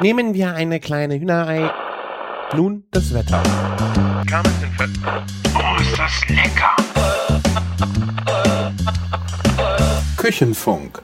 [0.00, 1.70] Nehmen wir eine kleine Hühnerei.
[2.56, 3.40] Nun das Wetter.
[5.54, 6.76] Oh, ist das lecker!
[10.16, 11.02] Küchenfunk.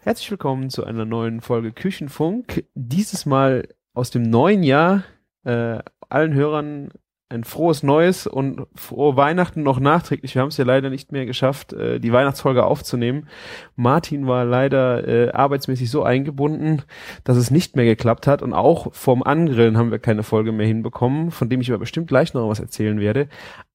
[0.00, 2.64] Herzlich willkommen zu einer neuen Folge Küchenfunk.
[2.74, 5.04] Dieses Mal aus dem neuen Jahr.
[5.44, 5.78] Äh,
[6.08, 6.90] allen Hörern
[7.28, 10.34] ein frohes Neues und frohe Weihnachten noch nachträglich.
[10.34, 13.28] Wir haben es ja leider nicht mehr geschafft, äh, die Weihnachtsfolge aufzunehmen.
[13.74, 16.82] Martin war leider äh, arbeitsmäßig so eingebunden,
[17.24, 20.68] dass es nicht mehr geklappt hat und auch vom Angrillen haben wir keine Folge mehr
[20.68, 23.28] hinbekommen, von dem ich aber bestimmt gleich noch was erzählen werde.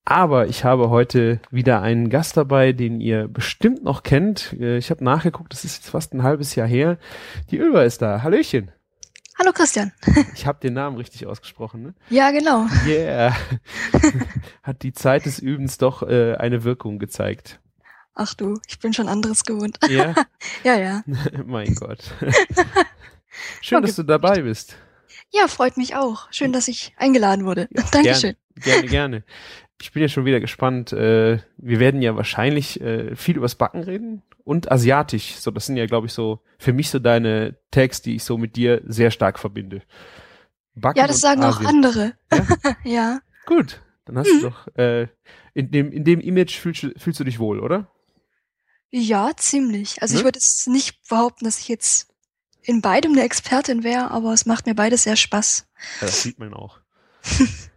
[0.06, 4.56] Aber ich habe heute wieder einen Gast dabei, den ihr bestimmt noch kennt.
[4.60, 6.98] Äh, ich habe nachgeguckt, das ist jetzt fast ein halbes Jahr her.
[7.52, 8.24] Die Ölver ist da.
[8.24, 8.72] Hallöchen.
[9.40, 9.92] Hallo Christian.
[10.36, 11.94] Ich habe den Namen richtig ausgesprochen, ne?
[12.10, 12.68] Ja, genau.
[12.86, 13.36] Yeah.
[14.64, 17.60] Hat die Zeit des Übens doch äh, eine Wirkung gezeigt.
[18.14, 19.78] Ach du, ich bin schon anderes gewohnt.
[19.90, 20.14] Ja?
[20.64, 21.04] Ja, ja.
[21.46, 22.00] mein Gott.
[23.62, 24.76] Schön, dass du dabei bist.
[25.32, 26.28] Ja, freut mich auch.
[26.32, 27.70] Schön, dass ich eingeladen wurde.
[27.92, 28.36] Dankeschön.
[28.56, 29.24] Gerne, gerne, gerne.
[29.82, 30.94] Ich bin ja schon wieder gespannt.
[30.94, 35.36] Äh, wir werden ja wahrscheinlich äh, viel übers Backen reden und asiatisch.
[35.36, 38.38] So, das sind ja, glaube ich, so für mich so deine Tags, die ich so
[38.38, 39.82] mit dir sehr stark verbinde.
[40.76, 41.66] Backen ja, das sagen Asien.
[41.66, 42.14] auch andere.
[42.32, 42.48] Ja?
[42.84, 43.20] ja.
[43.46, 44.42] Gut, dann hast hm.
[44.42, 45.08] du doch äh,
[45.54, 47.92] in dem in dem Image fühlst, fühlst du dich wohl, oder?
[48.92, 50.02] Ja, ziemlich.
[50.02, 50.20] Also ne?
[50.20, 52.14] ich würde es nicht behaupten, dass ich jetzt
[52.62, 55.66] in beidem eine Expertin wäre, aber es macht mir beides sehr Spaß.
[56.02, 56.80] Ja, das sieht man auch.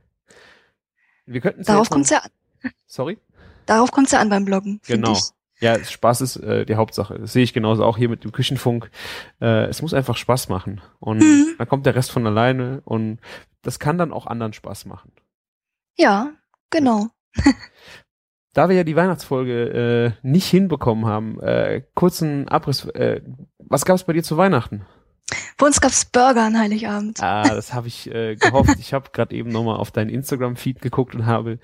[1.26, 2.30] Wir könnten Darauf kommt es ja an.
[2.86, 3.18] Sorry?
[3.66, 4.80] Darauf kommt es ja an beim Bloggen.
[4.86, 5.16] Genau.
[5.60, 7.18] Ja, Spaß ist äh, die Hauptsache.
[7.18, 8.90] Das sehe ich genauso auch hier mit dem Küchenfunk.
[9.40, 10.80] Äh, es muss einfach Spaß machen.
[10.98, 11.54] Und mhm.
[11.56, 13.18] dann kommt der Rest von alleine und
[13.62, 15.12] das kann dann auch anderen Spaß machen.
[15.96, 16.32] Ja,
[16.70, 17.06] genau.
[18.52, 22.84] da wir ja die Weihnachtsfolge äh, nicht hinbekommen haben, äh, kurzen Abriss.
[22.86, 23.22] Äh,
[23.58, 24.84] was gab es bei dir zu Weihnachten?
[25.56, 27.22] Bei uns gab's Burger an Heiligabend.
[27.22, 28.78] Ah, das habe ich äh, gehofft.
[28.78, 31.58] ich habe gerade eben nochmal auf deinen Instagram-Feed geguckt und habe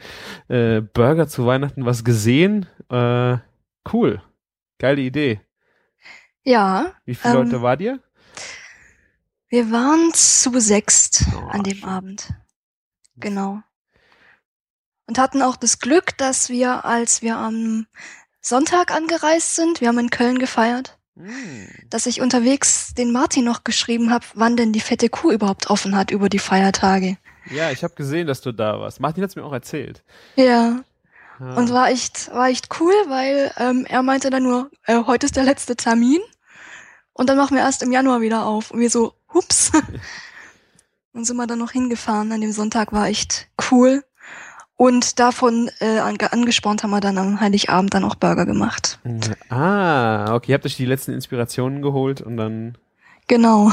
[0.49, 2.67] äh, Burger zu Weihnachten was gesehen.
[2.89, 3.39] Äh,
[3.93, 4.23] cool.
[4.79, 5.41] Geile Idee.
[6.43, 6.93] Ja.
[7.05, 8.01] Wie viele ähm, Leute war ihr?
[9.49, 12.33] Wir waren zu sechst oh, an dem Abend.
[13.17, 13.61] Genau.
[15.07, 17.87] Und hatten auch das Glück, dass wir, als wir am
[18.41, 21.00] Sonntag angereist sind, wir haben in Köln gefeiert.
[21.89, 25.97] Dass ich unterwegs den Martin noch geschrieben habe, wann denn die fette Kuh überhaupt offen
[25.97, 27.17] hat über die Feiertage.
[27.51, 29.01] Ja, ich habe gesehen, dass du da warst.
[29.01, 30.03] Martin hat's mir auch erzählt.
[30.37, 30.83] Ja.
[31.39, 31.55] Ah.
[31.55, 35.37] Und war echt, war echt cool, weil ähm, er meinte dann nur, äh, heute ist
[35.37, 36.21] der letzte Termin
[37.13, 38.71] und dann machen wir erst im Januar wieder auf.
[38.71, 39.73] Und wir so, hups.
[41.13, 42.33] und sind wir dann noch hingefahren.
[42.33, 44.05] An dem Sonntag war echt cool.
[44.81, 48.99] Und davon äh, angespornt haben wir dann am Heiligabend dann auch Burger gemacht.
[49.51, 50.53] Ah, okay.
[50.53, 52.79] Ihr habt euch die letzten Inspirationen geholt und dann.
[53.27, 53.71] Genau.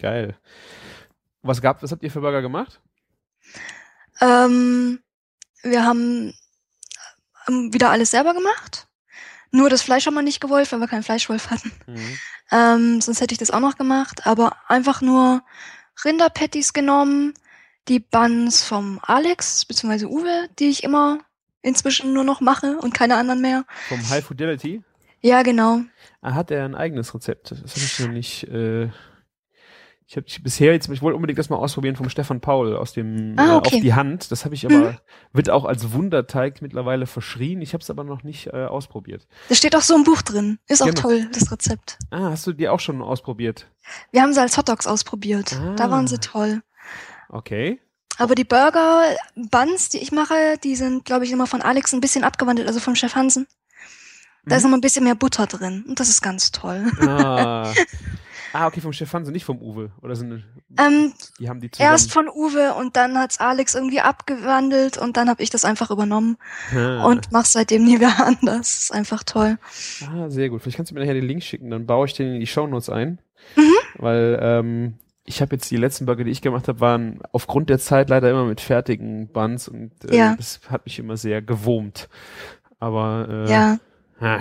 [0.00, 0.36] Geil.
[1.42, 2.80] Was gab, was habt ihr für Burger gemacht?
[4.20, 4.98] Ähm,
[5.62, 6.34] wir haben
[7.46, 8.88] ähm, wieder alles selber gemacht.
[9.52, 11.70] Nur das Fleisch haben wir nicht gewollt, weil wir keinen Fleischwolf hatten.
[11.86, 12.18] Mhm.
[12.50, 14.26] Ähm, sonst hätte ich das auch noch gemacht.
[14.26, 15.44] Aber einfach nur
[16.04, 17.32] Rinderpatties genommen,
[17.88, 20.06] die Buns vom Alex bzw.
[20.06, 21.20] Uwe, die ich immer
[21.62, 23.64] inzwischen nur noch mache und keine anderen mehr.
[23.88, 24.82] Vom High Fidelity?
[25.20, 25.80] Ja, genau.
[26.22, 27.50] Ah, hat er ein eigenes Rezept?
[27.50, 28.44] Das habe ich noch nicht.
[28.44, 28.88] Äh,
[30.06, 33.34] ich habe bisher jetzt, ich wollte unbedingt das mal ausprobieren vom Stefan Paul aus dem
[33.36, 33.74] ah, okay.
[33.74, 34.32] äh, auf die Hand.
[34.32, 34.98] Das habe ich aber mhm.
[35.32, 37.62] wird auch als Wunderteig mittlerweile verschrien.
[37.62, 39.28] Ich habe es aber noch nicht äh, ausprobiert.
[39.48, 40.58] Das steht auch so im Buch drin.
[40.66, 40.90] Ist genau.
[40.90, 41.96] auch toll das Rezept.
[42.10, 43.68] Ah, hast du die auch schon ausprobiert?
[44.10, 45.56] Wir haben sie als Hotdogs ausprobiert.
[45.60, 45.74] Ah.
[45.76, 46.62] Da waren sie toll.
[47.30, 47.80] Okay.
[48.18, 52.00] Aber die Burger Buns, die ich mache, die sind, glaube ich, immer von Alex ein
[52.00, 53.46] bisschen abgewandelt, also vom Chef Hansen.
[54.44, 54.58] Da mhm.
[54.58, 56.90] ist noch ein bisschen mehr Butter drin und das ist ganz toll.
[57.00, 57.72] Ah,
[58.52, 59.92] ah okay, vom Chef Hansen, nicht vom Uwe.
[60.02, 60.44] Oder sind
[60.78, 61.92] ähm, die haben die zusammen...
[61.92, 65.90] Erst von Uwe und dann hat's Alex irgendwie abgewandelt und dann habe ich das einfach
[65.90, 66.36] übernommen
[66.74, 67.04] ah.
[67.04, 68.40] und mach seitdem nie mehr anders.
[68.60, 69.58] Das ist einfach toll.
[70.06, 70.62] Ah, sehr gut.
[70.62, 72.90] Vielleicht kannst du mir nachher den Link schicken, dann baue ich den in die Shownotes
[72.90, 73.20] ein.
[73.56, 73.72] Mhm.
[73.98, 74.98] Weil ähm,
[75.30, 78.28] ich habe jetzt die letzten Burger, die ich gemacht habe, waren aufgrund der Zeit leider
[78.28, 80.34] immer mit fertigen Buns und äh, ja.
[80.36, 82.08] das hat mich immer sehr gewurmt.
[82.80, 83.78] Aber äh, ja.
[84.20, 84.40] Ha.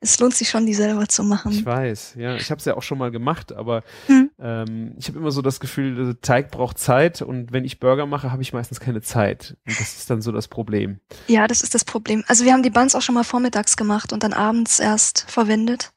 [0.00, 1.52] Es lohnt sich schon, die selber zu machen.
[1.52, 2.36] Ich weiß, ja.
[2.36, 4.30] Ich habe es ja auch schon mal gemacht, aber hm.
[4.40, 8.06] ähm, ich habe immer so das Gefühl, der Teig braucht Zeit und wenn ich Burger
[8.06, 9.56] mache, habe ich meistens keine Zeit.
[9.66, 10.98] Und das ist dann so das Problem.
[11.28, 12.24] Ja, das ist das Problem.
[12.26, 15.92] Also wir haben die Buns auch schon mal vormittags gemacht und dann abends erst verwendet.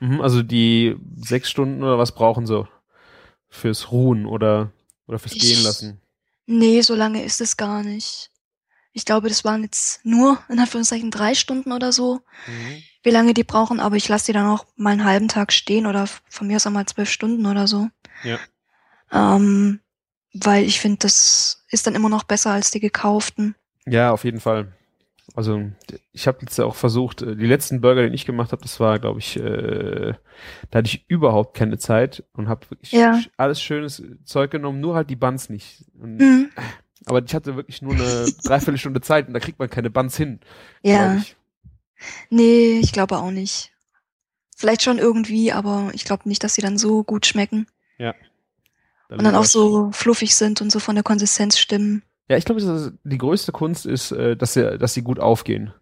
[0.00, 2.66] Mhm, also die sechs Stunden oder was brauchen sie
[3.48, 4.72] fürs Ruhen oder,
[5.06, 6.00] oder fürs ich, Gehen lassen?
[6.46, 8.30] Nee, so lange ist es gar nicht.
[8.92, 12.82] Ich glaube, das waren jetzt nur in Anführungszeichen drei Stunden oder so, Mhm.
[13.02, 15.86] wie lange die brauchen, aber ich lasse die dann auch mal einen halben Tag stehen
[15.86, 17.88] oder von mir aus auch mal zwölf Stunden oder so.
[18.24, 18.38] Ja.
[19.12, 19.80] Ähm,
[20.32, 23.54] weil ich finde, das ist dann immer noch besser als die gekauften.
[23.86, 24.72] Ja, auf jeden Fall.
[25.36, 25.70] Also
[26.12, 28.98] ich habe jetzt auch versucht, äh, die letzten Burger, den ich gemacht habe, das war,
[28.98, 30.14] glaube ich, äh,
[30.70, 33.20] da hatte ich überhaupt keine Zeit und habe wirklich Ja.
[33.36, 35.84] alles schönes Zeug genommen, nur halt die Buns nicht.
[36.00, 36.50] Und, Mhm.
[37.06, 40.40] Aber ich hatte wirklich nur eine Dreiviertelstunde Zeit und da kriegt man keine Buns hin.
[40.82, 41.36] Ja, ich.
[42.28, 43.72] nee, ich glaube auch nicht.
[44.56, 47.66] Vielleicht schon irgendwie, aber ich glaube nicht, dass sie dann so gut schmecken
[49.08, 52.02] Da und dann auch so fluffig sind und so von der Konsistenz stimmen.
[52.30, 55.74] Ja, ich glaube, die größte Kunst ist, äh, dass sie, dass sie gut aufgehen.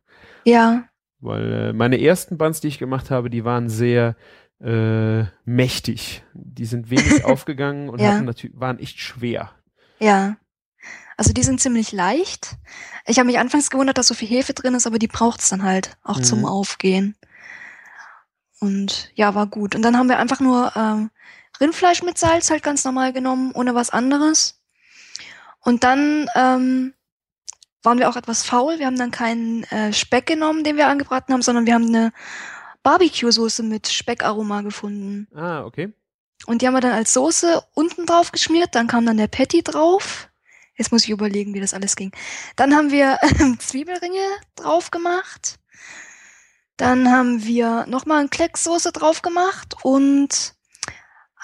[0.44, 0.84] Ja,
[1.20, 4.16] Weil äh, meine ersten Buns, die ich gemacht habe, die waren sehr
[4.60, 6.24] äh, mächtig.
[6.32, 8.12] Die sind wenig aufgegangen und Ja.
[8.14, 9.52] hatten natürlich, waren echt schwer.
[10.00, 10.36] ja.
[11.18, 12.56] Also die sind ziemlich leicht.
[13.04, 15.64] Ich habe mich anfangs gewundert, dass so viel Hefe drin ist, aber die braucht's dann
[15.64, 16.44] halt auch zum Mhm.
[16.46, 17.16] Aufgehen.
[18.60, 19.74] Und ja, war gut.
[19.74, 21.10] Und dann haben wir einfach nur ähm,
[21.60, 24.57] Rindfleisch mit Salz halt ganz normal genommen, ohne was anderes.
[25.68, 26.94] Und dann ähm,
[27.82, 28.78] waren wir auch etwas faul.
[28.78, 32.10] Wir haben dann keinen äh, Speck genommen, den wir angebraten haben, sondern wir haben eine
[32.82, 35.28] Barbecue-Soße mit Speckaroma gefunden.
[35.34, 35.92] Ah, okay.
[36.46, 38.74] Und die haben wir dann als Soße unten drauf geschmiert.
[38.74, 40.30] Dann kam dann der Patty drauf.
[40.74, 42.12] Jetzt muss ich überlegen, wie das alles ging.
[42.56, 44.24] Dann haben wir ähm, Zwiebelringe
[44.54, 45.58] drauf gemacht.
[46.78, 50.54] Dann haben wir nochmal eine Klecksoße drauf gemacht und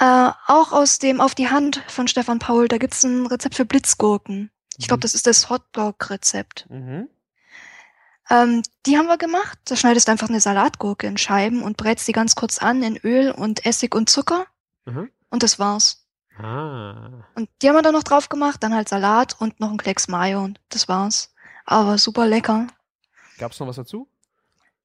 [0.01, 3.65] äh, auch aus dem Auf die Hand von Stefan Paul, da gibt's ein Rezept für
[3.65, 4.51] Blitzgurken.
[4.79, 5.03] Ich glaube, Mhm.
[5.03, 6.67] das ist das Hotdog-Rezept.
[6.69, 7.09] Mhm.
[8.31, 9.59] Ähm, die haben wir gemacht.
[9.67, 12.97] Da schneidest du einfach eine Salatgurke in Scheiben und brätst die ganz kurz an in
[12.97, 14.47] Öl und Essig und Zucker.
[14.87, 15.11] Mhm.
[15.31, 16.07] Und das war's.
[16.39, 17.25] Ah.
[17.37, 20.09] Und die haben wir dann noch drauf gemacht, dann halt Salat und noch ein Klecks
[20.09, 21.33] Mayo und das war's.
[21.67, 22.67] Aber super lecker.
[23.39, 24.09] Gab's noch was dazu?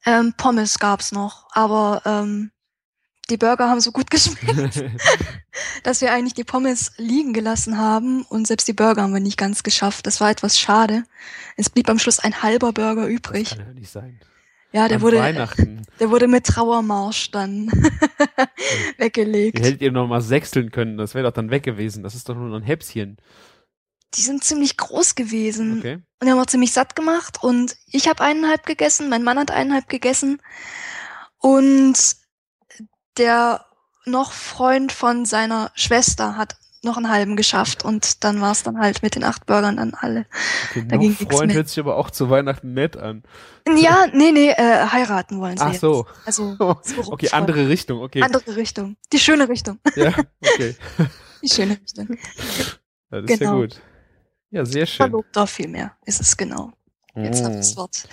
[0.05, 2.51] Ähm, Pommes gab's noch, aber ähm,
[3.29, 4.83] die Burger haben so gut geschmeckt,
[5.83, 9.37] dass wir eigentlich die Pommes liegen gelassen haben und selbst die Burger haben wir nicht
[9.37, 10.07] ganz geschafft.
[10.07, 11.03] Das war etwas schade.
[11.55, 13.49] Es blieb am Schluss ein halber Burger Das übrig.
[13.49, 14.19] kann ja nicht sein.
[14.71, 15.81] Ja, der An wurde, Weihnachten.
[15.99, 17.71] der wurde mit Trauermarsch dann
[18.97, 19.59] weggelegt.
[19.59, 22.03] Ihr hättet ihr noch mal sechseln können, das wäre doch dann weg gewesen.
[22.03, 23.17] Das ist doch nur ein Häpschen.
[24.15, 25.79] Die sind ziemlich groß gewesen.
[25.79, 25.95] Okay.
[25.95, 27.43] Und die haben auch ziemlich satt gemacht.
[27.43, 30.41] Und ich habe eineinhalb gegessen, mein Mann hat eineinhalb gegessen.
[31.37, 32.15] Und
[33.19, 33.65] der
[34.05, 37.83] noch Freund von seiner Schwester hat noch einen halben geschafft.
[37.83, 40.25] Und dann war es dann halt mit den acht Burgern dann alle.
[40.69, 43.23] okay Da noch ging Freund hört sich aber auch zu Weihnachten nett an.
[43.75, 45.81] Ja, nee, nee, äh, heiraten wollen sie Ach jetzt.
[45.81, 46.07] so.
[46.25, 48.21] Also so Okay, andere Richtung, okay.
[48.23, 48.95] andere Richtung.
[49.11, 49.77] Die schöne Richtung.
[49.95, 50.75] Ja, okay.
[51.43, 52.17] Die schöne Richtung.
[53.09, 53.55] Das ist ja Genau.
[53.57, 53.81] gut.
[54.51, 54.97] Ja, sehr schön.
[54.97, 56.71] Verlobter vielmehr ist es genau.
[57.15, 57.77] Jetzt habe ich das Mm.
[57.77, 58.07] Wort.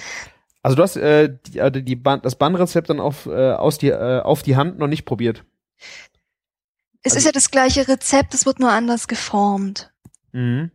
[0.66, 3.90] Also du hast äh, die, äh, die Ban das Bannrezept dann auf, äh, aus die,
[3.90, 5.44] äh, auf die Hand noch nicht probiert.
[7.04, 9.92] Es Also- ist ja das gleiche Rezept, es wird nur anders geformt.
[10.32, 10.72] Mhm.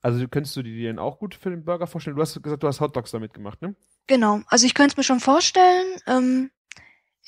[0.00, 2.16] Also könntest du dir den auch gut für den Burger vorstellen?
[2.16, 3.74] Du hast gesagt, du hast Hotdogs damit gemacht, ne?
[4.06, 4.40] Genau.
[4.46, 5.84] Also ich könnte es mir schon vorstellen.
[6.06, 6.50] Ähm,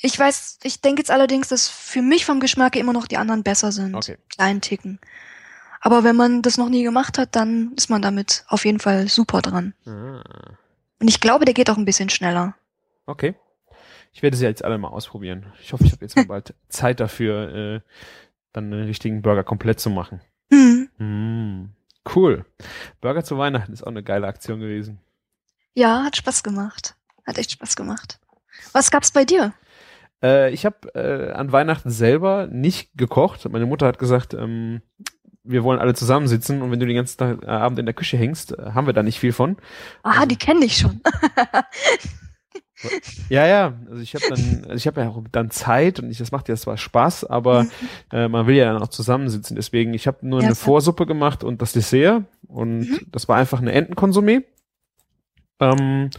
[0.01, 3.43] ich weiß, ich denke jetzt allerdings, dass für mich vom Geschmack immer noch die anderen
[3.43, 3.95] besser sind.
[3.95, 4.17] Okay.
[4.31, 4.99] Kleinen Ticken.
[5.83, 9.09] Aber wenn man das noch nie gemacht hat, dann ist man damit auf jeden Fall
[9.09, 9.75] super dran.
[9.85, 10.23] Ah.
[11.01, 12.55] Und ich glaube, der geht auch ein bisschen schneller.
[13.07, 13.35] Okay.
[14.13, 15.53] Ich werde sie jetzt alle mal ausprobieren.
[15.61, 17.81] Ich hoffe, ich habe jetzt mal bald Zeit dafür, äh,
[18.53, 20.21] dann einen richtigen Burger komplett zu machen.
[20.51, 20.89] Hm.
[20.99, 21.71] Mm.
[22.15, 22.47] Cool.
[23.01, 25.01] Burger zu Weihnachten ist auch eine geile Aktion gewesen.
[25.75, 26.95] Ja, hat Spaß gemacht.
[27.27, 28.21] Hat echt Spaß gemacht.
[28.73, 29.53] Was gab's bei dir?
[30.23, 33.49] Äh, ich habe äh, an Weihnachten selber nicht gekocht.
[33.51, 34.81] Meine Mutter hat gesagt, ähm,
[35.47, 38.17] wir wollen alle zusammensitzen und wenn du den ganzen Tag, äh, Abend in der Küche
[38.17, 39.57] hängst, äh, haben wir da nicht viel von.
[40.03, 41.01] Aha, Also- die kenne ich schon.
[43.31, 46.19] Ja, ja, also ich habe dann, also ich habe ja auch dann Zeit und ich,
[46.19, 47.71] das macht ja zwar Spaß, aber Mhm.
[48.13, 49.57] äh, man will ja dann auch zusammensitzen.
[49.57, 50.65] Deswegen, ich habe nur Ja, eine klar.
[50.65, 53.01] Vorsuppe gemacht und das Dessert und Mhm.
[53.11, 54.45] das war einfach eine Entenkonsumé,
[55.59, 56.11] ähm,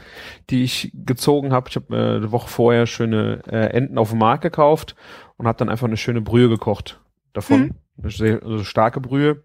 [0.50, 1.70] die ich gezogen habe.
[1.70, 4.96] Ich habe äh, eine Woche vorher schöne äh, Enten auf dem Markt gekauft
[5.38, 7.00] und habe dann einfach eine schöne Brühe gekocht
[7.34, 7.72] davon, Mhm.
[8.02, 9.44] Also starke Brühe.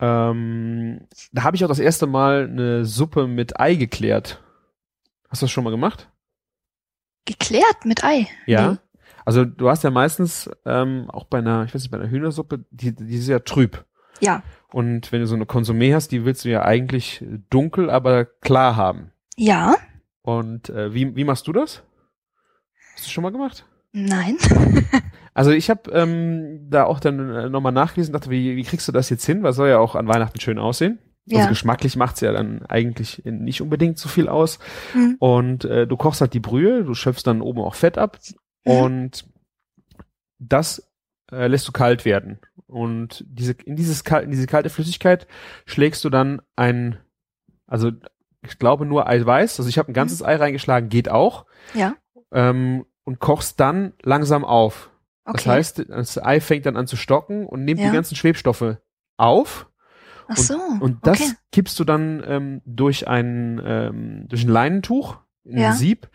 [0.00, 4.42] Ähm, da habe ich auch das erste Mal eine Suppe mit Ei geklärt.
[5.28, 6.08] Hast du das schon mal gemacht?
[7.24, 8.26] Geklärt mit Ei.
[8.46, 8.72] Ja.
[8.72, 8.78] Nee.
[9.24, 12.64] Also du hast ja meistens ähm, auch bei einer, ich weiß nicht, bei einer Hühnersuppe,
[12.70, 13.84] die, die ist ja trüb.
[14.20, 14.42] Ja.
[14.72, 18.76] Und wenn du so eine Konsumé hast, die willst du ja eigentlich dunkel, aber klar
[18.76, 19.12] haben.
[19.36, 19.76] Ja.
[20.22, 21.82] Und äh, wie, wie machst du das?
[22.94, 23.66] Hast du schon mal gemacht?
[23.92, 24.36] Nein.
[25.34, 28.92] Also ich habe ähm, da auch dann äh, nochmal nachgelesen, dachte, wie, wie kriegst du
[28.92, 29.44] das jetzt hin?
[29.44, 30.98] Weil soll ja auch an Weihnachten schön aussehen.
[31.30, 31.48] Also Ja.
[31.48, 34.58] geschmacklich macht's ja dann eigentlich nicht unbedingt so viel aus.
[34.94, 35.14] Mhm.
[35.20, 38.18] Und äh, du kochst halt die Brühe, du schöpfst dann oben auch Fett ab
[38.66, 38.72] Mhm.
[38.72, 39.24] und
[40.40, 40.90] das
[41.30, 42.40] äh, lässt du kalt werden.
[42.66, 45.28] Und diese, in, dieses, in diese kalte Flüssigkeit
[45.66, 46.98] schlägst du dann ein,
[47.68, 47.92] also
[48.44, 51.94] ich glaube nur Eiweiß, also ich habe ein ganzes Ei reingeschlagen, geht auch, Ja.
[52.32, 54.90] ähm, und kochst dann langsam auf.
[55.24, 55.36] Okay.
[55.38, 57.86] Das heißt, das Ei fängt dann an zu stocken und nimmt Ja.
[57.88, 58.76] die ganzen Schwebstoffe
[59.16, 59.66] auf
[60.28, 60.58] Ach so.
[60.80, 61.30] und das okay.
[61.52, 65.70] kippst du dann ähm, durch ein ähm, durch ein Leinentuch in Ja.
[65.70, 66.08] ein Sieb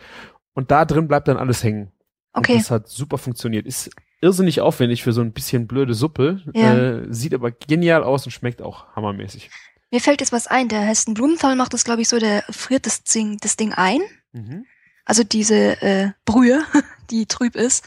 [0.54, 1.92] und da drin bleibt dann alles hängen.
[2.34, 2.58] Und Okay.
[2.58, 3.66] das hat super funktioniert.
[3.66, 3.90] Ist
[4.22, 6.42] irrsinnig aufwendig für so ein bisschen blöde Suppe.
[6.54, 6.76] Ja.
[6.76, 9.50] Äh, sieht aber genial aus und schmeckt auch hammermäßig.
[9.92, 10.70] Mir fällt jetzt was ein.
[10.70, 14.00] Der Hessen Blumenthal macht das, glaube ich, so, der friert das Ding, das Ding ein.
[14.32, 14.66] Mhm.
[15.06, 16.64] Also diese äh, Brühe,
[17.10, 17.84] die trüb ist.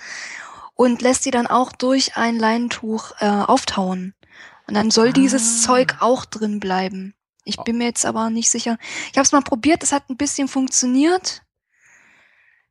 [0.75, 4.15] Und lässt sie dann auch durch ein Leinentuch äh, auftauen.
[4.69, 5.67] Und dann soll dieses Ah.
[5.69, 7.15] Zeug auch drin bleiben.
[7.45, 8.77] Ich bin mir jetzt aber nicht sicher.
[9.11, 11.43] Ich habe es mal probiert, es hat ein bisschen funktioniert.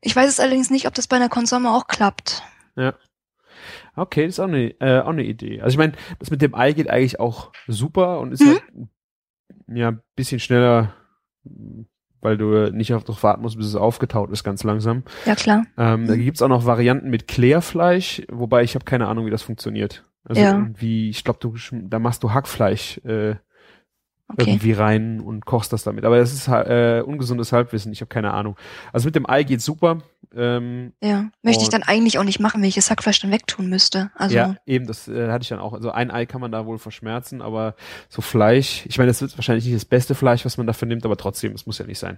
[0.02, 2.44] Ich weiß es allerdings nicht, ob das bei einer Konsome auch klappt.
[3.96, 5.62] Okay, das ist auch eine, äh, auch eine Idee.
[5.62, 8.48] Also ich meine, das mit dem Ei geht eigentlich auch super und ist Mhm.
[8.50, 8.64] halt
[9.68, 10.94] ja ein bisschen schneller,
[12.26, 15.04] weil du nicht auf darauf warten musst, bis es aufgetaut ist, ganz langsam.
[15.26, 15.64] Ja, klar.
[15.78, 16.24] Ähm, Da Mhm.
[16.26, 20.04] gibt's auch noch Varianten mit Klärfleisch, wobei ich habe keine Ahnung, wie das funktioniert.
[20.24, 20.52] Also Ja.
[20.58, 21.40] irgendwie, ich glaube,
[21.72, 23.36] da machst du Hackfleisch äh,
[24.28, 24.50] Okay.
[24.50, 26.04] irgendwie rein und kochst das damit.
[26.04, 28.58] Aber das ist äh, ungesundes Halbwissen, ich habe keine Ahnung.
[28.92, 30.00] Also mit dem Ei geht's super.
[30.36, 31.30] Ähm, Ja.
[31.44, 34.10] Möchte ich dann eigentlich auch nicht machen, wenn ich das Hackfleisch dann wegtun müsste.
[34.16, 35.74] Also, Ja, eben, das äh, hatte ich dann auch.
[35.74, 37.76] Also ein Ei kann man da wohl verschmerzen, aber
[38.10, 41.06] so Fleisch, ich meine, das wird wahrscheinlich nicht das beste Fleisch, was man dafür nimmt,
[41.06, 42.18] aber trotzdem, es muss ja nicht sein.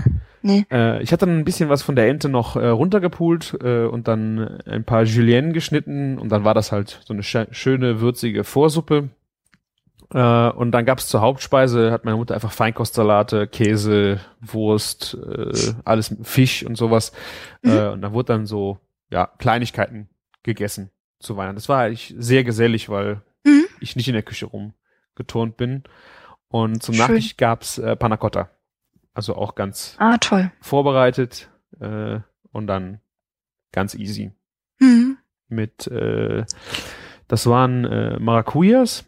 [0.42, 0.66] nee.
[0.70, 4.08] Äh, ich hatte dann ein bisschen was von der Ente noch äh, runtergepult äh, und
[4.08, 9.08] dann ein paar Julienne geschnitten und dann war das halt so eine schöne, würzige Vorsuppe.
[10.12, 16.10] Äh, und dann gab's zur Hauptspeise, hat meine Mutter einfach Feinkostsalate, Käse, Wurst, äh, alles
[16.10, 17.12] mit Fisch und sowas.
[17.62, 17.70] Mhm.
[17.70, 18.78] Äh, und da wurde dann so,
[19.10, 20.08] ja, Kleinigkeiten
[20.42, 21.56] gegessen zu Weihnachten.
[21.56, 23.64] Das war eigentlich sehr gesellig, weil Mhm.
[23.80, 25.84] ich nicht in der Küche rumgeturnt bin.
[26.48, 27.06] Und zum Schön.
[27.06, 28.50] Nachtisch gab's äh, Panna Cotta.
[29.14, 30.50] Also auch ganz Ah, toll.
[30.60, 31.48] vorbereitet
[31.80, 32.20] äh,
[32.52, 33.00] und dann
[33.72, 34.32] ganz easy.
[34.78, 35.16] Mhm.
[35.48, 36.44] Mit, äh,
[37.28, 39.04] das waren äh, Maracujas,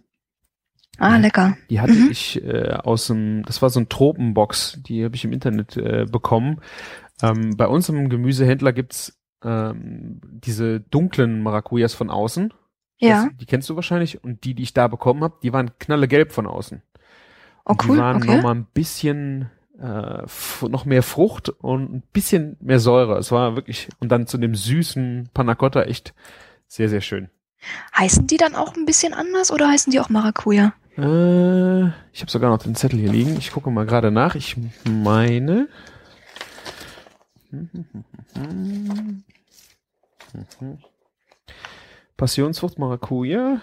[0.98, 1.56] Ah, lecker.
[1.70, 2.08] die hatte Mhm.
[2.10, 6.06] ich äh, aus dem, das war so ein Tropenbox, die habe ich im Internet äh,
[6.10, 6.60] bekommen.
[7.22, 12.52] Ähm, bei uns im Gemüsehändler gibt's ähm, diese dunklen Maracujas von außen.
[12.98, 13.26] Ja.
[13.26, 14.22] Das, die kennst du wahrscheinlich.
[14.24, 16.82] Und die, die ich da bekommen habe, die waren knallegelb von außen.
[17.64, 17.96] Oh, Und cool.
[17.96, 18.36] Die waren okay.
[18.36, 19.50] nochmal ein bisschen
[19.80, 20.22] äh,
[20.68, 23.18] noch mehr Frucht und ein bisschen mehr Säure.
[23.18, 26.14] Es war wirklich, und dann zu dem süßen Panna Cotta echt
[26.66, 27.30] sehr, sehr schön.
[27.96, 30.72] Heißen die dann auch ein bisschen anders oder heißen die auch Maracuja?
[30.98, 33.36] Äh, ich habe sogar noch den Zettel hier liegen.
[33.38, 34.34] Ich gucke mal gerade nach.
[34.34, 35.68] Ich meine.
[42.16, 43.60] Passionsfrucht Maracuja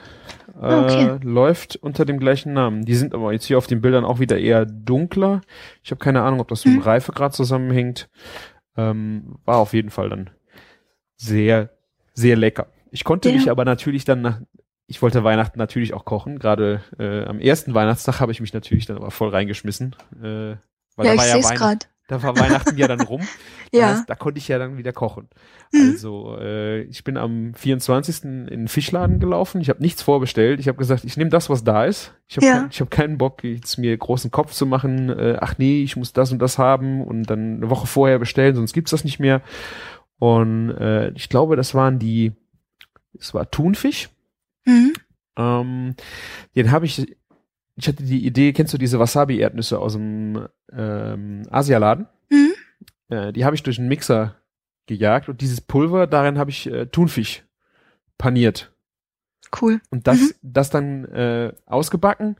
[0.61, 1.19] äh, okay.
[1.23, 2.85] läuft unter dem gleichen Namen.
[2.85, 5.41] Die sind aber jetzt hier auf den Bildern auch wieder eher dunkler.
[5.83, 6.83] Ich habe keine Ahnung, ob das mit dem Hm.
[6.83, 8.09] Reifegrad zusammenhängt.
[8.77, 10.29] Ähm, war auf jeden Fall dann
[11.17, 11.69] sehr,
[12.13, 12.67] sehr lecker.
[12.91, 13.35] Ich konnte Ja.
[13.35, 14.39] mich aber natürlich dann nach,
[14.87, 16.39] ich wollte Weihnachten natürlich auch kochen.
[16.39, 19.95] Gerade äh, am ersten Weihnachtstag habe ich mich natürlich dann aber voll reingeschmissen.
[20.21, 20.57] Äh, weil ja,
[20.97, 21.85] da ich war ja sehe es gerade.
[22.07, 23.21] da war Weihnachten ja dann rum.
[23.71, 23.89] Das Ja.
[23.89, 25.27] heißt, da konnte ich ja dann wieder kochen.
[25.73, 25.89] Mhm.
[25.91, 28.23] Also äh, ich bin am 24.
[28.23, 29.59] in den Fischladen gelaufen.
[29.59, 30.59] Ich habe nichts vorbestellt.
[30.61, 32.13] Ich habe gesagt, ich nehme das, was da ist.
[32.27, 32.59] Ich habe Ja.
[32.59, 35.09] kein, ich hab keinen Bock, jetzt mir großen Kopf zu machen.
[35.09, 38.55] Äh, ach nee, ich muss das und das haben und dann eine Woche vorher bestellen,
[38.55, 39.41] sonst gibt's das nicht mehr.
[40.19, 42.31] Und äh, ich glaube, das waren die,
[43.19, 44.09] es war Thunfisch.
[44.65, 44.93] Mhm.
[45.37, 45.95] Ähm,
[46.55, 47.15] den habe ich,
[47.75, 52.07] ich hatte die Idee, kennst du diese Wasabi-Erdnüsse aus dem ähm, Asialaden?
[52.29, 52.53] Mhm.
[53.09, 54.35] Äh, die habe ich durch einen Mixer
[54.87, 57.43] gejagt und dieses Pulver, darin habe ich äh, Thunfisch
[58.17, 58.71] paniert.
[59.61, 59.81] Cool.
[59.91, 60.31] Und das, Mhm.
[60.41, 62.35] das dann äh, ausgebacken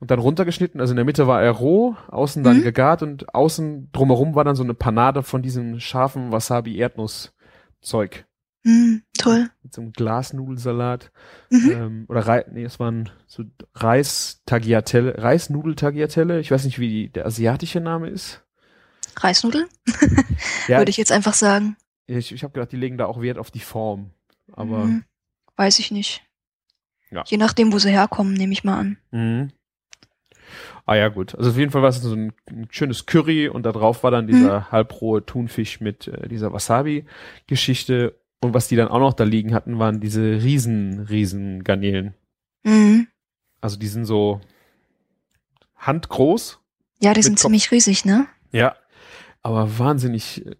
[0.00, 0.80] und dann runtergeschnitten.
[0.80, 2.62] Also in der Mitte war er roh, außen dann Mhm.
[2.62, 8.24] gegart und außen drumherum war dann so eine Panade von diesem scharfen Wasabi-Erdnuss-Zeug.
[8.64, 9.02] Mhm.
[9.16, 9.50] Toll.
[9.62, 11.10] Mit so einem Glasnudelsalat.
[11.50, 11.70] Mhm.
[11.70, 16.40] Ähm, oder Rei nee, es waren so Reis-Tagliatelle, Reisnudel-Tagliatelle.
[16.40, 18.42] Ich weiß nicht, wie die, der asiatische Name ist.
[19.16, 19.66] Reisnudeln?
[20.68, 21.76] Ja, Würde ich jetzt einfach sagen.
[22.06, 24.10] ich, ich habe gedacht, die legen da auch Wert auf die Form.
[24.52, 25.04] Aber Mhm.
[25.56, 26.22] Weiß ich nicht.
[27.10, 27.24] Ja.
[27.26, 28.98] Je nachdem, wo sie herkommen, nehme ich mal an.
[29.10, 29.50] Mhm.
[30.86, 31.34] Ah ja, gut.
[31.34, 34.10] Also auf jeden Fall war es so ein, ein schönes Curry und da drauf war
[34.10, 38.18] dann dieser halbrohe Thunfisch mit äh, dieser Wasabi-Geschichte.
[38.40, 42.14] Und was die dann auch noch da liegen hatten, waren diese riesen, riesen Garnelen.
[42.62, 43.08] Mhm.
[43.60, 44.40] Also die sind so,
[45.78, 46.60] handgroß.
[47.00, 48.26] Ja, die sind ziemlich riesig, ne?
[48.52, 48.76] Ja.
[49.42, 50.56] Aber wahnsinnig äh,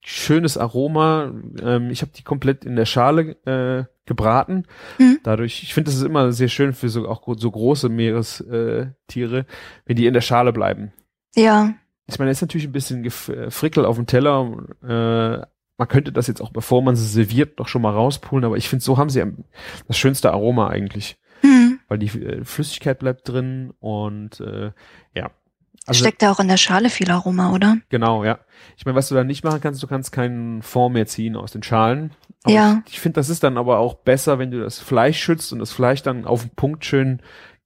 [0.00, 1.32] schönes Aroma.
[1.60, 4.64] Ähm, ich habe die komplett in der Schale äh, gebraten.
[4.98, 5.18] Mhm.
[5.22, 9.44] Dadurch, ich finde, das ist immer sehr schön für so auch so große Meerestiere, äh,
[9.84, 10.92] wenn die in der Schale bleiben.
[11.34, 11.74] Ja.
[12.06, 14.66] Ich meine, ist natürlich ein bisschen äh, Frickel auf dem Teller.
[14.82, 15.46] Äh,
[15.82, 18.68] man könnte das jetzt auch, bevor man sie serviert, doch schon mal rauspulen, aber ich
[18.68, 19.20] finde, so haben sie
[19.88, 21.80] das schönste Aroma eigentlich, Hm.
[21.88, 24.70] weil die äh, Flüssigkeit bleibt drin und äh,
[25.16, 25.30] ja.
[25.84, 27.78] Also Steckt da auch in der Schale viel Aroma, oder?
[27.88, 28.38] genau, ja.
[28.76, 31.50] Ich meine, was du da nicht machen kannst, du kannst keinen Fond mehr ziehen aus
[31.50, 32.12] den Schalen.
[32.44, 32.82] Aber Ja.
[32.86, 35.58] Ich, ich finde, das ist dann aber auch besser, wenn du das Fleisch schützt und
[35.58, 37.20] das Fleisch dann auf den Punkt schön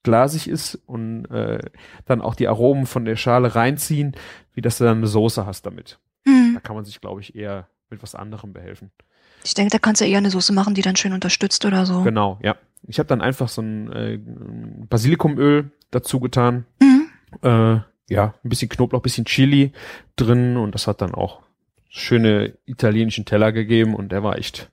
[0.04, 1.58] glasig ist und äh,
[2.06, 4.16] dann auch die Aromen von der Schale reinziehen,
[4.54, 5.98] wie dass du dann eine Soße hast damit.
[6.26, 6.52] Hm.
[6.54, 8.90] Da kann man sich, glaube ich, eher mit was anderem behelfen.
[9.44, 12.02] Ich denke, da kannst du eher eine Soße machen, die dann schön unterstützt oder so.
[12.02, 12.56] Genau, ja.
[12.88, 14.18] Ich habe dann einfach so ein äh,
[14.88, 16.66] Basilikumöl dazu getan.
[16.80, 17.06] Mhm.
[17.42, 19.72] Äh, ja, ein bisschen Knoblauch, bisschen Chili
[20.16, 21.42] drin und das hat dann auch
[21.88, 24.70] schöne italienischen Teller gegeben und der war echt,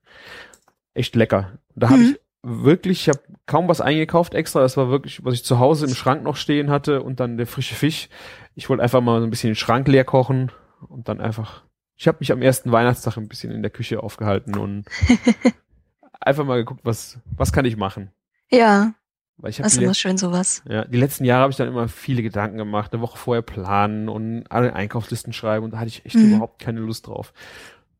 [0.93, 1.53] echt lecker.
[1.75, 2.09] Da habe Mhm.
[2.11, 4.59] ich wirklich, ich habe kaum was eingekauft extra.
[4.61, 7.47] Das war wirklich, was ich zu Hause im Schrank noch stehen hatte und dann der
[7.47, 8.09] frische Fisch.
[8.55, 10.51] Ich wollte einfach mal so ein bisschen den Schrank leer kochen
[10.87, 11.63] und dann einfach.
[11.95, 14.85] Ich habe mich am ersten Weihnachtstag ein bisschen in der Küche aufgehalten und
[16.19, 18.11] einfach mal geguckt, was was kann ich machen.
[18.49, 18.93] Ja,
[19.37, 20.63] Weil ich das ist immer schön sowas.
[20.67, 24.09] ja, die letzten Jahre habe ich dann immer viele Gedanken gemacht, eine Woche vorher planen
[24.09, 26.27] und alle Einkaufslisten schreiben und da hatte ich echt Mhm.
[26.33, 27.33] überhaupt keine Lust drauf.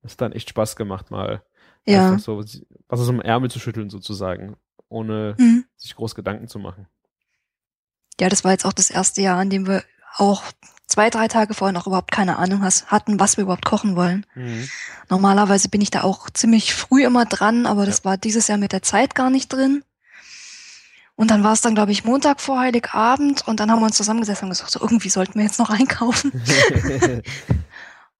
[0.02, 1.44] Das hat dann echt Spaß gemacht, mal
[1.86, 2.04] Ja.
[2.10, 4.56] einfach so was aus dem Ärmel zu schütteln sozusagen,
[4.90, 5.66] ohne Mhm.
[5.76, 6.88] sich groß Gedanken zu machen.
[8.20, 9.84] Ja, das war jetzt auch das erste Jahr, an dem wir
[10.18, 10.44] auch
[10.88, 14.26] zwei, drei Tage vorher noch überhaupt keine Ahnung has- hatten, was wir überhaupt kochen wollen.
[15.10, 18.72] Normalerweise bin ich da auch ziemlich früh immer dran, aber das war dieses Jahr mit
[18.74, 19.84] der Zeit gar nicht drin.
[21.16, 23.98] Und dann war es dann, glaube ich, Montag vor Heiligabend und dann haben wir uns
[23.98, 26.32] zusammengesessen und gesagt, so irgendwie sollten wir jetzt noch einkaufen.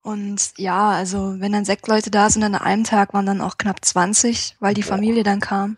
[0.02, 3.58] Und ja, also wenn dann sechs Leute da sind, an einem Tag waren dann auch
[3.58, 4.84] knapp 20, weil die.
[4.84, 5.78] Familie dann kam.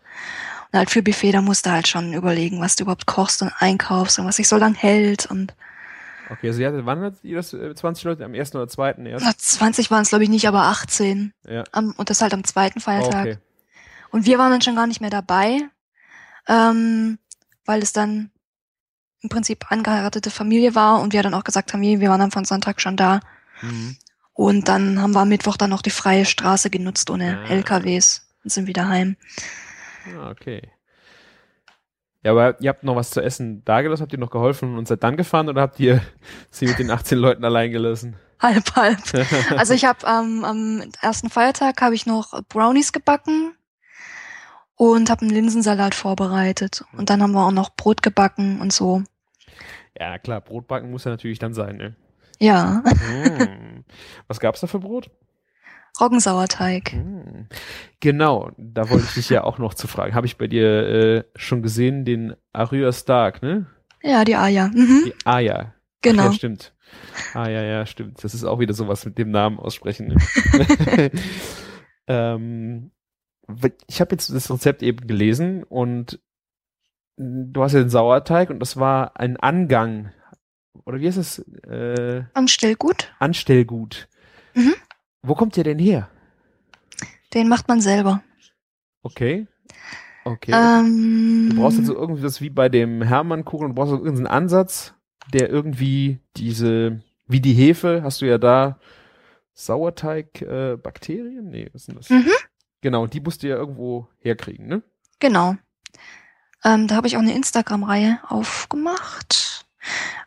[0.72, 3.52] Und halt für Buffet, da musst du halt schon überlegen, was du überhaupt kochst und
[3.60, 5.26] einkaufst und was sich so lang hält.
[5.26, 5.54] Und
[6.30, 8.24] okay, also ihr hattet, wann hattet ihr das, äh, 20 Leute?
[8.24, 9.24] Am ersten oder zweiten erst?
[9.24, 11.32] na, 20 waren es, glaube ich, nicht, aber 18.
[11.48, 11.64] Ja.
[11.72, 13.26] Am, und das halt am zweiten Feiertag.
[13.26, 13.38] Okay.
[14.10, 15.60] Und wir waren dann schon gar nicht mehr dabei,
[16.48, 17.18] ähm,
[17.64, 18.30] weil es dann
[19.22, 22.44] im Prinzip angeheiratete Familie war und wir dann auch gesagt haben, wir waren dann von
[22.44, 23.20] Sonntag schon da.
[23.62, 23.96] Mhm.
[24.32, 27.48] Und dann haben wir am Mittwoch dann noch die freie Straße genutzt ohne Ah.
[27.48, 29.16] LKWs und sind wieder heim.
[30.18, 30.62] Ah, okay.
[32.26, 35.04] Ja, aber ihr habt noch was zu essen dagelassen, habt ihr noch geholfen und seid
[35.04, 36.02] dann gefahren oder habt ihr
[36.50, 38.16] sie mit den 18 Leuten allein gelassen?
[38.42, 38.98] Halb, halb.
[39.56, 43.54] Also ich habe ähm, am ersten Feiertag habe ich noch Brownies gebacken
[44.74, 46.82] und habe einen Linsensalat vorbereitet.
[46.96, 49.04] Und dann haben wir auch noch Brot gebacken und so.
[49.96, 51.94] ja, klar, Brotbacken muss ja natürlich dann sein, ne?
[52.40, 53.84] Ja, Mm.
[54.26, 55.10] Was gab's da für Brot?
[56.00, 56.92] Roggensauerteig.
[56.94, 57.46] Mm.
[58.00, 60.14] Genau, da wollte ich dich ja auch noch zu fragen.
[60.14, 63.66] Habe ich bei dir äh, schon gesehen, den Arya Stark, ne?
[64.02, 64.68] Ja, die Aja.
[64.68, 65.74] Mhm, Die Aya.
[66.02, 66.24] genau.
[66.26, 66.74] Ja, stimmt.
[67.34, 68.22] Ah, ja, ja, stimmt.
[68.22, 70.08] Das ist auch wieder sowas mit dem Namen aussprechen.
[70.08, 71.10] Ne?
[72.06, 72.90] ähm,
[73.88, 76.20] ich habe jetzt das Rezept eben gelesen und
[77.16, 80.12] du hast ja den Sauerteig und das war ein Angang.
[80.84, 81.38] Oder wie heißt es?
[81.66, 84.08] Äh, Anstellgut, Anstellgut.
[84.54, 84.74] Mhm.
[85.22, 86.08] Wo kommt der denn her?
[87.34, 88.22] den macht man selber.
[89.02, 89.46] Okay.
[90.24, 90.52] Okay.
[90.54, 94.94] Ähm, Du brauchst also irgendwie das wie bei dem Hermannkuchen, du brauchst also irgendeinen Ansatz,
[95.34, 98.78] der irgendwie diese, wie die Hefe, hast du ja da
[99.52, 101.48] Sauerteig, äh, Bakterien?
[101.50, 102.08] Nee, was sind das?
[102.10, 102.30] Mhm.
[102.80, 104.82] Genau, die musst du ja irgendwo herkriegen, ne?
[105.20, 105.56] Genau.
[106.64, 109.66] Ähm, da habe ich auch eine Instagram-Reihe aufgemacht,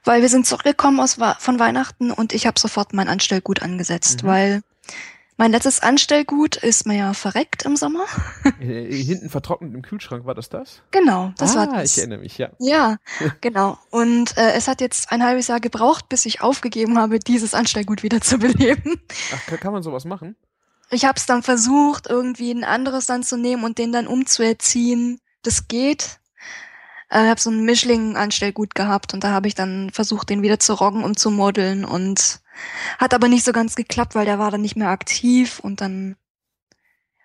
[0.03, 4.27] weil wir sind zurückgekommen aus, von Weihnachten und ich habe sofort mein Anstellgut angesetzt, Mhm.
[4.27, 4.61] weil
[5.39, 8.05] mein letztes Anstellgut ist mir ja verreckt im Sommer.
[8.59, 10.81] Äh, hinten vertrocknet im Kühlschrank, war das das?
[10.91, 11.93] Genau, das ah, war das.
[11.93, 12.49] ich erinnere mich, ja.
[12.59, 12.97] Ja,
[13.41, 13.77] genau.
[13.89, 18.03] Und äh, es hat jetzt ein halbes Jahr gebraucht, bis ich aufgegeben habe, dieses Anstellgut
[18.03, 18.99] wieder zu beleben.
[19.33, 20.35] Ach, kann, kann man sowas machen?
[20.89, 25.21] Ich habe es dann versucht, irgendwie ein anderes dann zu nehmen und den dann umzuerziehen.
[25.43, 26.18] Das geht.
[27.09, 30.59] Äh, Ich habe so ein Mischling-Anstellgut gehabt und da habe ich dann versucht, den wieder
[30.59, 32.39] zu roggen und zu modeln und
[32.97, 36.15] hat aber nicht so ganz geklappt, weil der war dann nicht mehr aktiv und dann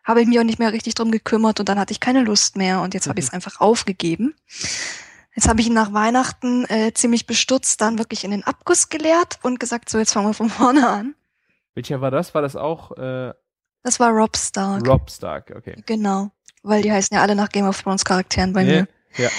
[0.04, 2.56] habe ich mich auch nicht mehr richtig drum gekümmert und dann hatte ich keine Lust
[2.56, 4.34] mehr und jetzt habe ich es einfach aufgegeben.
[5.34, 9.38] Jetzt habe ich ihn nach Weihnachten äh, ziemlich bestürzt dann wirklich in den Abguss geleert
[9.42, 11.14] und gesagt, so jetzt fangen wir von vorne an.
[11.74, 12.34] Welcher war das?
[12.34, 13.32] War das auch äh,
[13.82, 14.86] Das war Rob Stark.
[14.86, 15.52] Rob Stark?
[15.56, 15.74] Okay.
[15.86, 16.30] Genau.
[16.62, 18.88] Weil die heißen ja alle nach Game of Thrones Charakteren bei Ja, mir.
[19.16, 19.30] ja.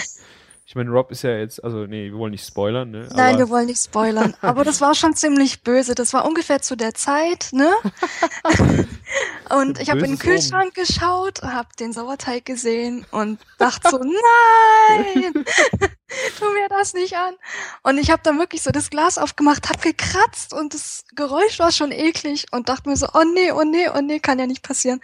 [0.67, 3.07] Ich meine, Rob ist ja jetzt, also nee, wir wollen nicht spoilern, ne?
[3.13, 4.35] Nein, Aber- wir wollen nicht spoilern.
[4.41, 5.93] Aber das war schon ziemlich böse.
[5.93, 7.71] Das war ungefähr zu der Zeit, ne?
[9.51, 15.33] und ich habe in den Kühlschrank geschaut, habe den Sauerteig gesehen und dachte so, nein,
[16.39, 17.35] tu mir das nicht an.
[17.83, 21.71] Und ich habe dann wirklich so das Glas aufgemacht, hab gekratzt und das Geräusch war
[21.71, 24.63] schon eklig und dachte mir so, oh nee, oh nee, oh nee, kann ja nicht
[24.63, 24.99] passieren.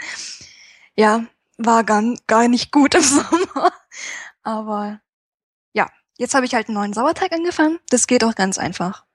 [0.95, 1.23] Ja,
[1.59, 3.71] war gar, gar nicht gut im Sommer.
[4.41, 4.99] Aber
[6.21, 7.79] jetzt habe ich halt einen neuen Sauerteig angefangen.
[7.89, 9.05] Das geht auch ganz einfach.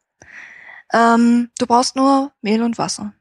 [0.93, 3.15] Ähm, du brauchst nur Mehl und Wasser.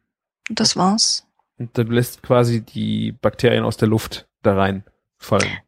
[0.50, 1.26] Und das war's.
[1.58, 5.60] Und dann lässt quasi die Bakterien aus der Luft da reinfallen.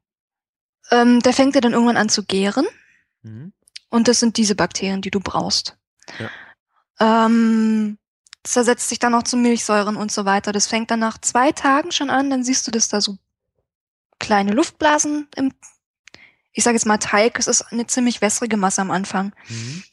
[0.91, 2.65] Ähm, der fängt ja dann irgendwann an zu gären.
[3.21, 3.53] Mhm.
[3.89, 5.77] Und das sind diese Bakterien, die du brauchst.
[6.19, 7.25] Ja.
[7.25, 7.97] Ähm,
[8.41, 10.51] das zersetzt sich dann auch zu Milchsäuren und so weiter.
[10.51, 12.29] Das fängt dann nach zwei Tagen schon an.
[12.29, 13.17] Dann siehst du, dass da so
[14.19, 15.53] kleine Luftblasen im,
[16.57, 19.31] ich sage jetzt mal Teig, es ist eine ziemlich wässrige Masse am Anfang.
[19.47, 19.83] Mhm.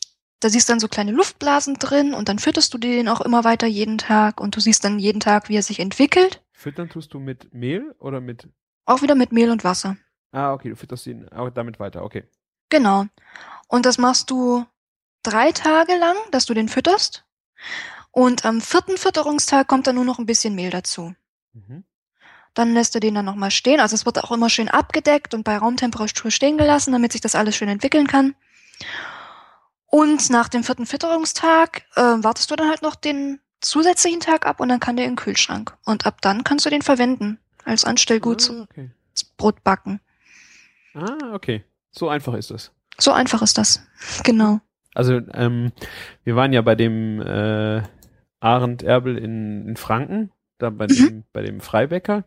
[0.40, 3.44] Da siehst du dann so kleine Luftblasen drin und dann fütterst du den auch immer
[3.44, 6.42] weiter jeden Tag und du siehst dann jeden Tag, wie er sich entwickelt.
[6.52, 8.48] Füttern tust du mit Mehl oder mit.
[8.86, 9.98] Auch wieder mit Mehl und Wasser.
[10.32, 12.24] Ah, okay, du fütterst ihn auch damit weiter, okay.
[12.70, 13.04] Genau.
[13.68, 14.64] Und das machst du
[15.22, 17.26] drei Tage lang, dass du den fütterst.
[18.10, 21.14] Und am vierten Fütterungstag kommt dann nur noch ein bisschen Mehl dazu.
[21.52, 21.84] Mhm.
[22.54, 23.80] Dann lässt du den dann nochmal stehen.
[23.80, 27.34] Also es wird auch immer schön abgedeckt und bei Raumtemperatur stehen gelassen, damit sich das
[27.34, 28.34] alles schön entwickeln kann.
[29.86, 34.60] Und nach dem vierten Fütterungstag äh, wartest du dann halt noch den zusätzlichen Tag ab
[34.60, 35.76] und dann kann der in den Kühlschrank.
[35.84, 38.90] Und ab dann kannst du den verwenden als Anstellgut ah, zum okay.
[39.36, 40.00] Brot backen.
[40.94, 41.64] Ah, okay.
[41.90, 42.72] So einfach ist das.
[42.98, 43.86] So einfach ist das.
[44.22, 44.60] Genau.
[44.94, 45.72] Also, ähm,
[46.22, 47.82] wir waren ja bei dem äh,
[48.38, 50.94] Arend Erbel in, in Franken, da bei Mhm.
[50.94, 52.18] dem, bei dem Freibäcker.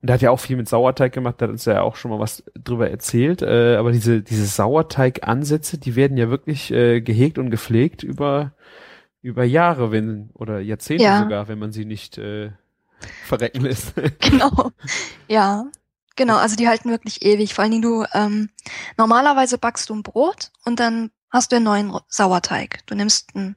[0.00, 2.10] Und der hat ja auch viel mit Sauerteig gemacht, da hat uns ja auch schon
[2.10, 3.42] mal was drüber erzählt.
[3.42, 8.52] Äh, aber diese, diese Sauerteig-Ansätze, die werden ja wirklich äh, gehegt und gepflegt über,
[9.22, 11.22] über Jahre, wenn, oder Jahrzehnte Ja.
[11.22, 12.50] sogar, wenn man sie nicht äh,
[13.24, 13.94] verrecken lässt.
[14.20, 14.70] Genau.
[15.28, 15.66] Ja.
[16.16, 17.54] Genau, also die halten wirklich ewig.
[17.54, 18.48] Vor allen Dingen du, ähm,
[18.96, 22.86] normalerweise backst du ein Brot und dann hast du einen neuen Sauerteig.
[22.86, 23.56] Du nimmst ein,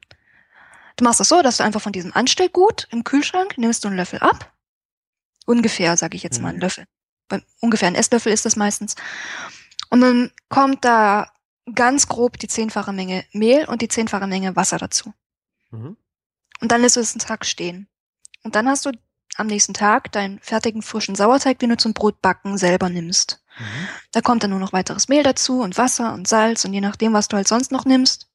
[0.98, 3.96] du machst das so, dass du einfach von diesem Anstellgut im Kühlschrank nimmst du einen
[3.96, 4.52] Löffel ab.
[5.46, 6.62] Ungefähr, sage ich jetzt mal, einen Mhm.
[6.62, 6.84] Löffel.
[7.28, 8.94] Bei, ungefähr ein Esslöffel ist das meistens.
[9.90, 11.32] Und dann kommt da
[11.74, 15.14] ganz grob die zehnfache Menge Mehl und die zehnfache Menge Wasser dazu.
[15.70, 15.96] mhm.
[16.60, 17.86] Und dann lässt du es einen Tag stehen.
[18.42, 18.90] Und dann hast du
[19.36, 23.40] am nächsten Tag deinen fertigen frischen Sauerteig, den du zum Brotbacken selber nimmst.
[23.58, 23.88] Mhm.
[24.12, 27.12] Da kommt dann nur noch weiteres Mehl dazu und Wasser und Salz und je nachdem,
[27.12, 28.28] was du halt sonst noch nimmst.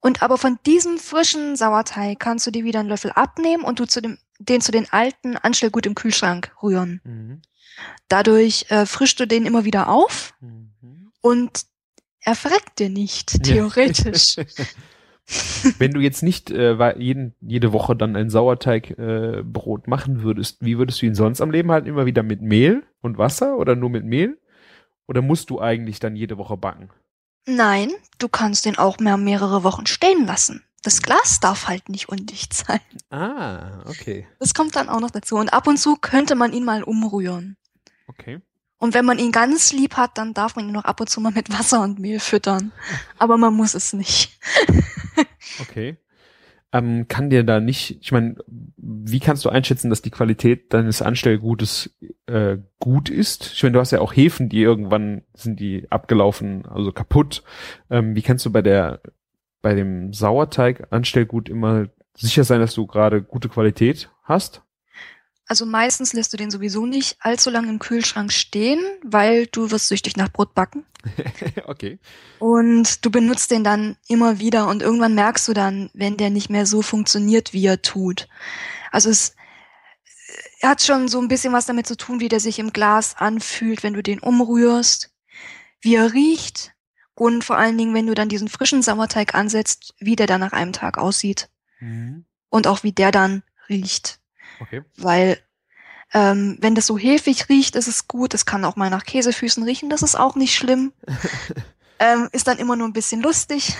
[0.00, 3.86] Und aber von diesem frischen Sauerteig kannst du dir wieder einen Löffel abnehmen und du
[3.86, 7.00] zu dem, den zu den alten Anstellgut im Kühlschrank rühren.
[7.04, 7.42] Mhm.
[8.08, 11.10] Dadurch äh, frischst du den immer wieder auf Mhm.
[11.20, 11.64] und
[12.20, 14.36] er verreckt dir nicht, theoretisch.
[15.78, 20.64] Wenn du jetzt nicht äh, jeden, jede Woche dann ein Sauerteigbrot äh, Brot machen würdest,
[20.64, 21.88] wie würdest du ihn sonst am Leben halten?
[21.88, 24.38] Immer wieder mit Mehl und Wasser oder nur mit Mehl?
[25.06, 26.90] Oder musst du eigentlich dann jede Woche backen?
[27.48, 30.62] Nein, du kannst den auch mehr mehrere Wochen stehen lassen.
[30.82, 32.80] Das Glas darf halt nicht undicht sein.
[33.10, 34.28] Ah, okay.
[34.38, 35.36] Das kommt dann auch noch dazu.
[35.36, 37.56] Und ab und zu könnte man ihn mal umrühren.
[38.06, 38.40] Okay.
[38.76, 41.22] Und wenn man ihn ganz lieb hat, dann darf man ihn noch ab und zu
[41.22, 42.70] mal mit Wasser und Mehl füttern.
[43.18, 44.38] Aber man muss es nicht.
[45.60, 45.96] Okay.
[46.70, 48.36] Ähm, kann dir da nicht, ich meine,
[48.76, 53.52] wie kannst du einschätzen, dass die Qualität deines Anstellgutes äh, gut ist?
[53.54, 57.42] Ich meine, du hast ja auch Hefen, die irgendwann sind die abgelaufen, also kaputt.
[57.88, 59.00] Ähm, wie kannst du bei der,
[59.62, 64.62] bei dem Sauerteig Anstellgut immer sicher sein, dass du gerade gute Qualität hast?
[65.48, 69.88] Also meistens lässt du den sowieso nicht allzu lange im Kühlschrank stehen, weil du wirst
[69.88, 70.84] süchtig nach Brot backen.
[71.64, 71.98] okay.
[72.38, 76.50] Und du benutzt den dann immer wieder und irgendwann merkst du dann, wenn der nicht
[76.50, 78.28] mehr so funktioniert, wie er tut.
[78.92, 79.34] Also es
[80.60, 83.16] er hat schon so ein bisschen was damit zu tun, wie der sich im Glas
[83.16, 85.10] anfühlt, wenn du den umrührst,
[85.80, 86.72] wie er riecht
[87.14, 90.52] und vor allen Dingen, wenn du dann diesen frischen Sauerteig ansetzt, wie der dann nach
[90.52, 91.48] einem Tag aussieht
[91.80, 92.24] Mhm.
[92.48, 94.17] und auch wie der dann riecht.
[94.60, 94.82] Okay.
[94.96, 95.38] Weil
[96.12, 98.34] ähm, wenn das so hefig riecht, ist es gut.
[98.34, 100.92] Es kann auch mal nach Käsefüßen riechen, das ist auch nicht schlimm.
[101.98, 103.74] ähm, ist dann immer nur ein bisschen lustig.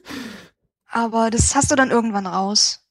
[0.88, 2.82] Aber das hast du dann irgendwann raus.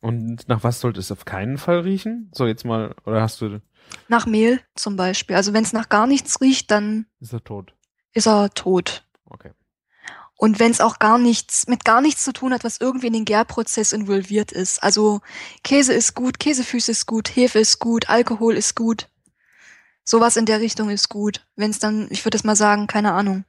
[0.00, 2.30] Und nach was sollte es auf keinen Fall riechen?
[2.34, 3.62] So jetzt mal, oder hast du,
[4.08, 5.34] Nach Mehl zum Beispiel.
[5.34, 7.74] Also wenn es nach gar nichts riecht, dann ist er tot?
[8.12, 9.04] ist er tot.
[9.24, 9.50] Okay.
[10.36, 13.12] Und wenn es auch gar nichts, mit gar nichts zu tun hat, was irgendwie in
[13.12, 14.82] den Gärprozess involviert ist.
[14.82, 15.20] Also
[15.62, 19.08] Käse ist gut, Käsefüße ist gut, Hefe ist gut, Alkohol ist gut.
[20.02, 21.46] Sowas in der Richtung ist gut.
[21.56, 23.44] Wenn es dann, ich würde es mal sagen, keine Ahnung,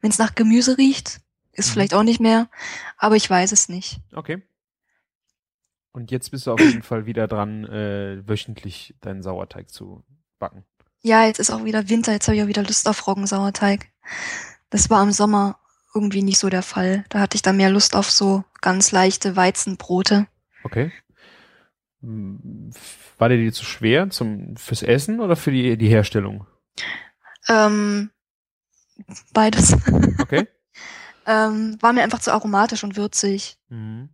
[0.00, 1.20] Wenn es nach Gemüse riecht,
[1.52, 1.72] ist Mhm.
[1.72, 2.48] vielleicht auch nicht mehr,
[2.98, 3.98] aber ich weiß es nicht.
[4.14, 4.42] Okay.
[5.92, 10.04] Und jetzt bist du auf jeden Fall wieder dran, äh, wöchentlich deinen Sauerteig zu
[10.38, 10.64] backen.
[11.00, 13.88] Ja, jetzt ist auch wieder Winter, jetzt habe ich auch wieder Lust auf Roggensauerteig.
[14.70, 15.58] Das war im Sommer
[15.94, 17.04] irgendwie nicht so der Fall.
[17.08, 20.26] Da hatte ich dann mehr Lust auf so ganz leichte Weizenbrote.
[20.64, 20.92] Okay.
[22.00, 26.46] War dir die zu schwer zum, fürs Essen oder für die, die Herstellung?
[27.48, 28.10] Ähm,
[29.32, 29.76] beides.
[30.20, 30.46] Okay.
[31.26, 33.56] ähm, war mir einfach zu aromatisch und würzig.
[33.68, 34.10] Mhm.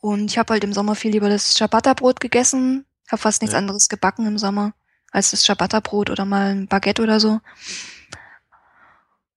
[0.00, 2.86] Und ich habe halt im Sommer viel lieber das Ciabatta-Brot gegessen.
[3.10, 3.58] Habe fast nichts Ja.
[3.58, 4.72] anderes gebacken im Sommer
[5.10, 7.40] als das Ciabatta-Brot oder mal ein Baguette oder so.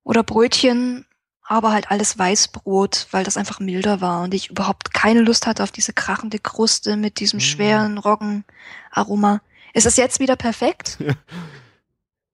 [0.04, 1.06] Oder Brötchen,
[1.52, 5.64] aber halt alles Weißbrot, weil das einfach milder war und ich überhaupt keine Lust hatte
[5.64, 7.42] auf diese krachende Kruste mit diesem Mm.
[7.42, 9.42] schweren Roggenaroma.
[9.74, 10.98] Ist es jetzt wieder perfekt?
[11.06, 11.14] Ja.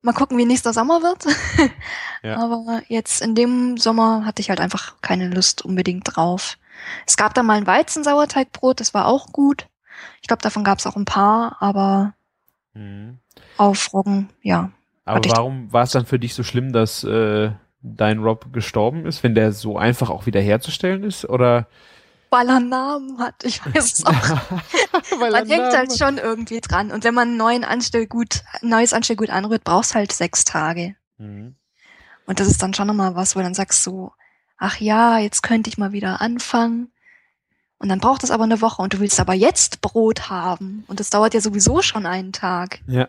[0.03, 1.25] Mal gucken, wie nächster Sommer wird.
[2.23, 2.38] Ja.
[2.38, 6.58] Aber jetzt in dem Sommer hatte ich halt einfach keine Lust unbedingt drauf.
[7.06, 9.67] Es gab da mal ein Weizensauerteigbrot, das war auch gut.
[10.21, 12.13] Ich glaube, davon gab es auch ein paar, aber
[12.73, 13.19] Mhm.
[13.58, 14.71] auf Roggen, ja.
[15.06, 17.51] Aber warum war es dann für dich so schlimm, dass äh,
[17.82, 21.28] dein Rob gestorben ist, wenn der so einfach auch wieder herzustellen ist?
[21.28, 21.68] Oder
[22.30, 24.13] Weil er Namen hat, ich weiß es auch.
[25.20, 26.92] Weil Man er hängt halt schon irgendwie dran.
[26.92, 30.96] Und wenn man einen neuen Anstellgut, ein neues Anstellgut anrührt, brauchst halt sechs Tage.
[31.18, 31.56] Mhm.
[32.26, 34.12] Und das ist dann schon nochmal was, wo du dann sagst so,
[34.58, 36.92] ach ja, jetzt könnte ich mal wieder anfangen.
[37.80, 40.84] Und dann braucht es aber eine Woche und du willst aber jetzt Brot haben.
[40.88, 42.80] Und das dauert ja sowieso schon einen Tag.
[42.88, 43.08] Ja.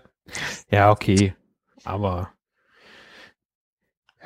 [0.70, 1.34] Ja, okay.
[1.84, 2.30] Aber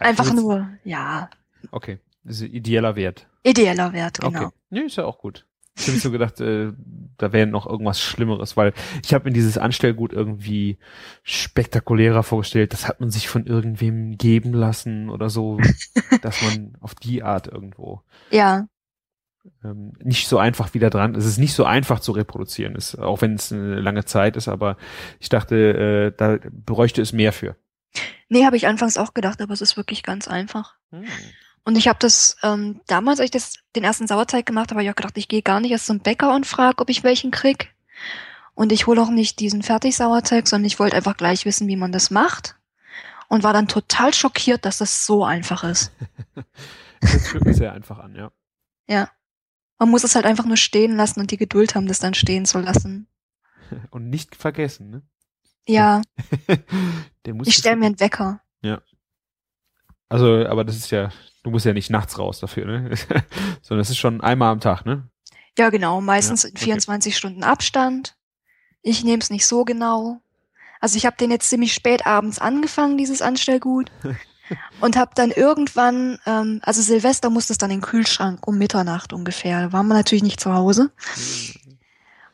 [0.04, 1.28] Einfach jetzt- nur, ja,
[1.70, 1.98] Okay.
[2.24, 3.26] Ein ideeller Wert.
[3.42, 4.44] ideeller Wert, genau.
[4.46, 4.54] Okay.
[4.70, 5.44] Nee, ist ja auch gut.
[5.76, 6.72] Ich habe so gedacht, äh,
[7.16, 10.78] da wäre noch irgendwas Schlimmeres, weil ich habe mir dieses Anstellgut irgendwie
[11.22, 12.72] spektakulärer vorgestellt.
[12.72, 15.58] Das hat man sich von irgendwem geben lassen oder so,
[16.22, 18.66] dass man auf die Art irgendwo Ja,
[19.64, 21.14] ähm, nicht so einfach wieder dran.
[21.14, 24.48] Es ist nicht so einfach zu reproduzieren, ist, auch wenn es eine lange Zeit ist,
[24.48, 24.76] aber
[25.20, 27.56] ich dachte, äh, da bräuchte es mehr für.
[28.28, 30.76] Nee, habe ich anfangs auch gedacht, aber es ist wirklich ganz einfach.
[31.64, 34.84] Und ich habe das ähm, damals, als ich das, den ersten Sauerteig gemacht habe, habe
[34.84, 37.30] ich auch gedacht, ich gehe gar nicht erst zum Bäcker und frage, ob ich welchen
[37.30, 37.74] krieg.
[38.54, 41.92] Und ich hole auch nicht diesen Fertigsauerteig, sondern ich wollte einfach gleich wissen, wie man
[41.92, 42.56] das macht.
[43.28, 45.92] Und war dann total schockiert, dass das so einfach ist.
[47.04, 48.30] Das hört sich sehr einfach an, ja.
[48.86, 49.10] Ja.
[49.76, 52.46] Man muss es halt einfach nur stehen lassen und die Geduld haben, das dann stehen
[52.46, 53.08] zu lassen.
[53.90, 55.02] Und nicht vergessen, ne?
[55.66, 56.02] Ja,
[57.44, 58.40] ich stelle mir einen Wecker.
[60.12, 61.08] Also, aber das ist ja,
[61.42, 62.94] du musst ja nicht nachts raus dafür, ne?
[63.62, 65.08] Sondern es ist schon einmal am Tag, ne?
[65.56, 66.64] Ja, genau, meistens Ja, in okay.
[66.64, 68.14] 24 Stunden Abstand.
[68.82, 70.20] Ich nehme es nicht so genau.
[70.80, 73.90] Also ich habe den jetzt ziemlich spät abends angefangen, dieses Anstellgut.
[74.82, 79.14] und habe dann irgendwann, ähm, also Silvester musste es dann in den Kühlschrank um Mitternacht
[79.14, 79.62] ungefähr.
[79.62, 80.90] Da waren wir natürlich nicht zu Hause.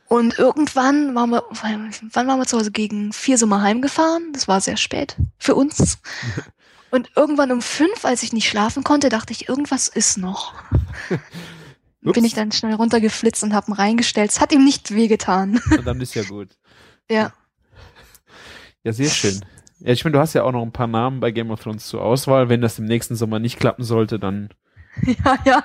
[0.09, 2.71] Und irgendwann waren wir, wann waren wir zu Hause?
[2.71, 4.33] Gegen vier sind wir heimgefahren.
[4.33, 5.99] Das war sehr spät für uns.
[6.91, 10.55] Und irgendwann um fünf, als ich nicht schlafen konnte, dachte ich, irgendwas ist noch.
[12.01, 14.31] Bin ich dann schnell runtergeflitzt und habe ihn reingestellt.
[14.31, 15.61] Es hat ihm nicht wehgetan.
[15.71, 16.57] Und dann ist ja gut.
[17.11, 17.33] ja.
[18.83, 19.45] Ja, sehr schön.
[19.81, 21.87] Ja, ich meine, du hast ja auch noch ein paar Namen bei Game of Thrones
[21.87, 22.49] zur Auswahl.
[22.49, 24.49] Wenn das im nächsten Sommer nicht klappen sollte, dann.
[25.03, 25.65] Ja, ja.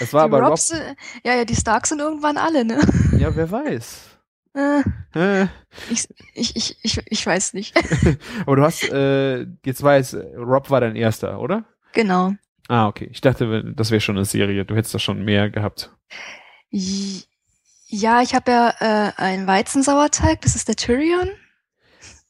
[0.00, 0.50] Es war die aber Rob.
[0.50, 2.80] Robs, äh, ja, ja, die Starks sind irgendwann alle, ne?
[3.18, 4.10] Ja, wer weiß.
[4.56, 4.82] Äh,
[5.14, 5.48] Äh,
[5.90, 7.76] ich, ich, ich, ich, ich weiß nicht.
[8.46, 11.64] aber du hast, äh, jetzt weiß, Rob war dein erster, oder?
[11.92, 12.32] genau.
[12.68, 13.08] Ah, okay.
[13.12, 14.64] Ich dachte, das wäre schon eine Serie.
[14.64, 15.90] Du hättest da schon mehr gehabt.
[16.70, 21.28] Ja, ich habe ja äh, einen Weizensauerteig, das ist der Tyrion.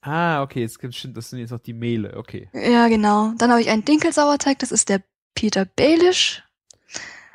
[0.03, 0.61] Ah, okay.
[0.61, 2.17] Jetzt schon, das sind jetzt noch die Mehle.
[2.17, 2.51] Okay.
[2.53, 3.33] Ja, genau.
[3.39, 5.01] Dann habe ich einen Dinkelsauerteig, das ist der
[5.35, 6.43] Peter Baelish.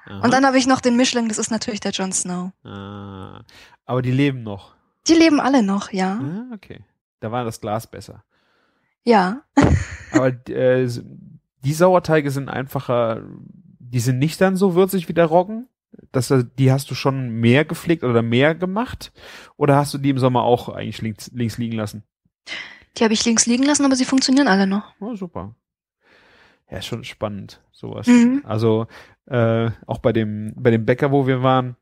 [0.06, 0.22] Aha.
[0.24, 2.52] Und dann habe ich noch den Mischling, das ist natürlich der Jon Snow.
[2.64, 3.44] ah,
[3.86, 4.76] aber die leben noch.
[5.08, 6.20] Die leben alle noch, ja.
[6.22, 6.84] Ah, okay.
[7.20, 8.24] Da war das Glas besser.
[9.04, 9.42] Ja.
[10.12, 10.88] Aber äh,
[11.64, 13.24] die Sauerteige sind einfacher,
[13.80, 15.68] die sind nicht dann so würzig wie der Roggen.
[16.12, 19.12] Das, die hast du schon mehr gepflegt oder mehr gemacht?
[19.58, 22.04] Oder hast du die im Sommer auch eigentlich links, links liegen lassen?
[22.98, 24.94] Die habe ich links liegen lassen, aber sie funktionieren alle noch.
[25.00, 25.56] Oh, super.
[26.70, 28.08] Ja, ist schon spannend, sowas.
[28.08, 28.44] Mhm.
[28.46, 28.88] Also
[29.32, 31.78] äh, auch bei dem, bei dem Bäcker, wo wir waren,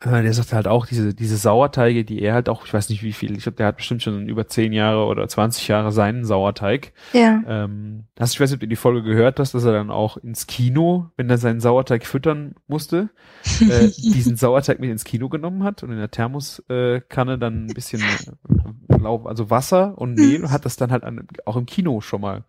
[0.00, 3.02] äh, der sagt halt auch, diese, diese Sauerteige, die er halt auch, ich weiß nicht
[3.02, 6.24] wie viel, ich glaube, der hat bestimmt schon über 10 Jahre oder 20 Jahre seinen
[6.24, 6.92] Sauerteig.
[7.12, 7.42] Ja.
[7.46, 10.16] Ähm, hast, ich weiß nicht, ob du die Folge gehört hast, dass er dann auch
[10.16, 13.10] ins Kino, wenn er seinen Sauerteig füttern musste,
[13.60, 18.02] äh, diesen Sauerteig mit ins Kino genommen hat und in der Thermoskanne dann ein bisschen
[18.88, 22.20] äh, glaube, also Wasser und Mehl, hat das dann halt an, auch im Kino schon
[22.20, 22.44] mal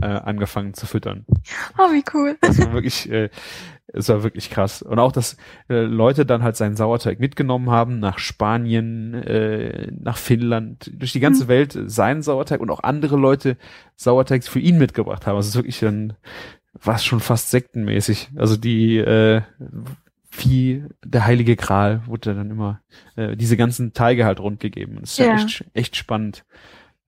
[0.00, 1.24] äh, angefangen zu füttern.
[1.78, 2.36] Oh, wie cool.
[2.40, 3.30] Das war wirklich, äh,
[3.92, 4.82] es war wirklich krass.
[4.82, 5.36] Und auch, dass
[5.68, 11.20] äh, Leute dann halt seinen Sauerteig mitgenommen haben nach Spanien, äh, nach Finnland, durch die
[11.20, 11.48] ganze Mhm.
[11.48, 13.56] Welt seinen Sauerteig und auch andere Leute
[13.96, 15.36] Sauerteigs für ihn mitgebracht haben.
[15.36, 16.14] Also es ist wirklich dann,
[16.74, 18.30] war es schon fast sektenmäßig.
[18.36, 19.42] Also die, äh,
[20.30, 22.80] wie der heilige Gral wurde dann immer,
[23.16, 24.96] äh, diese ganzen Teige halt rundgegeben.
[24.96, 25.34] Und Das ist ja, Ja.
[25.44, 26.44] echt, echt spannend.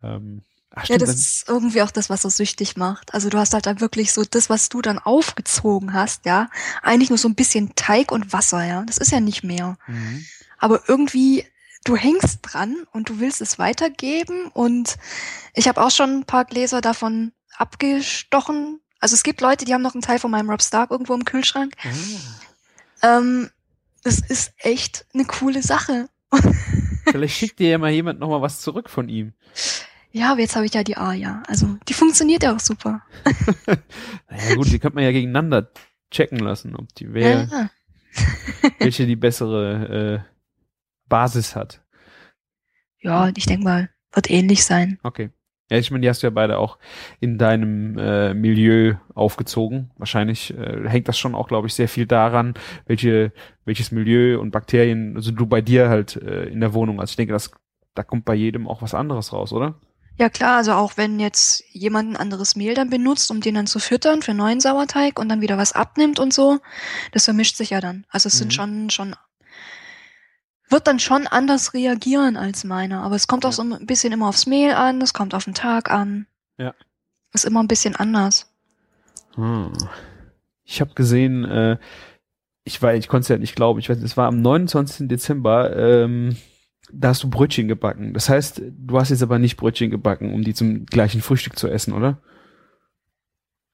[0.02, 3.14] Ähm, ach, Ja, das dann- ist irgendwie auch das, was so süchtig macht.
[3.14, 6.48] Also du hast halt da wirklich so das, was du dann aufgezogen hast, ja,
[6.82, 8.82] eigentlich nur so ein bisschen Teig und Wasser, ja.
[8.84, 9.76] Das ist ja nicht mehr.
[9.86, 10.24] Mhm.
[10.58, 11.44] Aber irgendwie,
[11.84, 14.48] du hängst dran und du willst es weitergeben.
[14.52, 14.96] Und
[15.54, 18.80] ich habe auch schon ein paar Gläser davon abgestochen.
[19.00, 21.24] Also es gibt Leute, die haben noch einen Teil von meinem Rob Stark irgendwo im
[21.24, 21.74] Kühlschrank.
[21.84, 21.88] Ah.
[23.02, 23.50] Ähm,
[24.04, 26.08] das ist echt eine coole Sache.
[27.10, 29.32] Vielleicht schickt dir ja mal jemand noch mal was zurück von ihm.
[30.12, 31.42] Ja, aber jetzt habe ich ja die Aja.
[31.46, 33.02] Also die funktioniert ja auch super.
[34.28, 35.70] Naja gut, die könnte man ja gegeneinander
[36.10, 37.70] checken lassen, ob die wer, Ja.
[38.78, 40.30] welche die bessere äh,
[41.08, 41.82] Basis hat.
[43.00, 44.98] ja, ich denke mal, wird ähnlich sein.
[45.02, 45.30] Okay.
[45.72, 46.76] Ja, ich meine, die hast du ja beide auch
[47.18, 49.90] in deinem äh, Milieu aufgezogen.
[49.96, 52.52] Wahrscheinlich äh, hängt das schon auch, glaube ich, sehr viel daran,
[52.86, 53.32] welche,
[53.64, 57.00] welches Milieu und Bakterien, also du bei dir halt äh, in der Wohnung.
[57.00, 57.50] Also ich denke, das,
[57.94, 59.76] da kommt bei jedem auch was anderes raus, oder?
[60.18, 63.66] Ja klar, also auch wenn jetzt jemand ein anderes Mehl dann benutzt, um den dann
[63.66, 66.58] zu füttern für neuen Sauerteig und dann wieder was abnimmt und so,
[67.12, 68.04] das vermischt sich ja dann.
[68.10, 68.38] Also es Mhm.
[68.40, 69.16] sind schon, schon,
[70.72, 73.02] wird dann schon anders reagieren als meiner.
[73.02, 73.56] Aber es kommt auch Ja.
[73.56, 76.26] so ein bisschen immer aufs Mehl an, es kommt auf den Tag an.
[76.58, 76.74] Ja.
[77.32, 78.52] Ist immer ein bisschen anders.
[79.34, 79.72] Hm.
[80.64, 81.78] Ich habe gesehen, äh,
[82.64, 85.08] ich war, ich konnte es ja nicht glauben, ich weiß, es war am 29.
[85.08, 86.36] Dezember, ähm,
[86.92, 88.12] da hast du Brötchen gebacken.
[88.14, 91.68] Das heißt, du hast jetzt aber nicht Brötchen gebacken, um die zum gleichen Frühstück zu
[91.68, 92.20] essen, oder?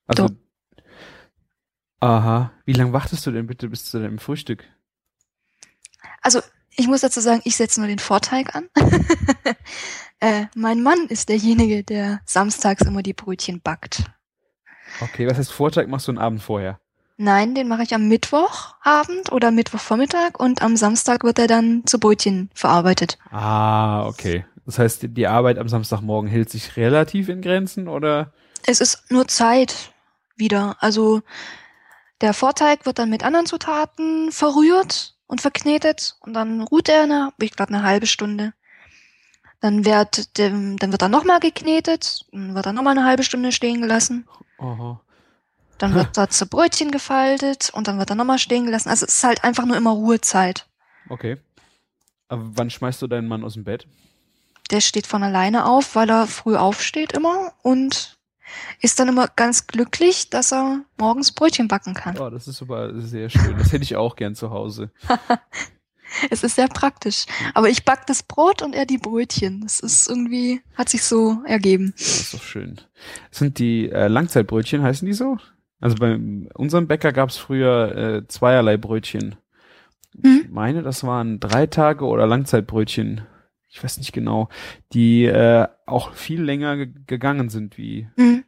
[0.06, 0.34] Also, Doch.
[2.00, 2.52] aha.
[2.64, 4.64] Wie lange wartest du denn bitte bis zu deinem Frühstück?
[6.22, 6.40] Also
[6.78, 8.68] ich muss dazu sagen, ich setze nur den Vorteig an.
[10.20, 14.04] äh, mein Mann ist derjenige, der samstags immer die Brötchen backt.
[15.00, 16.78] Okay, was heißt Vortag machst du einen Abend vorher?
[17.16, 21.98] Nein, den mache ich am Mittwochabend oder Mittwochvormittag und am Samstag wird er dann zu
[21.98, 23.18] Brötchen verarbeitet.
[23.32, 24.46] Ah, okay.
[24.64, 28.32] Das heißt, die Arbeit am Samstagmorgen hält sich relativ in Grenzen, oder?
[28.66, 29.92] Es ist nur Zeit
[30.36, 30.76] wieder.
[30.78, 31.22] Also
[32.20, 37.32] der Vorteig wird dann mit anderen Zutaten verrührt und verknetet und dann ruht er eine,
[37.38, 38.54] ich glaube, eine halbe Stunde.
[39.60, 43.52] Dann wird, dem, dann wird er nochmal geknetet, dann wird er nochmal eine halbe Stunde
[43.52, 44.26] stehen gelassen.
[44.58, 45.00] Aha.
[45.78, 48.88] Dann wird da zu Brötchen gefaltet und dann wird er nochmal stehen gelassen.
[48.88, 50.66] Also es ist halt einfach nur immer Ruhezeit.
[51.08, 51.36] Okay.
[52.28, 53.86] Aber wann schmeißt du deinen Mann aus dem Bett?
[54.70, 58.17] Der steht von alleine auf, weil er früh aufsteht immer und
[58.80, 62.16] ist dann immer ganz glücklich, dass er morgens Brötchen backen kann.
[62.18, 63.56] Oh, das ist aber sehr schön.
[63.58, 64.90] Das hätte ich auch gern zu Hause.
[66.30, 67.26] Es ist sehr praktisch.
[67.52, 69.60] Aber ich back das Brot und er die Brötchen.
[69.60, 71.92] Das ist irgendwie, hat sich so ergeben.
[71.98, 72.80] Das ist doch schön.
[73.30, 75.36] Sind die äh, Langzeitbrötchen, heißen die so?
[75.80, 76.18] Also bei
[76.54, 79.36] unserem Bäcker gab es früher äh, zweierlei Brötchen.
[80.14, 80.46] Ich Mhm.
[80.50, 83.20] meine, das waren drei Tage oder Langzeitbrötchen.
[83.68, 84.48] Ich weiß nicht genau.
[84.92, 88.08] Die äh, auch viel länger ge gegangen sind wie.
[88.16, 88.44] Mhm.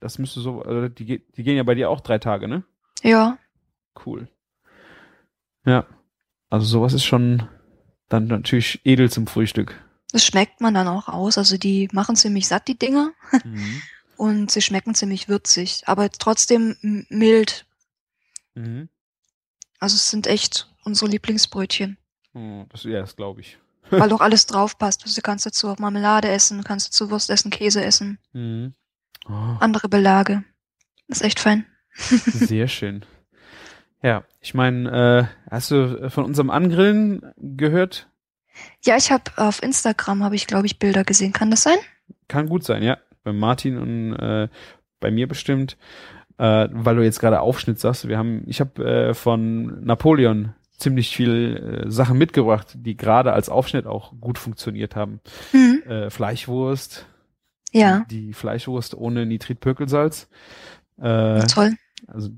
[0.00, 0.62] Das müsste so.
[0.62, 2.64] Also die, die gehen ja bei dir auch drei Tage, ne?
[3.02, 3.38] Ja.
[4.04, 4.28] Cool.
[5.64, 5.86] Ja.
[6.50, 7.48] Also sowas ist schon
[8.08, 9.84] dann natürlich edel zum Frühstück.
[10.12, 11.36] Das schmeckt man dann auch aus.
[11.36, 13.12] Also die machen ziemlich satt, die Dinger.
[13.44, 13.82] Mhm.
[14.16, 15.82] Und sie schmecken ziemlich würzig.
[15.86, 16.76] Aber trotzdem
[17.08, 17.66] mild.
[18.54, 18.88] Mhm.
[19.78, 21.98] Also es sind echt unsere Lieblingsbrötchen.
[22.34, 23.58] Oh, das, ja, das glaube ich.
[23.90, 25.02] weil doch alles drauf passt.
[25.04, 28.74] Also du kannst dazu auch Marmelade essen, kannst dazu Wurst essen, Käse essen, Mhm.
[29.28, 29.56] Oh.
[29.60, 30.42] andere Belage.
[31.08, 31.66] Das ist echt fein.
[31.94, 33.04] Sehr schön.
[34.02, 38.08] Ja, ich meine, äh, hast du von unserem Angrillen gehört?
[38.84, 41.32] Ja, ich habe auf Instagram habe ich glaube ich Bilder gesehen.
[41.32, 41.76] Kann das sein?
[42.28, 42.98] Kann gut sein, ja.
[43.24, 44.48] Bei Martin und äh,
[45.00, 45.76] bei mir bestimmt,
[46.38, 48.08] äh, weil du jetzt gerade Aufschnitt sagst.
[48.08, 53.48] Wir haben, ich habe äh, von Napoleon ziemlich viel äh, Sachen mitgebracht, die gerade als
[53.48, 55.20] Aufschnitt auch gut funktioniert haben.
[55.52, 55.82] Mhm.
[55.86, 57.06] Äh, Fleischwurst,
[57.72, 60.28] Ja, die Fleischwurst ohne Nitritpökelsalz.
[61.00, 61.76] Äh, toll.
[62.06, 62.30] also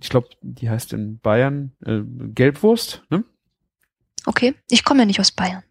[0.00, 2.00] ich glaube, die heißt in Bayern äh,
[2.34, 3.24] Gelbwurst, ne?
[4.26, 5.62] Okay, ich komme ja nicht aus Bayern.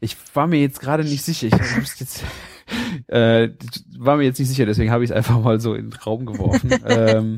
[0.00, 1.48] Ich war mir jetzt gerade nicht sicher.
[1.48, 2.24] Ich hab's jetzt,
[3.08, 3.50] äh,
[3.98, 6.26] war mir jetzt nicht sicher, deswegen habe ich es einfach mal so in den Raum
[6.26, 6.70] geworfen.
[6.86, 7.36] ähm,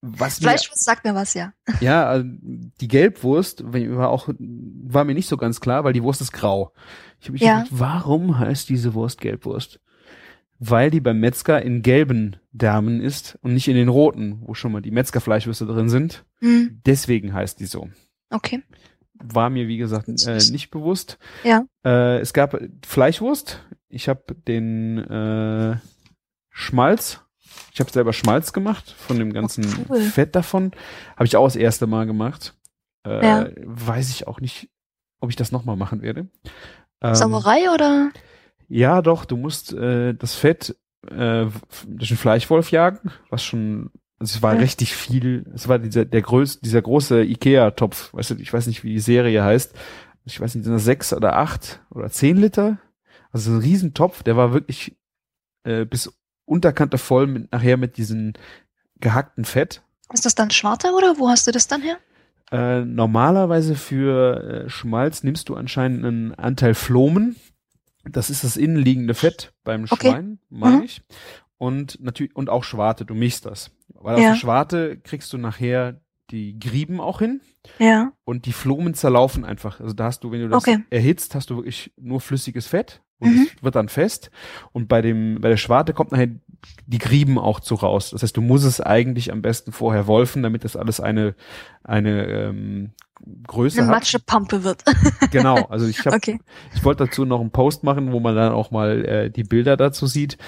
[0.00, 1.52] was mir, Fleischwurst sagt mir was, ja.
[1.80, 6.20] ja, also die Gelbwurst war auch, war mir nicht so ganz klar, weil die Wurst
[6.20, 6.72] ist grau.
[7.20, 7.62] Ich habe mich Ja.
[7.62, 9.80] gefragt, warum heißt diese Wurst Gelbwurst?
[10.60, 14.72] Weil die beim Metzger in gelben Därmen ist und nicht in den roten, wo schon
[14.72, 16.24] mal die Metzgerfleischwürste drin sind.
[16.40, 17.88] Hm, Deswegen heißt die so.
[18.30, 18.62] okay.
[19.20, 21.18] War mir, wie gesagt, äh, nicht bewusst.
[21.42, 21.64] Ja.
[21.84, 23.64] Äh, es gab Fleischwurst.
[23.88, 25.76] Ich habe den äh,
[26.50, 27.20] Schmalz.
[27.72, 30.00] Ich habe selber Schmalz gemacht von dem ganzen Oh, cool.
[30.00, 30.72] Fett davon.
[31.16, 32.54] Habe ich auch das erste Mal gemacht.
[33.06, 33.48] Äh, Ja.
[33.64, 34.68] Weiß ich auch nicht,
[35.20, 36.28] ob ich das nochmal machen werde.
[37.00, 38.10] Ähm, Sauerei oder?
[38.68, 40.76] ja, doch, du musst äh, das Fett
[41.08, 41.46] äh,
[41.86, 44.60] durch den Fleischwolf jagen, was schon, also es war Ja.
[44.60, 48.82] richtig viel, es war dieser, der größ, dieser große Ikea-Topf, weißt du, ich weiß nicht,
[48.82, 49.74] wie die Serie heißt,
[50.24, 52.78] ich weiß nicht, sind das sechs oder acht oder zehn Liter?
[53.30, 54.96] Also so ein Riesentopf, der war wirklich
[55.64, 56.12] äh, bis
[56.48, 58.32] Unterkante voll mit, nachher mit diesem
[59.00, 59.82] gehackten Fett.
[60.12, 61.98] Ist das dann Schwarte oder wo hast du das dann her?
[62.50, 67.36] Äh, normalerweise für äh, Schmalz nimmst du anscheinend einen Anteil Flomen.
[68.04, 70.08] Das ist das innenliegende Fett beim Okay.
[70.08, 70.82] Schwein, meine Mhm.
[70.84, 71.02] ich.
[71.58, 73.70] Und natürlich, und auch Schwarte, du mischst das.
[73.88, 74.28] Weil auf Ja.
[74.30, 77.40] der Schwarte kriegst du nachher die Grieben auch hin
[77.78, 78.12] Ja.
[78.24, 79.80] und die Flomen zerlaufen einfach.
[79.80, 80.84] Also da hast du, wenn du das Okay.
[80.88, 83.48] erhitzt, hast du wirklich nur flüssiges Fett und Mhm.
[83.56, 84.30] es wird dann fest.
[84.72, 86.28] Und bei dem, bei der Schwarte kommt nachher
[86.86, 88.10] die Grieben auch zu raus.
[88.10, 91.34] Das heißt, du musst es eigentlich am besten vorher wolfen, damit das alles eine,
[91.84, 92.92] eine ähm,
[93.46, 93.96] Größe Eine hat.
[93.96, 94.84] Matschepampe wird.
[95.30, 96.40] Genau, also ich habe, okay.
[96.74, 99.76] ich wollte dazu noch einen Post machen, wo man dann auch mal äh, die Bilder
[99.76, 100.38] dazu sieht.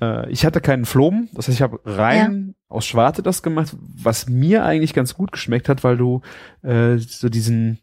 [0.00, 4.28] Äh, ich hatte keinen Flomen, das heißt, ich habe rein aus Schwarte das gemacht, was
[4.28, 6.22] mir eigentlich ganz gut geschmeckt hat, weil du
[6.62, 7.80] äh, so diesen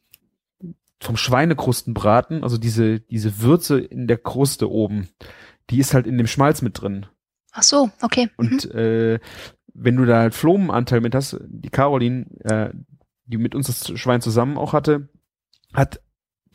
[1.03, 5.09] vom Schweinekrustenbraten, also diese diese Würze in der Kruste oben,
[5.69, 7.05] die ist halt in dem Schmalz mit drin.
[7.51, 8.25] Ach so, okay.
[8.25, 8.31] Mhm.
[8.37, 9.19] Und äh,
[9.73, 12.69] wenn du da halt Flomenanteil mit hast, die Caroline, äh,
[13.25, 15.09] die mit uns das Schwein zusammen auch hatte,
[15.73, 16.01] hat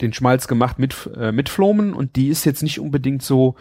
[0.00, 3.56] den Schmalz gemacht mit äh, mit Flomen und die ist jetzt nicht unbedingt so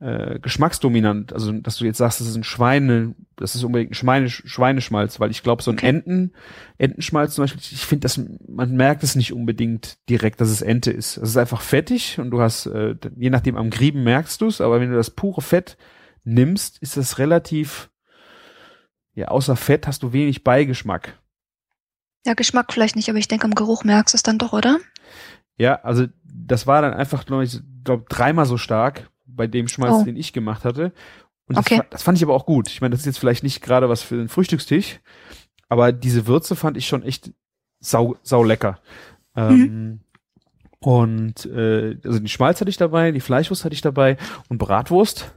[0.00, 3.94] äh, geschmacksdominant, also dass du jetzt sagst, das ist ein Schweine, das ist unbedingt ein
[3.94, 5.78] Schweine, Schweineschmalz, weil ich glaube so ein.
[5.78, 6.32] Enten
[6.78, 10.90] Entenschmalz zum Beispiel, ich finde, dass man merkt es nicht unbedingt direkt, dass es Ente
[10.90, 11.16] ist.
[11.16, 14.60] Es ist einfach fettig und du hast äh, je nachdem am Grieben merkst du es,
[14.60, 15.76] aber wenn du das pure Fett
[16.24, 17.90] nimmst, ist das relativ
[19.14, 21.18] ja außer Fett hast du wenig Beigeschmack.
[22.26, 24.78] Ja, Geschmack vielleicht nicht, aber ich denke, am Geruch merkst du es dann doch, oder?
[25.60, 29.96] Ja, also das war dann einfach, glaube ich, glaub, dreimal so stark bei dem Schmalz,
[30.00, 30.04] Oh.
[30.04, 30.92] den ich gemacht hatte.
[31.46, 31.76] Und das, Okay.
[31.78, 32.68] fa- das fand ich aber auch gut.
[32.68, 35.00] Ich meine, das ist jetzt vielleicht nicht gerade was für den Frühstückstisch,
[35.68, 37.32] aber diese Würze fand ich schon echt
[37.80, 38.78] sau, sau lecker.
[39.36, 40.00] Ähm,
[40.80, 44.16] und äh, also den Schmalz hatte ich dabei, die Fleischwurst hatte ich dabei
[44.48, 45.32] und Bratwurst.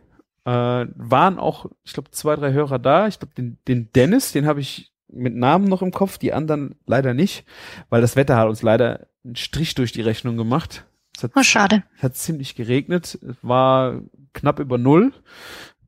[0.46, 0.52] Äh,
[0.96, 3.08] waren auch, ich glaube, zwei, drei Hörer da.
[3.08, 6.76] Ich glaube, den, den Dennis, den habe ich mit Namen noch im Kopf, die anderen
[6.86, 7.46] leider nicht,
[7.90, 10.86] weil das Wetter hat uns leider einen Strich durch die Rechnung gemacht.
[11.16, 11.84] Es hat, Oh, schade.
[11.98, 14.02] es hat ziemlich geregnet, es war
[14.34, 15.14] knapp über null.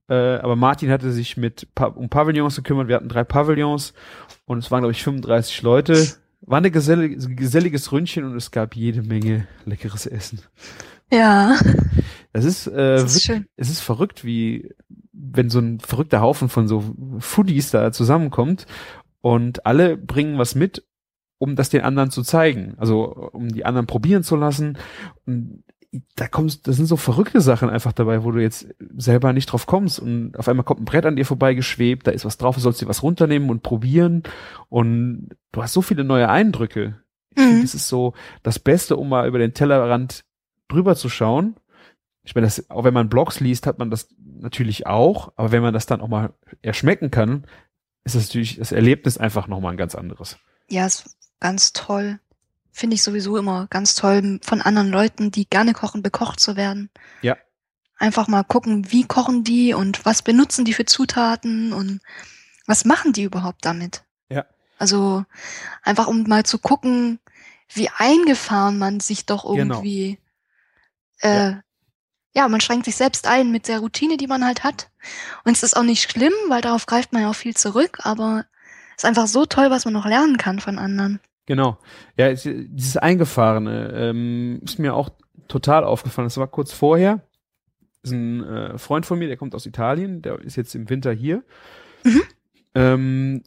[0.08, 2.88] Äh, aber Martin hatte sich mit um Pavillons gekümmert.
[2.88, 3.94] Wir hatten drei Pavillons
[4.46, 6.08] und es waren, glaube ich, 35 Leute.
[6.42, 10.42] War eine gesellig, geselliges Ründchen und es gab jede Menge leckeres Essen.
[11.12, 11.58] Ja,
[12.34, 13.46] Das ist, äh, das ist wirklich- schön.
[13.58, 14.70] es ist verrückt, wie
[15.12, 16.84] wenn so ein verrückter Haufen von so
[17.20, 18.68] Foodies da zusammenkommt
[19.22, 20.84] und alle bringen was mit,
[21.38, 22.76] um das den anderen zu zeigen.
[22.78, 24.78] Also um die anderen probieren zu lassen.
[25.26, 25.64] Und
[26.16, 28.68] da kommst, das sind so verrückte Sachen einfach dabei, wo du jetzt
[28.98, 32.12] selber nicht drauf kommst und auf einmal kommt ein Brett an dir vorbei geschwebt, da
[32.12, 34.24] ist was drauf, du sollst dir was runternehmen und probieren
[34.68, 37.00] und du hast so viele neue Eindrücke.
[37.34, 37.48] Ich Mhm.
[37.48, 38.14] finde, das ist so
[38.44, 40.26] das Beste, um mal über den Tellerrand
[40.68, 41.56] drüber zu schauen.
[42.24, 45.62] Ich meine, das, auch wenn man Blogs liest, hat man das natürlich auch, aber wenn
[45.62, 47.46] man das dann auch mal erschmecken kann,
[48.04, 50.38] ist das natürlich das Erlebnis einfach nochmal ein ganz anderes.
[50.70, 52.20] Ja, ist ganz toll.
[52.72, 56.90] Finde ich sowieso immer ganz toll, von anderen Leuten, die gerne kochen, bekocht zu werden.
[57.22, 57.38] Ja.
[57.98, 62.02] Einfach mal gucken, wie kochen die und was benutzen die für Zutaten und
[62.66, 64.04] was machen die überhaupt damit.
[64.30, 64.46] Ja.
[64.78, 65.24] Also
[65.84, 67.20] einfach um mal zu gucken,
[67.74, 69.76] wie eingefahren man sich doch Genau.
[69.76, 70.20] irgendwie,
[71.20, 71.54] äh,
[72.34, 72.48] ja.
[72.50, 74.90] man schränkt sich selbst ein mit der Routine, die man halt hat.
[75.46, 78.46] Und es ist auch nicht schlimm, weil darauf greift man ja auch viel zurück, aber
[78.96, 81.20] ist einfach so toll, was man noch lernen kann von anderen.
[81.46, 81.78] Genau.
[82.18, 85.10] Ja, es- dieses Eingefahrene ähm, ist mir auch
[85.48, 86.26] total aufgefallen.
[86.28, 87.22] Das war kurz vorher.
[88.02, 90.90] Das ist ein äh, Freund von mir, der kommt aus Italien, der ist jetzt im
[90.90, 91.44] Winter hier.
[92.04, 92.22] Mhm.
[92.76, 93.44] Ähm,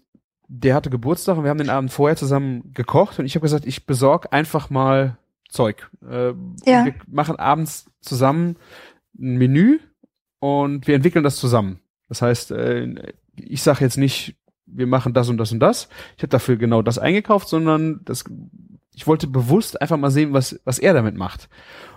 [0.48, 3.66] der hatte Geburtstag und wir haben den Abend vorher zusammen gekocht und ich habe gesagt,
[3.66, 5.18] ich besorg einfach mal
[5.48, 5.90] Zeug.
[6.02, 6.28] Äh,
[6.64, 6.84] Ja.
[6.86, 8.56] Wir machen abends zusammen
[9.18, 9.78] ein Menü
[10.40, 11.80] und wir entwickeln das zusammen.
[12.08, 14.36] Das heißt, äh, ich sage jetzt nicht,
[14.70, 15.88] wir machen das und das und das.
[16.16, 18.24] Ich habe dafür genau das eingekauft, sondern das,
[18.94, 21.48] ich wollte bewusst einfach mal sehen, was, was er damit macht.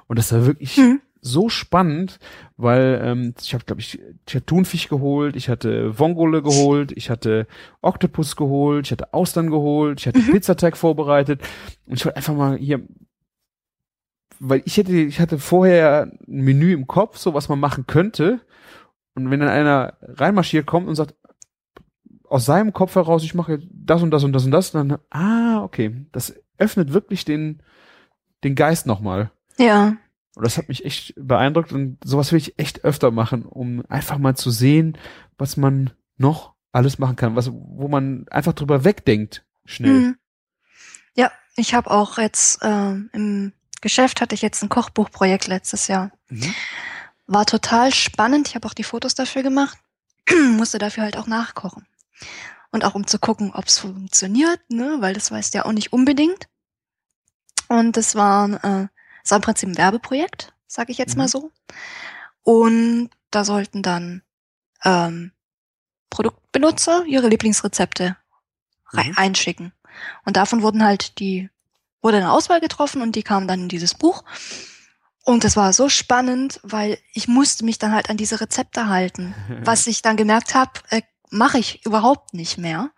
[0.08, 1.02] Und das war wirklich Mhm.
[1.22, 2.20] so spannend,
[2.58, 7.10] weil ähm, ich habe, glaube ich, ich hatte Thunfisch geholt, ich hatte Vongole geholt, ich
[7.10, 7.46] hatte
[7.82, 10.32] Oktopus geholt, ich hatte Austern geholt, ich hatte Mhm.
[10.32, 11.42] Pizzatag vorbereitet
[11.86, 12.82] und ich wollte einfach mal hier,
[14.40, 18.42] weil ich hätte, ich hatte vorher ein Menü im Kopf, so was man machen könnte
[19.14, 21.14] und wenn dann einer reinmarschiert kommt und sagt
[22.32, 25.62] aus seinem Kopf heraus, ich mache das und das und das und das, dann ah
[25.64, 27.62] okay, das öffnet wirklich den
[28.44, 29.32] den Geist nochmal.
[29.58, 29.98] Ja.
[30.36, 34.18] Und das hat mich echt beeindruckt und sowas will ich echt öfter machen, um einfach
[34.18, 34.98] mal zu sehen,
[35.38, 39.92] was man noch alles machen kann, was, wo man einfach drüber wegdenkt, schnell.
[39.92, 40.18] Mhm.
[41.16, 43.52] Ja, ich habe auch jetzt ähm, im
[43.82, 46.12] Geschäft hatte ich jetzt ein Kochbuchprojekt letztes Jahr.
[46.30, 46.56] Mhm.
[47.28, 48.48] War total spannend.
[48.48, 49.78] Ich habe auch die Fotos dafür gemacht.
[50.56, 51.86] Musste dafür halt auch nachkochen.
[52.72, 54.98] Und auch um zu gucken, ob es funktioniert, ne?
[55.00, 56.48] weil das weißt du ja auch nicht unbedingt.
[57.68, 58.88] Und das war, äh,
[59.24, 61.18] das war im Prinzip ein Werbeprojekt, sage ich jetzt Mhm.
[61.20, 61.52] mal so.
[62.44, 64.24] Und da sollten dann
[64.84, 65.32] ähm,
[66.10, 68.18] Produktbenutzer ihre Lieblingsrezepte
[68.94, 69.14] Mhm.
[69.16, 69.72] einschicken.
[70.26, 71.50] Und davon wurden halt die,
[72.02, 74.24] wurde eine Auswahl getroffen und die kamen dann in dieses Buch.
[75.24, 79.36] Und das war so spannend, weil ich musste mich dann halt an diese Rezepte halten.
[79.64, 81.02] Was ich dann gemerkt habe, äh,
[81.32, 82.92] mache ich überhaupt nicht mehr.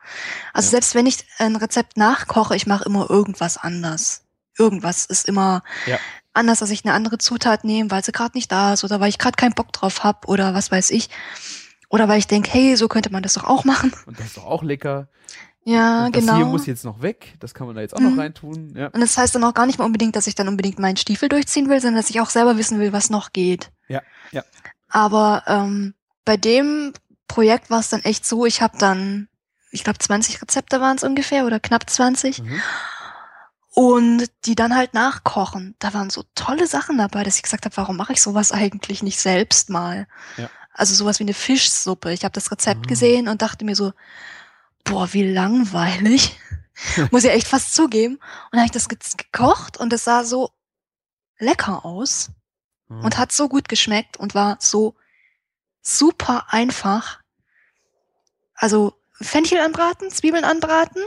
[0.53, 0.71] Also Ja.
[0.71, 4.23] selbst wenn ich ein Rezept nachkoche, ich mache immer irgendwas anders.
[4.57, 5.97] Irgendwas ist immer Ja.
[6.34, 9.09] anders, dass ich eine andere Zutat nehme, weil sie gerade nicht da ist oder weil
[9.09, 11.09] ich gerade keinen Bock drauf habe oder was weiß ich.
[11.89, 13.93] Oder weil ich denke, hey, so könnte man das doch auch machen.
[14.07, 15.07] Und das ist doch auch lecker.
[15.65, 16.36] Ja, das genau.
[16.36, 17.36] hier muss jetzt noch weg.
[17.39, 18.09] Das kann man da jetzt auch Mhm.
[18.15, 18.73] noch reintun.
[18.75, 18.88] Ja.
[18.88, 21.29] Und das heißt dann auch gar nicht mal unbedingt, dass ich dann unbedingt meinen Stiefel
[21.29, 23.71] durchziehen will, sondern dass ich auch selber wissen will, was noch geht.
[23.88, 24.43] Ja, ja.
[24.89, 25.93] Aber ähm,
[26.25, 26.93] bei dem
[27.28, 29.28] Projekt war es dann echt so, ich habe dann,
[29.71, 32.61] ich glaube 20 Rezepte waren es ungefähr oder knapp 20 Mhm.
[33.71, 35.76] und die dann halt nachkochen.
[35.80, 39.01] Da waren so tolle Sachen dabei, dass ich gesagt habe, warum mache ich sowas eigentlich
[39.03, 40.07] nicht selbst mal?
[40.38, 40.49] Ja.
[40.74, 42.11] Also sowas wie eine Fischsuppe.
[42.13, 42.88] Ich habe das Rezept Ah.
[42.89, 43.93] gesehen und dachte mir so,
[44.84, 46.38] boah, wie langweilig.
[47.11, 48.15] Muss ich echt fast zugeben.
[48.15, 48.21] Und
[48.51, 50.49] dann habe ich das ge gekocht und es sah so
[51.39, 52.30] lecker aus
[52.89, 53.05] Mhm.
[53.05, 54.95] und hat so gut geschmeckt und war so
[55.84, 57.21] super einfach.
[58.55, 61.03] Also Fenchel anbraten, Zwiebeln anbraten,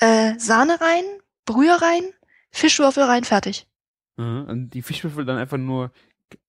[0.00, 1.04] äh, Sahne rein,
[1.44, 2.02] Brühe rein,
[2.50, 3.68] Fischwürfel rein, fertig.
[4.16, 4.46] Mhm.
[4.48, 5.92] Und die Fischwürfel dann einfach nur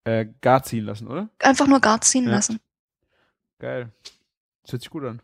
[0.05, 1.29] äh, gar ziehen lassen, oder?
[1.39, 2.31] Einfach nur gar ziehen Ja.
[2.31, 2.59] lassen.
[3.59, 3.91] Geil.
[4.63, 5.21] Das hört sich gut an.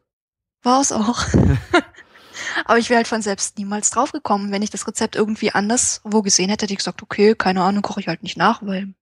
[0.62, 1.26] War es auch.
[2.66, 4.51] Aber ich wäre halt von selbst niemals drauf gekommen.
[4.51, 7.82] Wenn ich das Rezept irgendwie anders wo gesehen hätte, hätte ich gesagt, okay, keine Ahnung,
[7.82, 8.93] koche ich halt nicht nach, weil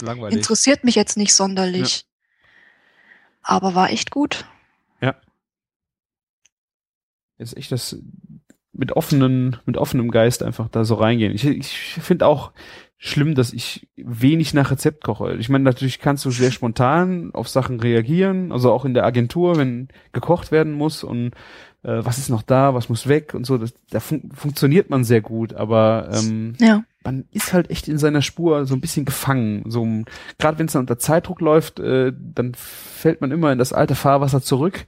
[0.00, 0.36] Langweilig.
[0.36, 2.05] interessiert mich jetzt nicht sonderlich.
[3.46, 4.44] Aber war echt gut.
[7.38, 7.98] ist echt das
[8.72, 11.34] mit offenen, mit offenem Geist einfach da so reingehen.
[11.34, 11.68] Ich, ich
[12.00, 12.52] finde auch
[12.98, 15.36] schlimm, dass ich wenig nach Rezept koche.
[15.36, 19.56] Ich meine, natürlich kannst du sehr spontan auf Sachen reagieren, also auch in der Agentur,
[19.56, 21.32] wenn gekocht werden muss und
[21.82, 25.04] äh, was ist noch da, was muss weg und so, das, da fun funktioniert man
[25.04, 26.84] sehr gut, aber ähm, Ja.
[27.06, 29.62] Man ist halt echt in seiner Spur so ein bisschen gefangen.
[29.70, 29.86] So
[30.38, 33.94] gerade wenn es dann unter Zeitdruck läuft, äh, dann fällt man immer in das alte
[33.94, 34.86] Fahrwasser zurück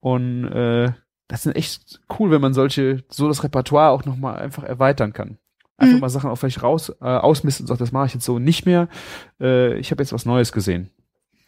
[0.00, 0.90] und äh,
[1.28, 5.12] das ist echt cool, wenn man solche so das Repertoire auch noch mal einfach erweitern
[5.12, 5.38] kann.
[5.78, 6.00] Einfach Mhm.
[6.00, 8.66] mal Sachen auch vielleicht raus äh, ausmisten und sagt, das mache ich jetzt so nicht
[8.66, 8.88] mehr.
[9.40, 10.90] Äh, ich habe jetzt was Neues gesehen.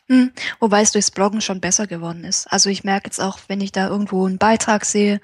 [0.08, 2.46] Hm, wobei es durchs Bloggen schon besser geworden ist.
[2.52, 5.20] Also ich merke jetzt auch, wenn ich da irgendwo einen Beitrag sehe,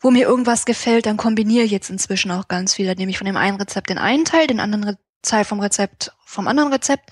[0.00, 2.86] wo mir irgendwas gefällt, dann kombiniere ich jetzt inzwischen auch ganz viel.
[2.86, 5.58] Dann nehme ich von dem einen Rezept den einen Teil, den anderen Re Teil vom
[5.58, 7.10] Rezept vom anderen Rezept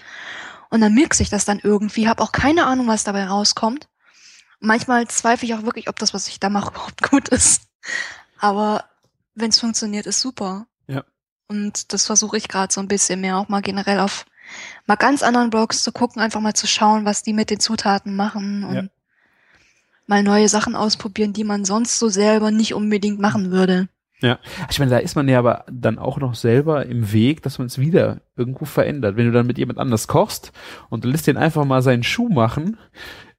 [0.71, 2.09] und dann mixe ich das dann irgendwie.
[2.09, 3.89] Habe auch keine Ahnung, was dabei rauskommt.
[4.61, 7.63] Manchmal zweifle ich auch wirklich, ob das, was ich da mache, überhaupt gut ist.
[8.39, 8.85] Aber
[9.35, 10.67] wenn es funktioniert, ist super.
[10.87, 11.05] Ja.
[11.49, 14.27] Und das versuche ich gerade so ein bisschen mehr auch mal generell auf
[14.87, 18.15] mal ganz anderen Blogs zu gucken, einfach mal zu schauen, was die mit den Zutaten
[18.15, 18.83] machen und Ja.
[20.07, 23.89] Mal neue Sachen ausprobieren, die man sonst so selber nicht unbedingt machen würde.
[24.71, 27.67] Ich meine, da ist man ja aber dann auch noch selber im Weg, dass man
[27.67, 29.17] es wieder irgendwo verändert.
[29.17, 30.53] Wenn du dann mit jemand anders kochst
[30.89, 32.79] und du lässt den einfach mal seinen Schuh machen,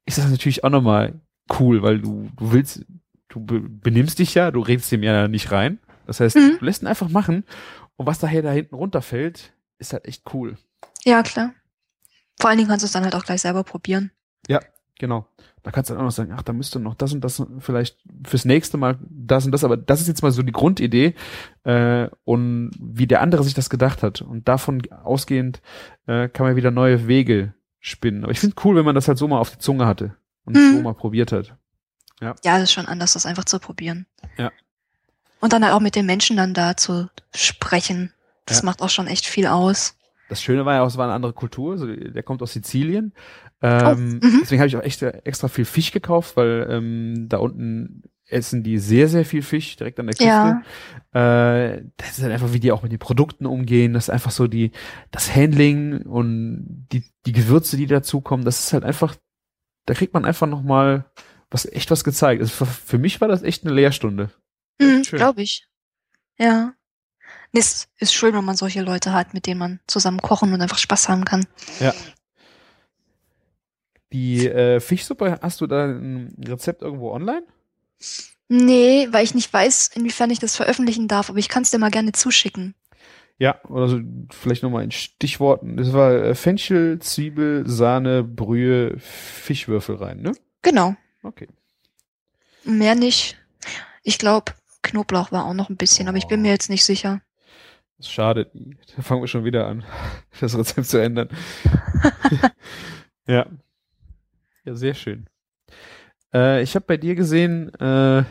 [0.06, 1.20] ist das natürlich auch nochmal
[1.60, 2.86] cool, weil du, du willst,
[3.30, 5.80] du be benimmst dich ja, du redest dem ja nicht rein.
[6.06, 6.58] Das heißt, Mhm.
[6.60, 7.46] du lässt ihn einfach machen
[7.96, 10.56] und was daher da hinten runterfällt, ist halt echt cool.
[11.04, 11.52] Ja, klar.
[12.40, 14.12] Vor allen Dingen kannst du es dann halt auch gleich selber probieren.
[15.00, 15.28] Genau.
[15.66, 17.98] Da kannst du dann auch noch sagen, ach, da müsste noch das und das vielleicht
[18.24, 21.16] fürs nächste Mal das und das, aber das ist jetzt mal so die Grundidee
[21.64, 24.22] äh, und wie der andere sich das gedacht hat.
[24.22, 25.62] Und davon ausgehend
[26.06, 28.24] äh, kann man wieder neue Wege spinnen.
[28.24, 30.56] Aber ich finde cool, wenn man das halt so mal auf die Zunge hatte und
[30.56, 30.76] Mhm.
[30.76, 31.56] so mal probiert hat.
[32.22, 32.36] Ja.
[32.44, 34.06] Ja, das ist schon anders, das einfach zu probieren.
[34.38, 34.52] Ja.
[35.40, 38.14] Und dann halt auch mit den Menschen dann da zu sprechen.
[38.46, 38.66] Das Ja.
[38.66, 39.98] macht auch schon echt viel aus.
[40.30, 41.74] Das Schöne war ja auch, es war eine andere Kultur.
[41.74, 43.14] Also der kommt aus Sizilien.
[43.62, 44.40] Ähm, mhm.
[44.42, 48.80] Deswegen habe ich auch echt extra viel Fisch gekauft, weil ähm, da unten essen die
[48.80, 50.62] sehr, sehr viel Fisch direkt an der Küste.
[51.14, 51.68] Ja.
[51.74, 53.94] Äh, das ist halt einfach, wie die auch mit den Produkten umgehen.
[53.94, 54.72] Das ist einfach so die,
[55.12, 58.46] das Handling und die, die Gewürze, die dazukommen.
[58.46, 59.16] Das ist halt einfach,
[59.86, 61.06] da kriegt man einfach nochmal
[61.52, 62.42] was, echt was gezeigt.
[62.42, 64.32] Also für, für mich war das echt eine Lehrstunde.
[64.80, 65.04] Mhm.
[65.04, 65.68] Glaube ich.
[66.38, 66.74] Ja.
[67.54, 70.78] Es ist schön, wenn man solche Leute hat, mit denen man zusammen kochen und einfach
[70.78, 71.46] Spaß haben kann.
[74.14, 77.44] Die äh, Fischsuppe, hast du da ein Rezept irgendwo online?
[78.48, 81.80] Nee, weil ich nicht weiß, inwiefern ich das veröffentlichen darf, aber ich kann es dir
[81.80, 82.76] mal gerne zuschicken.
[83.38, 84.00] Ja, oder so
[84.32, 85.76] vielleicht nochmal in Stichworten.
[85.76, 90.32] Das war äh, Fenchel, Zwiebel, Sahne, Brühe, Fischwürfel rein, ne?
[90.62, 90.96] Genau.
[91.22, 91.48] Okay.
[92.64, 93.38] Mehr nicht.
[94.04, 94.54] Ich glaube,
[94.84, 97.22] Knoblauch war auch noch ein bisschen, aber ich bin mir jetzt nicht sicher.
[97.98, 98.52] Das schadet.
[98.96, 99.84] Da fangen wir schon wieder an,
[100.40, 101.30] das Rezept zu ändern.
[103.28, 103.48] ja.
[104.66, 105.28] Ja, sehr schön.
[106.34, 108.24] Äh, ich habe bei dir gesehen, äh,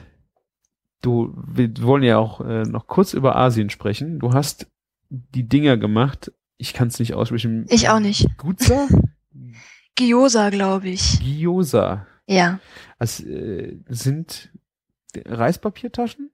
[1.00, 4.18] du, wir wollen ja auch äh, noch kurz über Asien sprechen.
[4.18, 4.66] Du hast
[5.08, 6.32] die Dinger gemacht.
[6.56, 7.66] Ich kann es nicht aussprechen.
[7.68, 8.26] Ich auch nicht.
[8.36, 8.88] Gutsa?
[9.96, 11.20] Gyoza, glaube ich.
[11.20, 12.06] Gyoza.
[12.26, 12.58] Ja.
[12.98, 14.50] Also, äh, sind
[15.16, 16.30] Reispapiertaschen?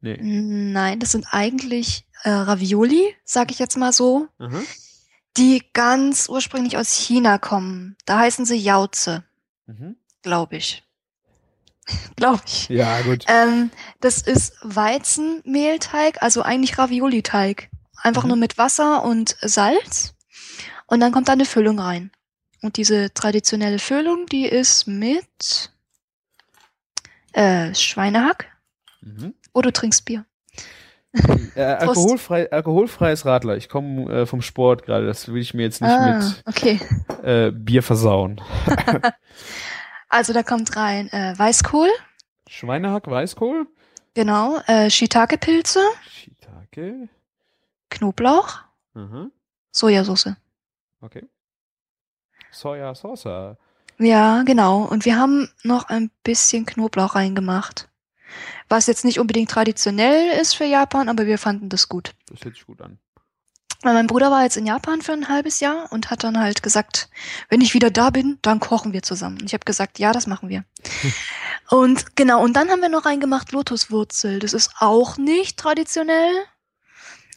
[0.00, 0.18] Nee.
[0.22, 4.60] Nein, das sind eigentlich äh, Ravioli, sag ich jetzt mal so, Aha.
[5.36, 7.96] Die ganz ursprünglich aus China kommen.
[8.04, 9.24] Da heißen sie Jauze,
[9.66, 9.96] Mhm.
[10.22, 10.82] glaube ich.
[12.16, 12.68] glaube ich.
[12.68, 13.24] Ja, gut.
[13.28, 13.70] Ähm,
[14.00, 17.70] das ist Weizenmehlteig, also eigentlich Ravioli-Teig.
[17.96, 18.28] Einfach Mhm.
[18.28, 20.14] nur mit Wasser und Salz.
[20.86, 22.10] Und dann kommt da eine Füllung rein.
[22.62, 25.70] Und diese traditionelle Füllung, die ist mit
[27.32, 28.46] äh, Schweinehack.
[29.00, 29.34] Mhm.
[29.52, 30.26] Oh, du trinkst Bier.
[31.56, 33.56] Äh, alkoholfrei, alkoholfreies Radler.
[33.56, 35.06] Ich komme äh, vom Sport gerade.
[35.06, 36.80] Das will ich mir jetzt nicht ah, okay.
[37.08, 38.40] mit äh, Bier versauen.
[40.12, 41.88] Also da kommt rein äh, Weißkohl,
[42.48, 43.68] Schweinehack, Weißkohl,
[44.12, 45.80] genau, äh, Shiitake-Pilze,
[46.10, 47.08] Shiitake.
[47.90, 48.58] Knoblauch,
[48.94, 49.30] Aha.
[49.70, 50.34] Sojasauce.
[51.00, 51.28] Okay.
[52.50, 53.56] Soja Sauce.
[53.98, 54.82] Ja, genau.
[54.82, 57.88] Und wir haben noch ein bisschen Knoblauch reingemacht.
[58.68, 62.12] Was jetzt nicht unbedingt traditionell ist für Japan, aber wir fanden das gut.
[62.30, 62.98] Das hört sich gut an.
[63.82, 66.62] Weil mein Bruder war jetzt in Japan für ein halbes Jahr und hat dann halt
[66.62, 67.08] gesagt,
[67.48, 69.38] wenn ich wieder da bin, dann kochen wir zusammen.
[69.40, 70.64] Und ich habe gesagt, ja, das machen wir.
[71.70, 74.38] und genau, und dann haben wir noch reingemacht Lotuswurzel.
[74.38, 76.30] Das ist auch nicht traditionell,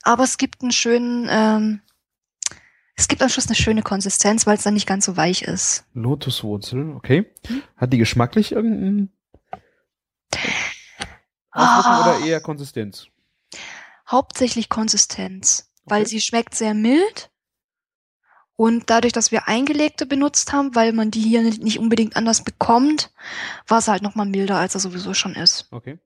[0.01, 1.81] aber es gibt einen schönen, ähm,
[2.95, 5.85] es gibt am Schluss eine schöne Konsistenz, weil es dann nicht ganz so weich ist.
[5.93, 7.25] Lotuswurzel, okay.
[7.77, 9.13] Hat die geschmacklich irgendeinen
[11.53, 11.79] Ah.
[11.79, 13.07] Auswirkung oder eher Konsistenz?
[14.09, 16.09] Hauptsächlich Konsistenz, weil Okay.
[16.09, 17.29] sie schmeckt sehr mild.
[18.55, 22.43] Und dadurch, dass wir eingelegte benutzt haben, weil man die hier nicht nicht unbedingt anders
[22.43, 23.11] bekommt,
[23.67, 25.67] war es halt nochmal milder, als er sowieso schon ist.
[25.71, 25.97] Okay.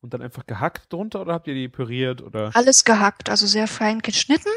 [0.00, 2.50] Und dann einfach gehackt drunter oder habt ihr die püriert oder?
[2.54, 4.48] Alles gehackt, also sehr fein geschnitten.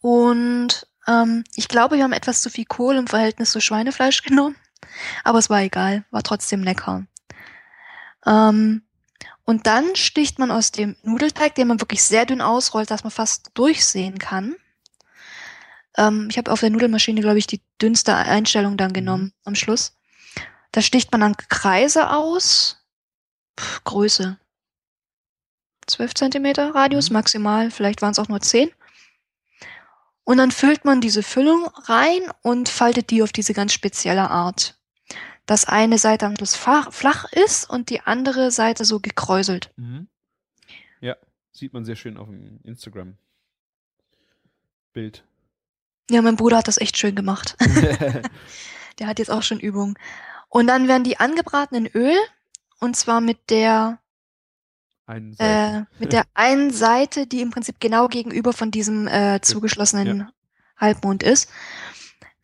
[0.00, 4.56] Und ähm, ich glaube, wir haben etwas zu viel Kohl im Verhältnis zu Schweinefleisch genommen.
[5.24, 7.06] Aber es war egal, war trotzdem lecker.
[8.26, 8.82] Ähm,
[9.44, 13.10] und dann sticht man aus dem Nudelteig, den man wirklich sehr dünn ausrollt, dass man
[13.10, 14.56] fast durchsehen kann.
[15.96, 19.96] Ähm, ich habe auf der Nudelmaschine, glaube ich, die dünnste Einstellung dann genommen am Schluss.
[20.72, 22.84] Da sticht man dann Kreise aus.
[23.58, 24.38] Pff, Größe.
[25.86, 27.14] 12 Zentimeter Radius Mhm.
[27.14, 28.70] maximal, vielleicht waren es auch nur 10.
[30.24, 34.77] Und dann füllt man diese Füllung rein und faltet die auf diese ganz spezielle Art.
[35.48, 39.72] Dass eine Seite am Schluss flach ist und die andere Seite so gekräuselt.
[39.76, 40.08] Mhm.
[41.00, 41.16] Ja,
[41.52, 45.24] sieht man sehr schön auf dem Instagram-Bild.
[46.10, 47.56] Ja, mein Bruder hat das echt schön gemacht.
[48.98, 49.98] Der hat jetzt auch schon Übung.
[50.50, 52.18] Und dann werden die angebraten in Öl.
[52.78, 54.00] Und zwar mit der,
[55.06, 60.30] Einen äh, mit der einen Seite, die im Prinzip genau gegenüber von diesem äh, zugeschlossenen
[60.76, 61.50] Halbmond ist.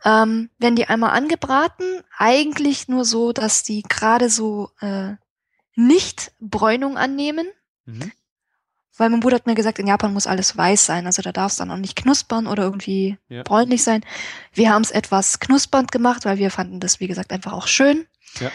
[0.05, 1.85] Ähm, werden die einmal angebraten,
[2.17, 5.15] eigentlich nur so, dass die gerade so äh,
[5.75, 7.47] nicht Bräunung annehmen.
[7.87, 8.13] Mhm.
[8.97, 11.07] Weil mein Bruder hat mir gesagt, in Japan muss alles weiß sein.
[11.07, 13.43] Also da darf es dann auch nicht knuspern oder irgendwie Ja.
[13.43, 14.05] bräunlich sein.
[14.53, 18.07] Wir haben es etwas knuspernd gemacht, weil wir fanden das, wie gesagt, einfach auch schön.
[18.39, 18.51] Ja.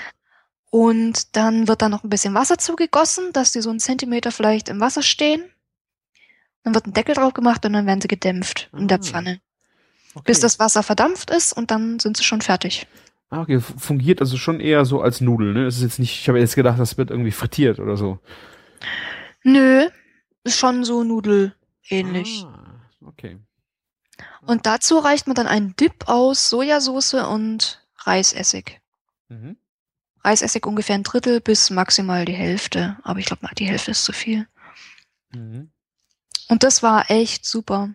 [0.70, 4.70] Und dann wird da noch ein bisschen Wasser zugegossen, dass die so einen Zentimeter vielleicht
[4.70, 5.43] im Wasser stehen.
[6.64, 9.04] Dann wird ein Deckel drauf gemacht und dann werden sie gedämpft in der Ah.
[9.04, 9.41] Pfanne.
[10.20, 10.26] Okay.
[10.26, 12.88] Bis das Wasser verdampft ist und dann sind sie schon fertig.
[13.30, 15.65] Ah, okay, fungiert also schon eher so als Nudel, ne?
[15.65, 18.20] Es ist jetzt nicht, ich habe jetzt gedacht, das wird irgendwie frittiert oder so.
[19.43, 19.88] Nö,
[20.43, 22.43] ist schon so nudelähnlich.
[22.45, 23.38] Ah, okay.
[24.45, 28.82] Und dazu reicht man dann einen Dip aus Sojasauce und Reisessig.
[29.28, 29.57] Mhm.
[30.24, 32.97] Reisessig ungefähr ein Drittel bis maximal die Hälfte.
[33.03, 34.47] Aber ich glaube, die Hälfte ist zu viel.
[35.32, 35.72] Mhm.
[36.49, 37.89] Und das war echt super.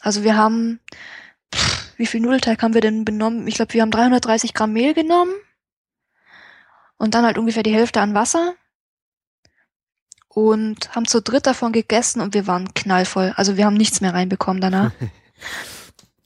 [0.00, 0.80] Also wir haben,
[1.98, 3.46] wie viel Nudelteig haben wir denn benommen?
[3.46, 5.32] Ich glaube, wir haben 330 Gramm Mehl genommen.
[6.96, 8.54] Und dann halt ungefähr die Hälfte an Wasser.
[10.28, 13.32] Und haben zu dritt davon gegessen und wir waren knallvoll.
[13.36, 14.92] Also wir haben nichts mehr reinbekommen danach.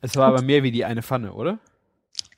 [0.05, 1.61] Es war aber mehr wie die eine Pfanne, oder?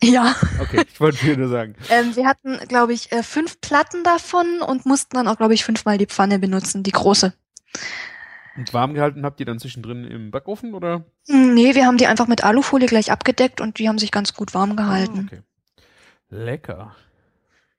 [0.03, 0.37] ja.
[0.61, 1.75] Okay, ich wollte dir nur sagen.
[1.89, 5.65] Ähm, wir hatten, glaube ich, äh, fünf Platten davon und mussten dann auch, glaube ich,
[5.65, 7.33] fünfmal die Pfanne benutzen, die große.
[8.57, 11.05] Und warm gehalten habt ihr dann zwischendrin im Backofen oder?
[11.29, 14.35] Hm, Nee, wir haben die einfach mit Alufolie gleich abgedeckt und die haben sich ganz
[14.35, 15.29] gut warm gehalten.
[15.33, 15.43] Ah, okay.
[16.31, 16.95] Lecker.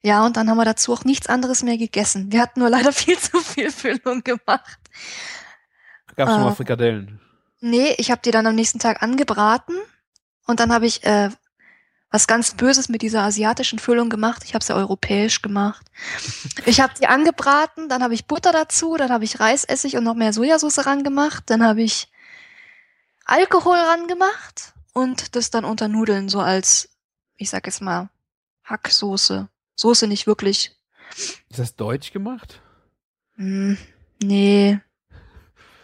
[0.01, 2.31] Ja, und dann haben wir dazu auch nichts anderes mehr gegessen.
[2.31, 4.79] Wir hatten nur leider viel zu viel Füllung gemacht.
[6.15, 6.43] Gab's noch Ah.
[6.45, 7.19] mal Frikadellen?
[7.61, 9.75] Nee, ich habe die dann am nächsten Tag angebraten
[10.45, 11.29] und dann habe ich äh,
[12.11, 14.43] was ganz Böses mit dieser asiatischen Füllung gemacht.
[14.45, 15.85] Ich habe sie europäisch gemacht.
[16.65, 20.15] Ich habe die angebraten, dann habe ich Butter dazu, dann habe ich Reisessig und noch
[20.15, 22.07] mehr Sojasauce rangemacht, dann habe ich
[23.25, 26.89] Alkohol rangemacht und das dann unter Nudeln so als,
[27.37, 28.09] ich sag jetzt mal,
[28.63, 29.49] Hacksoße.
[29.75, 30.75] Soße nicht wirklich.
[31.49, 32.61] Ist das deutsch gemacht?
[33.35, 33.77] Hm,
[34.23, 34.79] nee.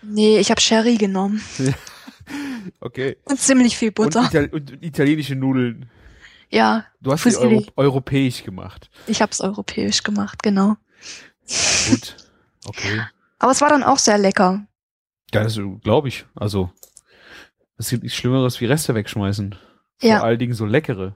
[0.02, 1.44] Nee, ich habe Sherry genommen
[2.80, 3.18] Okay.
[3.26, 4.24] und ziemlich viel Und, Butter.
[4.26, 5.90] Ital und italienische Nudeln.
[6.52, 7.56] Ja, Du hast Fusilli.
[7.56, 8.90] Euro europäisch gemacht.
[9.08, 10.76] ich habe es europäisch gemacht, genau.
[11.90, 12.16] Gut.
[12.66, 13.02] Okay.
[13.40, 14.66] Aber es war dann auch sehr lecker.
[15.34, 16.26] Ja, das glaube ich.
[16.36, 16.70] Also,
[17.78, 19.56] es gibt nichts Schlimmeres wie Reste wegschmeißen.
[20.00, 21.16] Vor Ja, allen Dingen so leckere.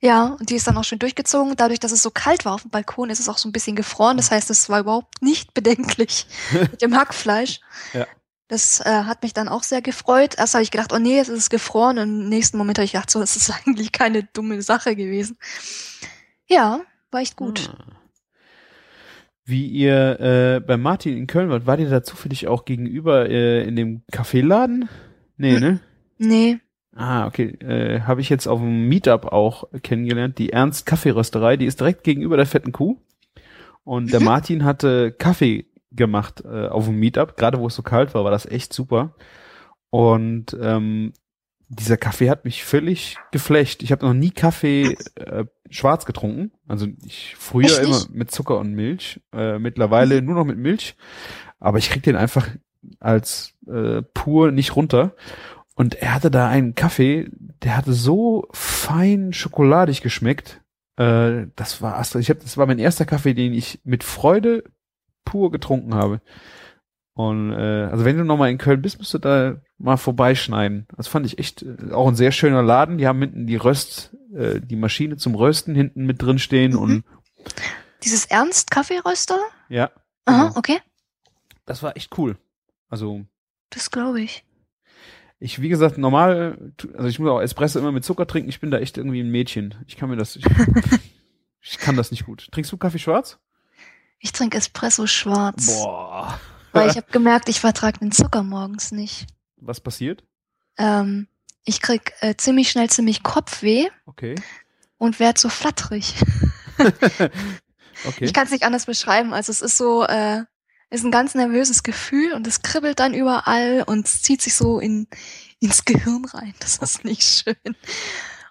[0.00, 1.56] ja, und die ist dann auch schön durchgezogen.
[1.56, 3.76] Dadurch, dass es so kalt war auf dem Balkon, ist es auch so ein bisschen
[3.76, 4.16] gefroren.
[4.16, 7.60] Das heißt, es war überhaupt nicht bedenklich mit dem Hackfleisch.
[7.92, 8.06] Ja.
[8.48, 10.34] Das äh, hat mich dann auch sehr gefreut.
[10.36, 11.98] Erst habe ich gedacht, oh nee, es ist gefroren.
[11.98, 15.38] Und im nächsten Moment habe ich gedacht, so, es ist eigentlich keine dumme Sache gewesen.
[16.46, 16.80] Ja,
[17.10, 17.70] war echt gut.
[17.72, 17.84] Ah.
[19.46, 23.62] Wie ihr äh, bei Martin in Köln wart, wart ihr da zufällig auch gegenüber äh,
[23.66, 24.88] in dem Kaffeeladen?
[25.36, 25.60] Nee, Hm.
[25.60, 25.80] ne?
[26.18, 26.58] Nee.
[26.96, 27.48] Ah, okay.
[27.60, 30.38] Äh, Habe ich jetzt auf dem Meetup auch kennengelernt.
[30.38, 32.96] Die Ernst Kaffeerösterei, die ist direkt gegenüber der fetten Kuh.
[33.82, 34.26] Und der Mhm.
[34.26, 37.36] Martin hatte Kaffee gemacht äh, auf dem Meetup.
[37.36, 39.14] Gerade wo es so kalt war, war das echt super.
[39.90, 41.12] Und ähm,
[41.68, 43.82] dieser Kaffee hat mich völlig geflecht.
[43.82, 46.52] Ich habe noch nie Kaffee äh, schwarz getrunken.
[46.68, 49.20] Also ich früher Echt immer mit Zucker und Milch.
[49.32, 50.96] Äh, mittlerweile nur noch mit Milch.
[51.58, 52.48] Aber ich krieg den einfach
[53.00, 55.14] als äh, pur nicht runter.
[55.74, 57.30] Und er hatte da einen Kaffee,
[57.62, 60.60] der hatte so fein schokoladig geschmeckt.
[60.96, 64.64] Äh, das war ich hab, das war mein erster Kaffee, den ich mit Freude
[65.24, 66.20] pur getrunken habe.
[67.16, 70.86] Und äh, also wenn du noch mal in Köln bist, musst du da mal vorbeischneiden.
[70.96, 72.98] Das fand ich echt äh, auch ein sehr schöner Laden.
[72.98, 76.78] Die haben hinten die Röst, äh, die Maschine zum Rösten hinten mit drin stehen Mhm.
[76.78, 77.04] und
[78.02, 79.38] Dieses Ernst Kaffeeröster?
[79.68, 79.90] ja,
[80.24, 80.58] Aha, Genau.
[80.58, 80.78] okay.
[81.66, 82.36] das war echt cool.
[82.88, 83.24] Also
[83.70, 84.44] Das glaube ich.
[85.38, 88.48] ich, wie gesagt, normal, also ich muss auch Espresso immer mit Zucker trinken.
[88.48, 89.76] Ich bin da echt irgendwie ein Mädchen.
[89.86, 90.44] Ich kann mir das, ich,
[91.60, 92.48] ich kann das nicht gut.
[92.50, 93.38] Trinkst du Kaffee schwarz?
[94.24, 95.66] Ich trinke Espresso schwarz.
[95.66, 96.40] Boah.
[96.72, 99.26] Weil ich habe gemerkt, ich vertrage den Zucker morgens nicht.
[99.58, 100.24] Was passiert?
[100.78, 101.28] Ähm,
[101.66, 104.34] ich krieg äh, ziemlich schnell ziemlich Kopfweh Okay.
[104.96, 106.14] und werd so flatterig.
[108.06, 108.24] Okay.
[108.24, 109.32] Ich kann es nicht anders beschreiben.
[109.32, 110.42] Also es ist so, äh,
[110.90, 115.06] ist ein ganz nervöses Gefühl und es kribbelt dann überall und zieht sich so in
[115.60, 116.54] ins Gehirn rein.
[116.58, 117.76] Das ist nicht schön.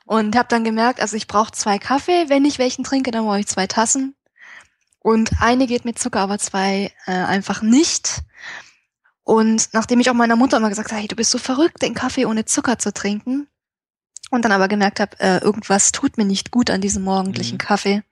[0.05, 2.29] Und habe dann gemerkt, also ich brauche zwei Kaffee.
[2.29, 4.15] Wenn ich welchen trinke, dann brauche ich zwei Tassen.
[5.03, 8.21] Und eine geht mit Zucker, aber zwei äh, einfach nicht.
[9.23, 11.93] Und nachdem ich auch meiner Mutter immer gesagt habe, hey, du bist so verrückt, den
[11.93, 13.47] Kaffee ohne Zucker zu trinken.
[14.31, 17.59] Und dann aber gemerkt habe, äh, irgendwas tut mir nicht gut an diesem morgendlichen Mhm.
[17.59, 18.03] Kaffee,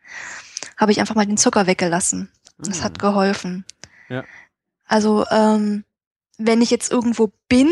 [0.77, 2.29] habe ich einfach mal den Zucker weggelassen.
[2.59, 2.83] Das Ah.
[2.83, 3.65] hat geholfen.
[4.09, 4.23] Ja.
[4.85, 5.83] Also, ähm,
[6.37, 7.69] wenn ich jetzt irgendwo bin,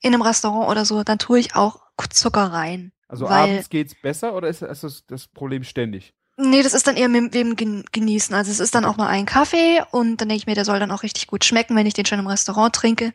[0.00, 2.92] in einem Restaurant oder so, dann tue ich auch Zucker rein.
[3.08, 6.14] Also abends geht's besser oder ist, ist das, das Problem ständig?
[6.40, 8.34] Nee, das ist dann eher mit wem gen- genießen.
[8.34, 10.78] Also es ist dann auch nur ein Kaffee und dann denke ich mir, der soll
[10.78, 13.12] dann auch richtig gut schmecken, wenn ich den schon im Restaurant trinke.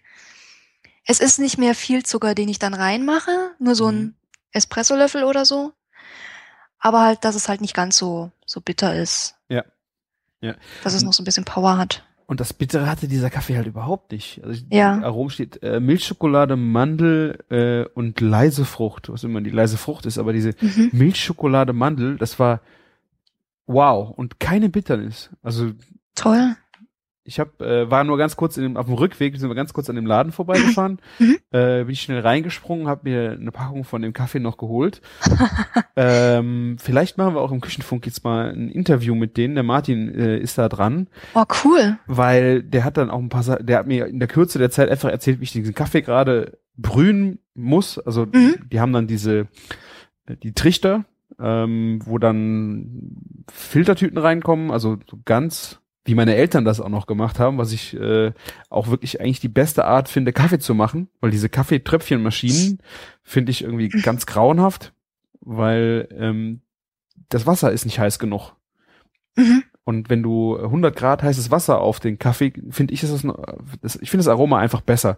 [1.06, 3.98] Es ist nicht mehr viel Zucker, den ich dann reinmache, nur so Mhm.
[3.98, 4.16] ein
[4.52, 5.72] Espressolöffel oder so.
[6.80, 9.36] Aber halt, dass es halt nicht ganz so, so bitter ist.
[9.48, 9.64] Ja.
[10.42, 10.56] Ja.
[10.84, 12.04] Dass es noch so ein bisschen Power hat.
[12.26, 14.42] Und das Bittere hatte dieser Kaffee halt überhaupt nicht.
[14.44, 15.02] Also ich- Ja.
[15.02, 20.18] Aromen steht äh, Milchschokolade, Mandel äh, und leise Frucht, was immer die leise Frucht ist,
[20.18, 20.90] aber diese Mhm.
[20.92, 22.60] Milchschokolade, Mandel, das war
[23.66, 25.30] wow und keine Bitternis.
[25.42, 25.72] Also
[26.16, 26.56] Toll.
[27.24, 29.72] ich hab, äh, war nur ganz kurz in dem, auf dem Rückweg, sind wir ganz
[29.74, 31.38] kurz an dem Laden vorbeigefahren, Mhm.
[31.52, 35.02] äh, bin ich schnell reingesprungen, habe mir eine Packung von dem Kaffee noch geholt.
[35.96, 39.56] ähm, vielleicht machen wir auch im Küchenfunk jetzt mal ein Interview mit denen.
[39.56, 41.98] Der Martin äh, ist da dran, Oh, cool.
[42.08, 44.72] weil der hat dann auch ein paar, Sa- der hat mir in der Kürze der
[44.72, 48.00] Zeit einfach erzählt, wie ich diesen Kaffee gerade brühen muss.
[48.00, 48.56] Also Mhm.
[48.72, 49.48] die haben dann diese
[50.26, 51.06] äh, die Trichter,
[51.40, 57.40] ähm, wo dann Filtertüten reinkommen, also so ganz wie meine Eltern das auch noch gemacht
[57.40, 58.34] haben, was ich äh,
[58.70, 62.80] auch wirklich eigentlich die beste Art finde, Kaffee zu machen, weil diese Kaffeetröpfchenmaschinen
[63.24, 64.94] finde ich irgendwie ganz grauenhaft,
[65.40, 66.62] weil ähm,
[67.30, 68.52] das Wasser ist nicht heiß genug.
[69.38, 69.64] Mhm.
[69.86, 73.34] Und wenn du 100 Grad heißes Wasser auf den Kaffee, finde ich, ist das, ein-
[73.82, 75.18] das ich finde das Aroma einfach besser,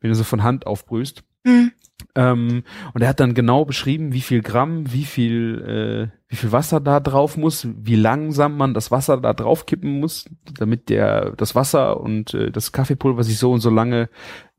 [0.00, 1.22] wenn du so von Hand aufbrühst.
[1.46, 1.72] Mhm.
[2.14, 6.52] Ähm, und er hat dann genau beschrieben, wie viel Gramm, wie viel, äh, wie viel
[6.52, 10.26] Wasser da drauf muss, wie langsam man das Wasser da drauf kippen muss,
[10.58, 14.08] damit der das Wasser und äh, das Kaffeepulver sich so und so lange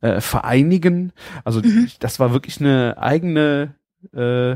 [0.02, 1.14] äh, vereinigen.
[1.44, 1.90] Also Mhm.
[2.00, 3.76] das war wirklich eine eigene
[4.14, 4.56] äh,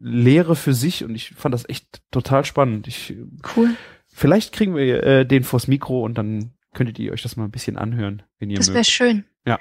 [0.00, 2.86] Lehre für sich und ich fand das echt total spannend.
[2.88, 3.14] Ich,
[3.56, 3.70] Cool.
[4.08, 7.50] vielleicht kriegen wir äh, den vors Mikro und dann könntet ihr euch das mal ein
[7.50, 8.86] bisschen anhören, wenn ihr Das wäre mögt.
[8.90, 9.24] schön.
[9.46, 9.58] Ja.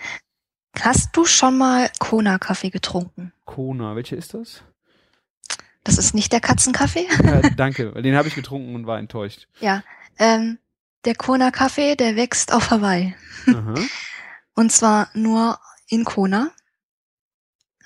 [0.79, 3.33] Hast du schon mal Kona-Kaffee getrunken?
[3.45, 4.61] Kona, welcher ist das?
[5.83, 7.07] Das ist nicht der Katzenkaffee.
[7.23, 9.47] Ja, danke, den habe ich getrunken und war enttäuscht.
[9.59, 9.83] Ja.
[10.19, 10.59] Ähm,
[11.05, 13.15] der Kona-Kaffee, der wächst auf Hawaii.
[13.47, 13.73] Aha.
[14.55, 15.57] Und zwar nur
[15.87, 16.51] in Kona.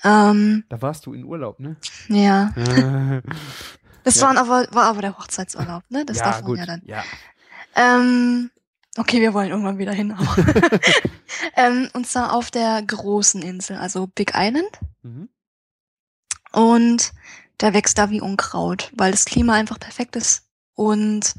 [0.02, 1.76] Ähm, Da warst du in Urlaub, ne?
[2.08, 2.52] ja.
[4.02, 4.26] Das Ja.
[4.26, 6.04] waren aber, war aber der Hochzeitsurlaub, ne?
[6.04, 6.58] Das ja, darf man gut.
[6.58, 6.82] ja dann.
[6.84, 7.02] Ja.
[7.74, 8.50] Ähm,
[8.98, 10.12] okay, wir wollen irgendwann wieder hin.
[10.12, 10.36] Aber
[11.56, 14.70] ähm, und zwar auf der großen Insel, also Big Island.
[15.02, 15.28] Mhm.
[16.52, 17.12] Und
[17.60, 20.48] der wächst da wie Unkraut, weil das Klima einfach perfekt ist.
[20.74, 21.34] Und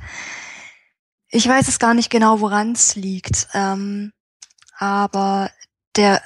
[1.30, 3.47] ich weiß es gar nicht genau, woran es liegt.
[3.53, 4.14] Ähm,
[4.78, 5.51] aber
[5.95, 6.22] der,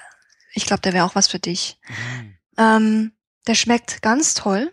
[0.53, 1.80] ich glaube, der wäre auch was für dich.
[1.88, 2.38] Mhm.
[2.57, 3.11] Ähm,
[3.47, 4.71] der schmeckt ganz toll.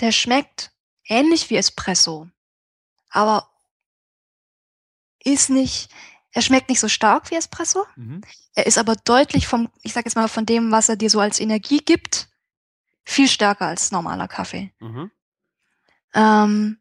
[0.00, 0.72] Der schmeckt
[1.06, 2.28] ähnlich wie Espresso.
[3.10, 3.51] Aber
[5.24, 5.90] ist nicht,
[6.32, 7.84] er schmeckt nicht so stark wie Espresso.
[7.96, 8.22] Mhm.
[8.54, 11.20] Er ist aber deutlich vom, ich sag jetzt mal, von dem, was er dir so
[11.20, 12.28] als Energie gibt,
[13.04, 14.72] viel stärker als normaler Kaffee.
[14.80, 15.10] Mhm.
[16.14, 16.78] Ähm,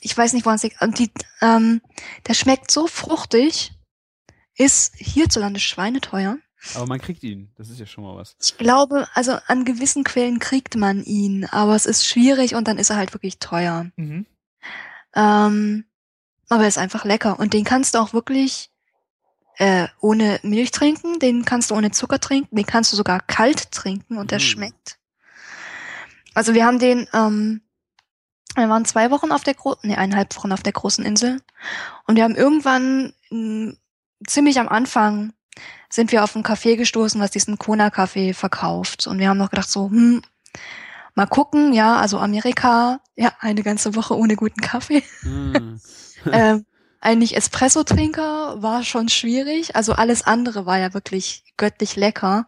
[0.00, 0.82] ich weiß nicht, woran es liegt.
[0.82, 1.10] Und die,
[1.40, 1.80] ähm,
[2.26, 3.72] der schmeckt so fruchtig,
[4.56, 6.38] ist hierzulande schweineteuer.
[6.74, 7.50] Aber man kriegt ihn.
[7.56, 8.36] Das ist ja schon mal was.
[8.40, 12.78] Ich glaube, also an gewissen Quellen kriegt man ihn, aber es ist schwierig und dann
[12.78, 13.90] ist er halt wirklich teuer.
[13.96, 14.26] Mhm.
[15.14, 15.84] Ähm,
[16.48, 18.70] aber er ist einfach lecker und den kannst du auch wirklich
[19.58, 23.70] äh, ohne Milch trinken, den kannst du ohne Zucker trinken, den kannst du sogar kalt
[23.70, 24.42] trinken und der Mm.
[24.42, 24.98] schmeckt.
[26.34, 27.60] Also wir haben den, ähm,
[28.54, 31.40] wir waren zwei Wochen auf der großen, nee, eineinhalb Wochen auf der großen Insel
[32.06, 33.74] und wir haben irgendwann mh,
[34.26, 35.32] ziemlich am Anfang
[35.90, 39.68] sind wir auf ein Café gestoßen, was diesen Kona-Kaffee verkauft und wir haben noch gedacht
[39.70, 40.22] so, hm,
[41.14, 45.80] mal gucken, ja, also Amerika, ja, eine ganze Woche ohne guten Kaffee Mhm.
[46.32, 46.64] ähm,
[47.00, 49.74] eigentlich Espresso-Trinker war schon schwierig.
[49.74, 52.46] Also alles andere war ja wirklich göttlich lecker.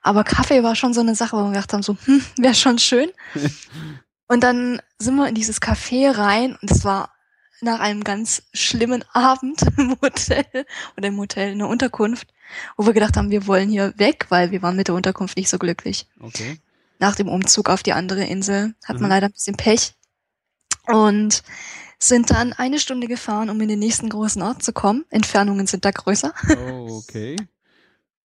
[0.00, 2.78] Aber Kaffee war schon so eine Sache, wo wir gedacht haben, so, hm, wäre schon
[2.78, 3.10] schön.
[4.26, 7.14] Und dann sind wir in dieses Café rein und es war
[7.60, 10.44] nach einem ganz schlimmen Abend im Hotel
[10.96, 12.28] oder im Hotel in der Unterkunft,
[12.76, 15.50] wo wir gedacht haben, wir wollen hier weg, weil wir waren mit der Unterkunft nicht
[15.50, 16.58] so glücklich Okay.
[16.98, 18.74] Nach dem Umzug auf die andere Insel.
[18.84, 19.02] Hat Mhm.
[19.02, 19.94] man leider ein bisschen Pech.
[20.86, 21.42] Und
[21.98, 25.04] sind dann eine Stunde gefahren, um in den nächsten großen Ort zu kommen.
[25.10, 26.34] Entfernungen sind da größer.
[26.70, 27.36] Oh, okay.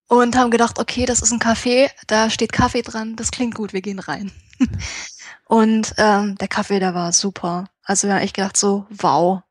[0.08, 3.74] Und haben gedacht, okay, das ist ein Café, da steht Kaffee dran, das klingt gut,
[3.74, 4.32] wir gehen rein.
[5.46, 7.70] Und ähm, der Kaffee, der war super.
[7.84, 9.42] Also wir haben echt gedacht, so, wow.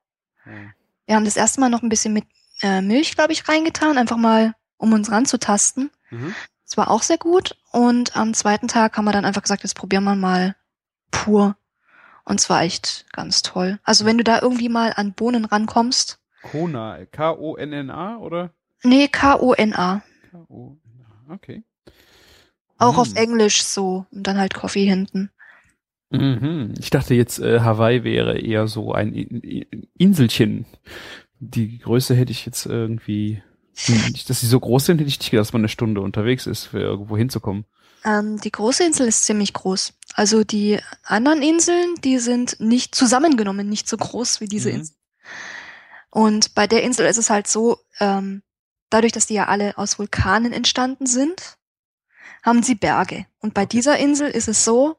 [1.06, 2.24] Wir haben das erste Mal noch ein bisschen mit
[2.62, 5.90] äh, Milch, glaube ich, reingetan, einfach mal, um uns ranzutasten.
[6.10, 6.34] Mhm.
[6.68, 7.56] Das war auch sehr gut.
[7.72, 10.54] Und am zweiten Tag haben wir dann einfach gesagt, jetzt probieren wir mal
[11.10, 11.56] pur.
[12.24, 13.78] Und es war echt ganz toll.
[13.84, 16.20] Also wenn du da irgendwie mal an Bohnen rankommst.
[16.42, 18.50] Kona, K-O-N-N-A oder?
[18.82, 20.02] Nee, K-O-N-A.
[20.30, 21.62] K-O-N-A, okay.
[22.76, 22.98] Auch Hm.
[23.00, 24.04] auf Englisch so.
[24.12, 25.30] Und dann halt Coffee hinten.
[26.10, 26.74] Mhm.
[26.78, 29.12] Ich dachte jetzt, äh, Hawaii wäre eher so ein
[29.96, 30.66] Inselchen.
[31.38, 33.42] Die Größe hätte ich jetzt irgendwie,
[33.86, 36.64] dass sie so groß sind, hätte ich nicht gedacht, dass man eine Stunde unterwegs ist,
[36.64, 37.64] für irgendwo hinzukommen.
[38.04, 39.92] Ähm, die große Insel ist ziemlich groß.
[40.14, 44.76] Also die anderen Inseln, die sind nicht zusammengenommen, nicht so groß wie diese Mhm.
[44.76, 44.96] Insel.
[46.10, 48.42] Und bei der Insel ist es halt so, ähm,
[48.90, 51.58] dadurch, dass die ja alle aus Vulkanen entstanden sind,
[52.42, 53.26] haben sie Berge.
[53.40, 54.96] Und bei dieser Insel ist es so,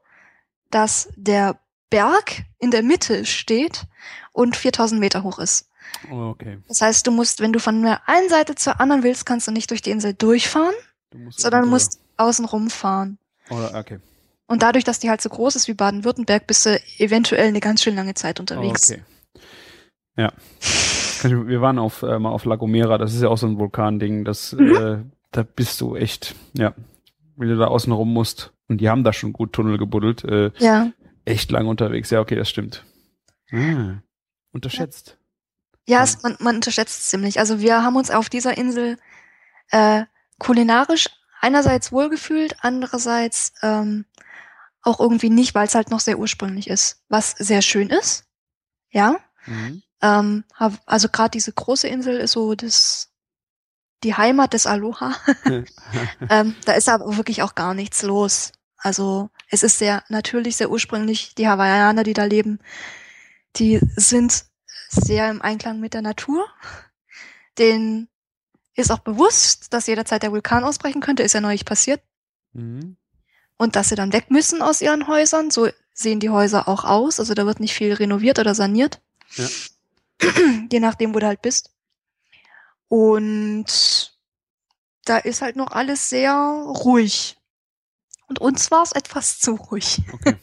[0.70, 1.58] dass der
[1.88, 3.86] Berg in der Mitte steht
[4.32, 5.68] und 4000 Meter hoch ist.
[6.10, 6.58] Oh, okay.
[6.68, 9.52] Das heißt, du musst, wenn du von der einen Seite zur anderen willst, kannst du
[9.52, 10.74] nicht durch die Insel durchfahren,
[11.10, 13.18] Du musst sondern du musst außen rumfahren.
[13.50, 13.98] Oder, okay.
[14.46, 17.82] Und dadurch, dass die halt so groß ist wie Baden-Württemberg, bist du eventuell eine ganz
[17.82, 18.90] schön lange Zeit unterwegs.
[18.90, 19.02] okay.
[20.16, 20.32] Ja.
[20.60, 23.58] Ich- Wir waren auf, äh, mal auf La Gomera, das ist ja auch so ein
[23.58, 24.74] Vulkanding, das, Mhm.
[24.74, 24.98] äh,
[25.32, 26.74] da bist du echt, ja,
[27.36, 28.52] wenn du da außen rum musst.
[28.68, 30.90] Und die haben da schon gut Tunnel gebuddelt, äh, Ja.
[31.26, 32.08] echt lang unterwegs.
[32.10, 32.84] Ja, okay, das stimmt.
[33.52, 33.98] Ah,
[34.52, 35.08] unterschätzt.
[35.08, 35.14] Ja,
[35.98, 37.38] es, man, man unterschätzt es ziemlich.
[37.38, 38.98] Also wir haben uns auf dieser Insel
[39.70, 40.04] äh,
[40.38, 41.08] kulinarisch
[41.40, 44.04] einerseits wohlgefühlt, andererseits ähm,
[44.82, 48.24] auch irgendwie nicht, weil es halt noch sehr ursprünglich ist, was sehr schön ist.
[48.90, 49.16] Ja.
[49.46, 49.82] Mhm.
[50.02, 50.44] Ähm,
[50.86, 53.08] also gerade diese große Insel ist so das
[54.02, 55.14] die Heimat des Aloha.
[56.30, 58.52] ähm, da ist aber wirklich auch gar nichts los.
[58.76, 61.34] Also es ist sehr natürlich, sehr ursprünglich.
[61.34, 62.60] Die Hawaiianer, die da leben,
[63.56, 64.44] die sind
[64.90, 66.46] sehr im Einklang mit der Natur.
[67.58, 68.08] Den
[68.74, 72.02] ist auch bewusst, dass jederzeit der Vulkan ausbrechen könnte, ist ja neulich passiert.
[72.52, 72.96] mhm.
[73.56, 75.50] Und dass sie dann weg müssen aus ihren Häusern.
[75.50, 77.20] So sehen die Häuser auch aus.
[77.20, 79.02] Also da wird nicht viel renoviert oder saniert.
[79.34, 79.48] Ja.
[80.72, 81.70] Je nachdem, wo du halt bist.
[82.88, 84.16] Und
[85.04, 87.38] da ist halt noch alles sehr ruhig.
[88.28, 90.00] Und uns war es etwas zu ruhig.
[90.12, 90.36] Okay.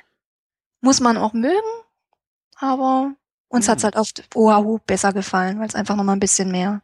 [0.80, 1.56] Muss man auch mögen,
[2.54, 3.16] aber
[3.48, 3.70] uns Mhm.
[3.72, 6.82] hat's halt auf Oahu besser gefallen, weil es einfach noch mal ein bisschen mehr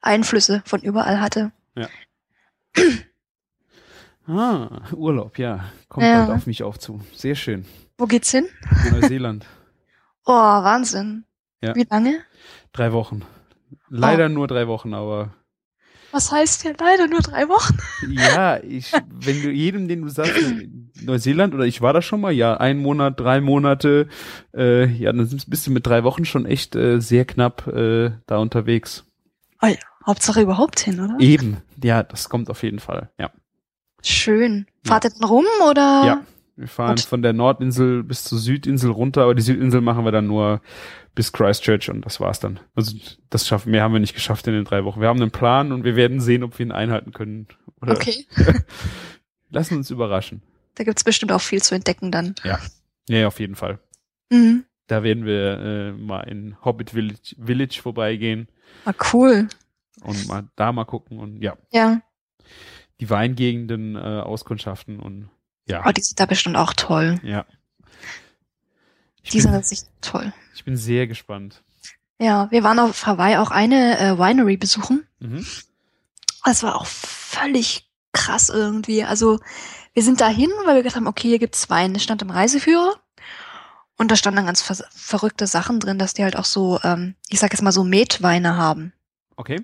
[0.00, 1.52] Einflüsse von überall hatte.
[4.26, 5.64] Ah, Urlaub, ja.
[5.88, 6.26] Kommt Ja.
[6.26, 7.00] halt auf mich auf zu.
[7.14, 7.64] Sehr schön.
[7.96, 8.46] Wo geht's hin?
[8.90, 9.46] Neuseeland.
[10.30, 11.24] Oh, Wahnsinn.
[11.62, 11.74] Ja.
[11.74, 12.20] Wie lange?
[12.74, 13.22] Drei Wochen.
[13.88, 14.28] Leider Oh.
[14.28, 15.32] nur drei Wochen, aber
[16.10, 17.78] Was heißt hier leider nur drei Wochen?
[18.12, 20.34] ja, ich, wenn du jedem, den du sagst,
[21.02, 24.08] Neuseeland oder ich war da schon mal, ja, ein Monat, drei Monate,
[24.54, 28.38] äh, ja, dann bist du mit drei Wochen schon echt äh, sehr knapp äh, da
[28.38, 29.04] unterwegs.
[29.62, 29.76] Oh ja,
[30.06, 31.16] Hauptsache überhaupt hin, oder?
[31.20, 33.30] Eben, ja, das kommt auf jeden Fall, ja.
[34.02, 34.66] Schön.
[34.84, 34.92] Ja.
[34.92, 36.02] Fahrt ihr denn rum oder?
[36.06, 36.22] Ja.
[36.56, 37.04] Wir fahren Gut.
[37.04, 40.60] von der Nordinsel bis zur Südinsel runter, aber die Südinsel machen wir dann nur
[41.14, 42.58] bis Christchurch und das war's dann.
[42.74, 42.96] Also
[43.30, 45.00] das schaffen, mehr haben wir nicht geschafft in den drei Wochen.
[45.00, 47.46] Wir haben einen Plan und wir werden sehen, ob wir ihn einhalten können.
[47.80, 48.26] Oder Okay.
[49.50, 50.42] lassen uns überraschen.
[50.78, 52.34] Da gibt's bestimmt auch viel zu entdecken dann.
[52.44, 52.60] Ja,
[53.08, 53.80] ja, auf jeden Fall.
[54.30, 54.64] Mhm.
[54.86, 58.48] Da werden wir äh, mal in Hobbit Village, Village vorbeigehen
[58.84, 59.48] Ah, cool.
[60.02, 62.00] und mal da mal gucken und ja, Ja.
[63.00, 65.28] die Weingegenden äh, auskundschaften und
[65.66, 67.18] ja, Oh, die sind da bestimmt auch toll.
[67.24, 67.44] ja.
[69.22, 70.32] Ich Die sind bin, tatsächlich toll.
[70.54, 71.62] ich bin sehr gespannt.
[72.20, 75.06] Ja, wir waren auf Hawaii auch eine äh, Winery besuchen.
[75.18, 75.44] Mhm.
[76.44, 79.04] Das war auch völlig krass irgendwie.
[79.04, 79.38] Also
[79.98, 81.92] wir sind dahin, weil wir gedacht haben, okay, hier gibt's Wein.
[81.92, 83.00] Das stand im Reiseführer.
[83.96, 87.16] Und da standen dann ganz ver verrückte Sachen drin, dass die halt auch so, ähm,
[87.28, 88.92] ich sag jetzt mal so Metweine haben.
[89.34, 89.60] Okay.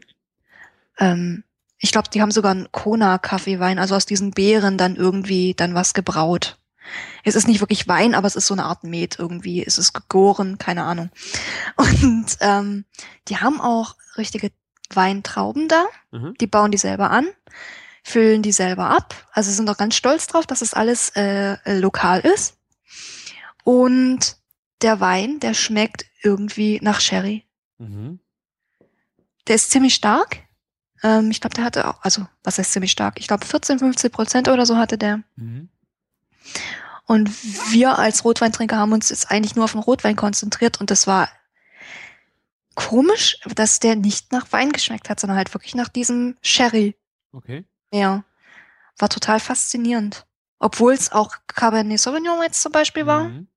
[0.98, 1.44] Ähm,
[1.78, 5.94] ich glaube, die haben sogar einen Kona-Kaffeewein, also aus diesen Beeren dann irgendwie dann was
[5.94, 6.58] gebraut.
[7.22, 9.64] Es ist nicht wirklich Wein, aber es ist so eine Art Met irgendwie.
[9.64, 11.10] Es ist gegoren, keine Ahnung.
[11.76, 12.86] Und ähm,
[13.28, 14.50] die haben auch richtige
[14.92, 15.84] Weintrauben da.
[16.10, 16.34] Mhm.
[16.40, 17.28] Die bauen die selber an,
[18.04, 19.14] füllen die selber ab.
[19.32, 22.58] Also sind auch ganz stolz drauf, dass es alles äh, äh, lokal ist.
[23.64, 24.36] Und
[24.82, 27.44] der Wein, der schmeckt irgendwie nach Sherry.
[27.78, 28.20] Mhm.
[29.48, 30.40] Der ist ziemlich stark.
[31.02, 33.18] Ähm, ich glaube, der hatte auch, also was heißt ziemlich stark?
[33.18, 35.22] Ich glaube 14, 15 Prozent oder so hatte der.
[35.36, 35.70] Mhm.
[37.06, 37.30] Und
[37.72, 41.28] wir als Rotweintrinker haben uns jetzt eigentlich nur auf den Rotwein konzentriert und das war
[42.74, 46.96] komisch, dass der nicht nach Wein geschmeckt hat, sondern halt wirklich nach diesem Sherry.
[47.32, 47.64] Okay.
[47.94, 48.24] Ja.
[48.98, 50.26] War total faszinierend.
[50.58, 53.24] Obwohl es auch Cabernet Sauvignon jetzt zum Beispiel war.
[53.24, 53.48] Mhm.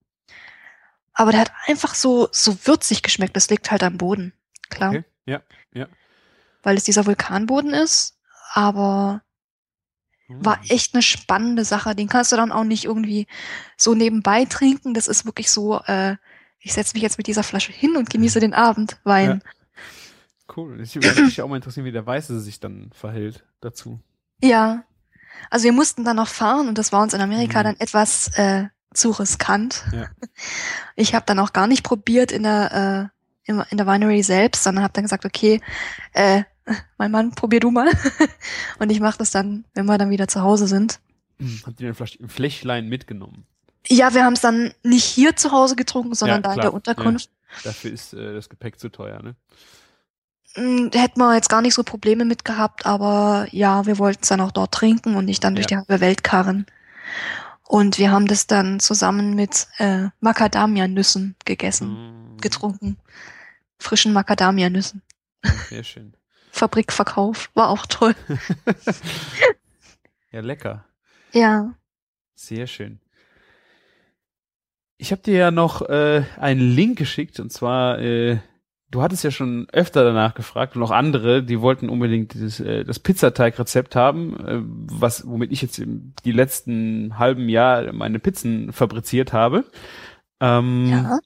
[1.14, 3.36] Aber der hat einfach so, so würzig geschmeckt.
[3.36, 4.34] Das liegt halt am Boden.
[4.70, 4.90] Klar.
[4.92, 5.04] Okay.
[5.26, 5.42] Ja.
[5.74, 5.88] Ja.
[6.64, 8.18] Weil es dieser Vulkanboden ist.
[8.54, 9.22] Aber
[10.28, 10.64] war Mhm.
[10.70, 11.96] echt eine spannende Sache.
[11.96, 13.28] Den kannst du dann auch nicht irgendwie
[13.78, 14.94] so nebenbei trinken.
[14.94, 16.18] Das ist wirklich so, äh,
[16.60, 18.98] ich setze mich jetzt mit dieser Flasche hin und genieße den Abend.
[19.04, 19.42] Wein.
[20.56, 20.82] Cool.
[20.82, 24.00] Ich würde mich auch mal interessieren, wie der Weiße sich dann verhält dazu.
[24.42, 24.84] Ja.
[25.50, 27.64] Also wir mussten dann noch fahren und das war uns in Amerika Mhm.
[27.64, 29.86] dann etwas äh, zu riskant.
[29.94, 30.08] Ja.
[30.96, 34.84] Ich habe dann auch gar nicht probiert in der äh, in, der Winery selbst, sondern
[34.84, 35.62] habe dann gesagt, okay,
[36.14, 36.44] äh,
[36.98, 37.90] mein Mann, probier du mal.
[38.80, 41.00] und ich mache das dann, wenn wir dann wieder zu Hause sind.
[41.38, 41.62] Mhm.
[41.66, 43.46] Habt ihr denn vielleicht ein Flächlein mitgenommen?
[43.88, 46.74] Ja, wir haben es dann nicht hier zu Hause getrunken, sondern Ja, da in der
[46.74, 47.30] Unterkunft.
[47.64, 49.36] Dafür ist äh, das Gepäck zu teuer, ne?
[50.58, 54.30] Da hätten wir jetzt gar nicht so Probleme mit gehabt, aber ja, wir wollten es
[54.30, 55.82] dann auch dort trinken und nicht dann durch die Ja.
[55.82, 56.66] halbe Welt karren.
[57.68, 62.98] Und wir haben das dann zusammen mit äh, Macadamia-Nüssen gegessen, Mm, getrunken.
[63.78, 65.04] Frischen Macadamia-Nüssen.
[65.70, 66.16] Sehr schön.
[66.52, 67.52] Fabrikverkauf.
[67.54, 68.16] War auch toll.
[70.32, 70.86] Ja, lecker.
[71.34, 71.74] Ja.
[72.36, 73.00] Sehr schön.
[74.98, 78.40] Ich habe dir ja noch äh, einen Link geschickt und zwar, äh,
[78.92, 82.84] du hattest ja schon öfter danach gefragt und auch andere, die wollten unbedingt dieses, äh,
[82.86, 85.82] das Pizzateig-Rezept haben, äh, was womit ich jetzt
[86.26, 89.66] die letzten halben Jahr meine Pizzen fabriziert habe.
[90.40, 91.20] Ähm, Ja.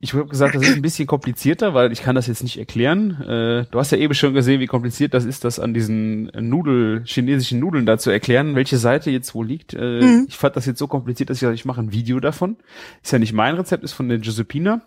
[0.00, 3.22] Ich habe gesagt, das ist ein bisschen komplizierter, weil ich kann das jetzt nicht erklären.
[3.22, 7.04] Äh, du hast ja eben schon gesehen, wie kompliziert das ist, das an diesen Nudel,
[7.06, 9.72] chinesischen Nudeln da zu erklären, welche Seite jetzt wo liegt.
[9.72, 10.26] Äh, Mhm.
[10.28, 12.58] Ich fand das jetzt so kompliziert, dass ich gesagt, ich mache ein Video davon.
[13.02, 14.82] Ist ja nicht mein Rezept, ist von der Giuseppina.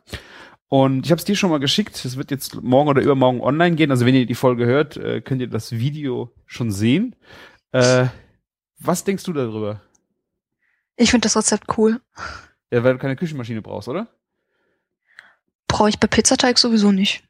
[0.70, 2.04] Und ich habe es dir schon mal geschickt.
[2.04, 3.92] Es wird jetzt morgen oder übermorgen online gehen.
[3.92, 7.16] Also wenn ihr die Folge hört, äh, könnt ihr das Video schon sehen.
[7.72, 8.08] Äh,
[8.78, 9.82] was denkst du darüber?
[10.98, 12.02] Ich finde das Rezept cool.
[12.72, 14.08] Ja, weil du keine Küchenmaschine brauchst, oder?
[15.68, 17.24] Brauche ich bei Pizzateig sowieso nicht.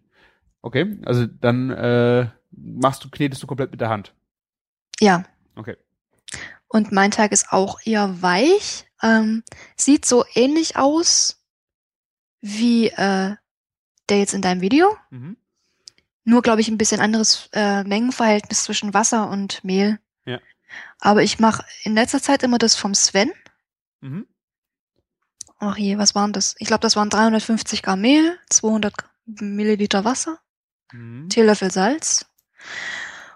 [0.61, 4.13] Okay, also dann äh, machst du, knetest du komplett mit der Hand.
[4.99, 5.25] Ja.
[5.55, 5.77] Okay.
[6.67, 8.85] Und mein Teig ist auch eher weich.
[9.03, 9.43] Ähm,
[9.75, 11.36] sieht so ähnlich aus
[12.41, 13.35] wie äh,
[14.09, 14.95] der jetzt in deinem Video.
[15.09, 15.37] Mhm.
[16.23, 19.99] Nur, glaube ich, ein bisschen anderes äh, Mengenverhältnis zwischen Wasser und Mehl.
[20.25, 20.39] Ja.
[20.99, 23.31] Aber ich mache in letzter Zeit immer das vom Sven.
[24.01, 24.27] Mhm.
[25.59, 26.55] Ach je, was waren das?
[26.59, 28.93] Ich glaube, das waren 350 Gramm Mehl, 200
[29.25, 30.39] Milliliter Wasser,
[30.93, 31.29] Mhm.
[31.29, 32.25] Teelöffel Salz.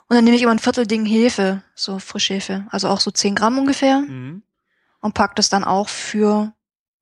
[0.07, 3.35] Und dann nehme ich immer ein Viertel Ding Hefe, so Frischhefe, also auch so 10
[3.35, 3.99] Gramm ungefähr.
[4.01, 4.43] Mhm.
[4.99, 6.53] Und pack das dann auch für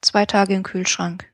[0.01, 1.28] zwei Tage in den Kühlschrank.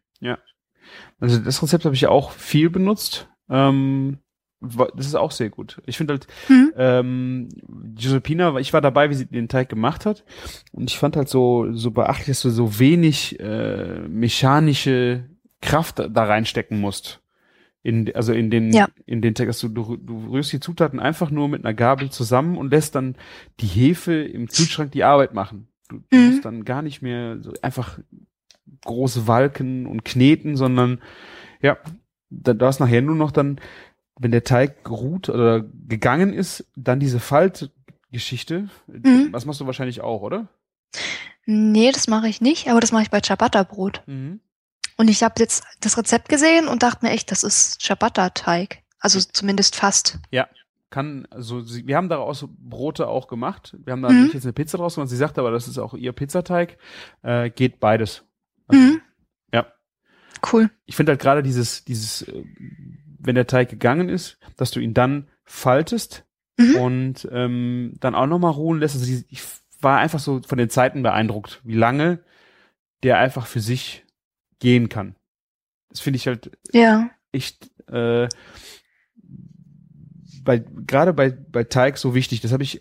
[1.20, 3.30] Also das Rezept habe ich auch viel benutzt.
[3.50, 4.20] Ähm,
[4.62, 5.82] das ist auch sehr gut.
[5.86, 6.74] Ich finde halt, Hm?
[6.76, 7.50] ähm,
[7.96, 10.24] Giuseppina, ich war dabei, wie sie den Teig gemacht hat.
[10.72, 15.30] Und ich fand halt so, so beachtlich, dass du so wenig äh, mechanische
[15.62, 17.22] Kraft da, da reinstecken musst.
[17.84, 18.88] In, also in den, Ja.
[19.06, 22.10] in den Teig, dass du, du, du rührst die Zutaten einfach nur mit einer Gabel
[22.10, 23.16] zusammen und lässt dann
[23.60, 25.68] die Hefe im Kühlschrank die Arbeit machen.
[25.90, 26.26] Du, du Mhm.
[26.28, 28.00] musst dann gar nicht mehr so einfach
[28.86, 31.02] große Walken und kneten, sondern
[31.62, 31.78] ja,
[32.30, 33.60] da, da ist nachher nur noch dann,
[34.18, 38.70] wenn der Teig geruht oder gegangen ist, dann diese Faltgeschichte.
[38.88, 39.32] Mhm.
[39.32, 40.48] Das machst du wahrscheinlich auch, oder?
[41.46, 44.04] Nee, das mache ich nicht, aber das mache ich bei Ciabatta-Brot.
[44.08, 44.40] Mhm.
[44.98, 48.82] Und ich habe jetzt das Rezept gesehen und dachte mir echt, das ist Ciabatta-Teig.
[49.00, 50.20] Also zumindest fast.
[50.90, 53.76] Kann, also sie, wir haben daraus Brote auch gemacht.
[53.84, 54.24] Wir haben da Mhm.
[54.24, 55.10] nicht jetzt eine Pizza draus gemacht.
[55.10, 56.78] Sie sagt aber, das ist auch ihr Pizzateig.
[57.22, 58.24] Äh, geht beides.
[58.68, 59.02] Also, Mhm.
[59.54, 59.68] Ja.
[60.52, 60.70] Cool.
[60.86, 62.44] ich finde halt gerade dieses, dieses, äh,
[63.20, 66.26] wenn der Teig gegangen ist, dass du ihn dann faltest
[66.58, 66.76] Mhm.
[66.78, 68.96] und ähm, dann auch nochmal ruhen lässt.
[68.96, 69.44] Also ich
[69.82, 72.20] war einfach so von den Zeiten beeindruckt, wie lange
[73.04, 74.06] der einfach für sich
[74.60, 75.16] gehen kann.
[75.90, 77.10] Das finde ich halt Ja.
[77.32, 78.28] echt äh,
[80.44, 82.42] bei gerade bei bei Teig so wichtig.
[82.42, 82.80] Das habe ich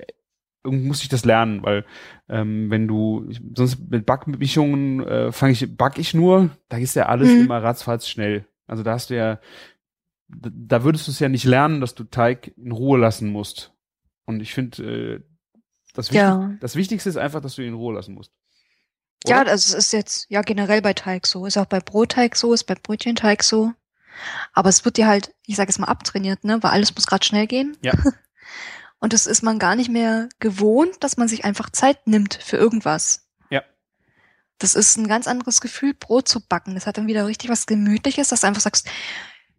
[0.65, 1.85] muss ich das lernen, weil
[2.29, 6.95] ähm, wenn du ich, sonst mit Backmischungen äh, fange ich back ich nur, da ist
[6.97, 7.43] ja alles Mhm.
[7.45, 8.47] immer ratzfatz schnell.
[8.67, 9.39] Also da hast du ja
[10.29, 13.73] da, da würdest du es ja nicht lernen, dass du Teig in Ruhe lassen musst.
[14.25, 15.21] Und ich finde äh,
[15.93, 16.51] das, Wichtig Ja.
[16.61, 18.33] das Wichtigste ist einfach, dass du ihn in Ruhe lassen musst.
[19.27, 19.51] Ja, Oder?
[19.53, 21.45] also es ist jetzt ja generell bei Teig so.
[21.47, 23.73] Ist auch bei Brotteig so, ist bei Brötchenteig so.
[24.53, 26.63] Aber es wird dir halt, ich sage es mal, abtrainiert, ne?
[26.63, 27.77] Weil alles muss gerade schnell gehen.
[27.83, 27.93] Ja.
[29.05, 32.57] Und das ist man gar nicht mehr gewohnt, dass man sich einfach Zeit nimmt für
[32.57, 33.29] irgendwas.
[33.51, 33.63] Ja.
[34.57, 36.73] Das ist ein ganz anderes Gefühl, Brot zu backen.
[36.73, 38.89] Das hat dann wieder richtig was Gemütliches, dass du einfach sagst,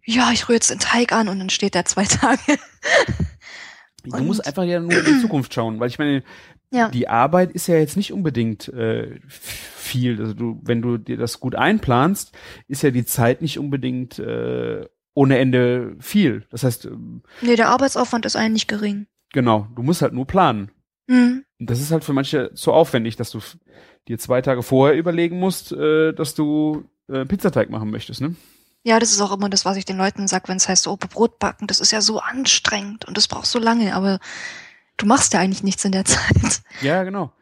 [0.04, 2.58] ja, ich rühre jetzt den Teig an und dann steht der zwei Tage.
[4.04, 6.24] Du musst einfach ja nur in die Zukunft schauen, weil ich meine,
[6.72, 6.90] Ja.
[6.90, 10.20] die Arbeit ist ja jetzt nicht unbedingt äh, viel.
[10.20, 12.32] Also du, wenn du dir das gut einplanst,
[12.68, 16.48] ist ja die Zeit nicht unbedingt äh, ohne Ende viel.
[16.50, 19.06] Das heißt, ähm, Nee, der Arbeitsaufwand ist eigentlich gering.
[19.36, 20.72] Genau, du musst halt nur planen.
[21.06, 21.46] Mhm.
[21.60, 23.40] Und das ist halt für manche so aufwendig, dass du
[24.08, 28.36] dir zwei Tage vorher überlegen musst, äh, dass du äh, Pizzateig machen möchtest, ne?
[28.84, 30.96] Ja, das ist auch immer das, was ich den Leuten sage, wenn es heißt, oh,
[30.96, 34.20] Brot backen, das ist ja so anstrengend und das braucht so lange, aber
[34.98, 36.62] du machst ja eigentlich nichts in der Zeit.
[36.82, 37.34] Ja, genau.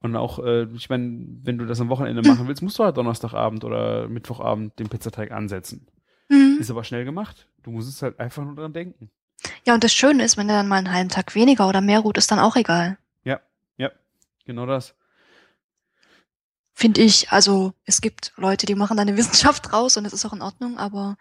[0.00, 2.96] Und auch, äh, ich meine, wenn du das am Wochenende machen willst, musst du halt
[2.96, 5.86] Donnerstagabend oder Mittwochabend den Pizzateig ansetzen.
[6.28, 6.58] Mhm.
[6.60, 7.48] Ist aber schnell gemacht.
[7.62, 9.10] Du musst es halt einfach nur dran denken.
[9.66, 12.00] Ja, und das Schöne ist, wenn der dann mal einen halben Tag weniger oder mehr
[12.00, 12.98] ruht, ist dann auch egal.
[14.44, 14.94] Genau das.
[16.74, 17.30] Finde ich.
[17.30, 20.42] Also es gibt Leute, die machen da eine Wissenschaft draus und das ist auch in
[20.42, 21.16] Ordnung, aber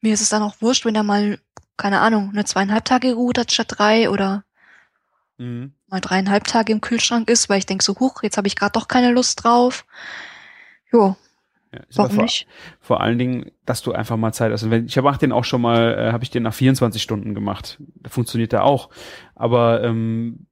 [0.00, 1.38] mir ist es dann auch wurscht, wenn er mal,
[1.76, 4.44] keine Ahnung, eine zweieinhalb Tage geruht hat statt drei oder
[5.36, 5.74] Mhm.
[5.88, 8.70] mal dreieinhalb Tage im Kühlschrank ist, weil ich denke so, huch, jetzt habe ich gerade
[8.72, 9.84] doch keine Lust drauf.
[10.92, 11.16] Jo,
[11.74, 12.46] Ja, warum vor, nicht?
[12.80, 14.62] vor allen Dingen, dass du einfach mal Zeit hast.
[14.62, 17.34] Und wenn, ich habe den auch schon mal, äh, habe ich den nach 24 Stunden
[17.34, 17.78] gemacht.
[17.96, 18.90] Da funktioniert der auch.
[19.34, 20.46] Aber ähm,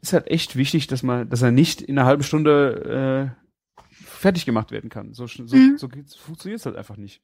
[0.00, 4.44] ist halt echt wichtig, dass man, dass er nicht in einer halben Stunde äh, fertig
[4.44, 5.14] gemacht werden kann.
[5.14, 5.78] So, so, Mhm.
[5.78, 5.88] so
[6.18, 7.22] funktioniert es halt einfach nicht.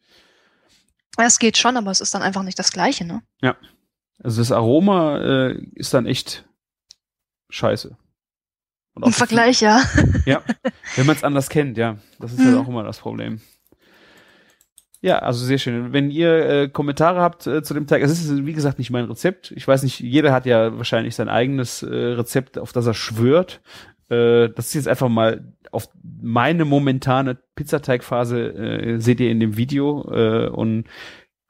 [1.18, 3.22] Ja, Es geht schon, aber es ist dann einfach nicht das Gleiche, ne?
[4.20, 6.48] Also das Aroma äh, ist dann echt
[7.50, 7.96] scheiße.
[9.02, 9.82] Im Vergleich, ja.
[10.24, 10.42] Ja,
[10.96, 11.96] wenn man es anders kennt, ja.
[12.20, 12.58] Das ist halt Mhm.
[12.60, 13.40] auch immer das Problem.
[15.00, 15.92] Ja, also sehr schön.
[15.92, 19.04] Wenn ihr äh, Kommentare habt äh, zu dem Teig, es ist wie gesagt nicht mein
[19.04, 19.52] Rezept.
[19.54, 23.60] Ich weiß nicht, jeder hat ja wahrscheinlich sein eigenes äh, Rezept, auf das er schwört.
[24.08, 25.88] Äh, das ist jetzt einfach mal auf
[26.22, 30.84] meine momentane Pizzateigphase äh, seht ihr in dem Video äh, und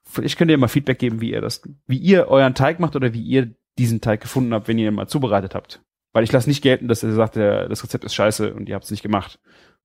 [0.05, 3.13] vielleicht könnt ihr mal Feedback geben, wie ihr das, wie ihr euren Teig macht oder
[3.13, 5.81] wie ihr diesen Teig gefunden habt, wenn ihr ihn mal zubereitet habt.
[6.15, 8.77] Weil ich lasse nicht gelten, dass ihr sagt, der, das Rezept ist scheiße und ihr
[8.77, 9.39] habt es nicht gemacht.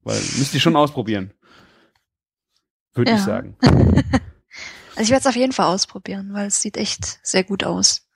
[0.03, 1.33] Weil müsst ihr schon ausprobieren.
[2.93, 3.23] Würde ich Ja.
[3.25, 3.57] sagen.
[4.95, 8.09] Also ich werde es auf jeden Fall ausprobieren, weil es sieht echt sehr gut aus.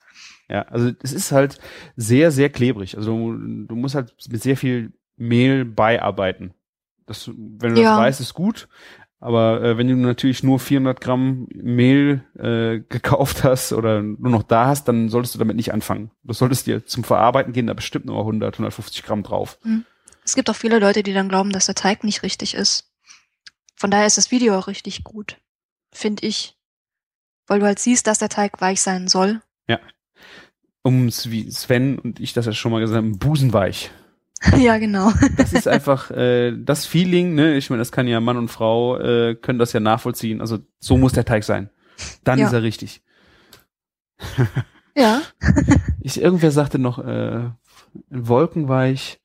[0.50, 1.58] Ja, also es ist halt
[1.96, 2.98] sehr, sehr klebrig.
[2.98, 6.52] Also du, du musst halt mit sehr viel Mehl beiarbeiten.
[7.06, 7.92] Das, wenn du Ja.
[7.92, 8.68] das weißt, ist gut.
[9.24, 14.42] Aber äh, wenn du natürlich nur 400 Gramm Mehl äh, gekauft hast oder nur noch
[14.42, 16.10] da hast, dann solltest du damit nicht anfangen.
[16.24, 19.58] Du solltest dir zum Verarbeiten gehen, da bestimmt nur 100, 150 Gramm drauf.
[20.26, 22.92] Es gibt auch viele Leute, die dann glauben, dass der Teig nicht richtig ist.
[23.76, 25.38] Von daher ist das Video auch richtig gut,
[25.90, 26.58] finde ich.
[27.46, 29.40] Weil du halt siehst, dass der Teig weich sein soll.
[30.82, 33.90] Um es wie Sven und ich das ja schon mal gesagt haben, busenweich.
[34.58, 35.12] ja, genau.
[35.36, 37.56] Das ist einfach äh, das Feeling, ne?
[37.56, 40.40] Ich meine, das kann ja Mann und Frau äh, können das ja nachvollziehen.
[40.40, 41.70] Also so muss der Teig sein.
[42.24, 42.46] Dann Ja.
[42.46, 43.02] ist er richtig.
[44.96, 45.22] Ja.
[46.06, 47.48] Ich, irgendwer sagte noch, äh,
[48.10, 49.20] wolkenweich,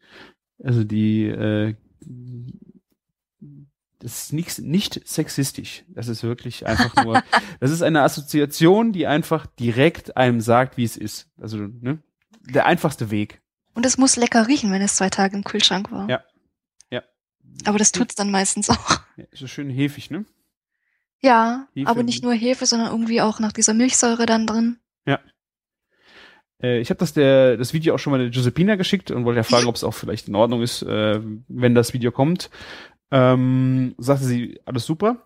[0.64, 1.76] also die, äh,
[4.00, 5.84] das ist nicht, nicht sexistisch.
[5.90, 7.22] Das ist wirklich einfach nur,
[7.60, 11.28] das ist eine Assoziation, die einfach direkt einem sagt, wie es ist.
[11.38, 12.00] Also, ne?
[12.50, 13.42] Der einfachste Weg.
[13.80, 16.10] Und es muss lecker riechen, wenn es zwei Tage im Kühlschrank war.
[16.10, 16.22] Ja.
[16.92, 17.02] Ja.
[17.64, 19.00] Aber das tut's dann meistens auch.
[19.16, 20.26] Ja, so schön hefig, ne?
[21.22, 24.80] Ja, Hefe- aber nicht nur Hefe, sondern irgendwie auch nach dieser Milchsäure dann drin.
[26.62, 29.38] Äh, ich habe das der das Video auch schon mal der Giuseppina geschickt und wollte
[29.38, 32.50] ja fragen, ob es auch vielleicht in Ordnung ist, äh, wenn das Video kommt.
[33.12, 35.24] Ähm, sagte sie, alles super.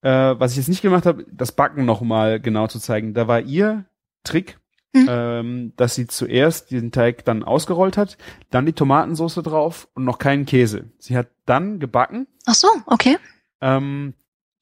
[0.00, 0.08] Äh,
[0.38, 3.12] was ich jetzt nicht gemacht habe, das Backen noch mal genau zu zeigen.
[3.12, 3.84] Da war ihr
[4.22, 4.58] Trick,
[4.94, 5.06] Mhm.
[5.10, 8.16] ähm, dass sie zuerst diesen Teig dann ausgerollt hat,
[8.50, 10.84] dann die Tomatensauce drauf und noch keinen Käse.
[10.98, 13.16] Sie hat dann gebacken Ach so, okay.
[13.60, 14.14] ähm,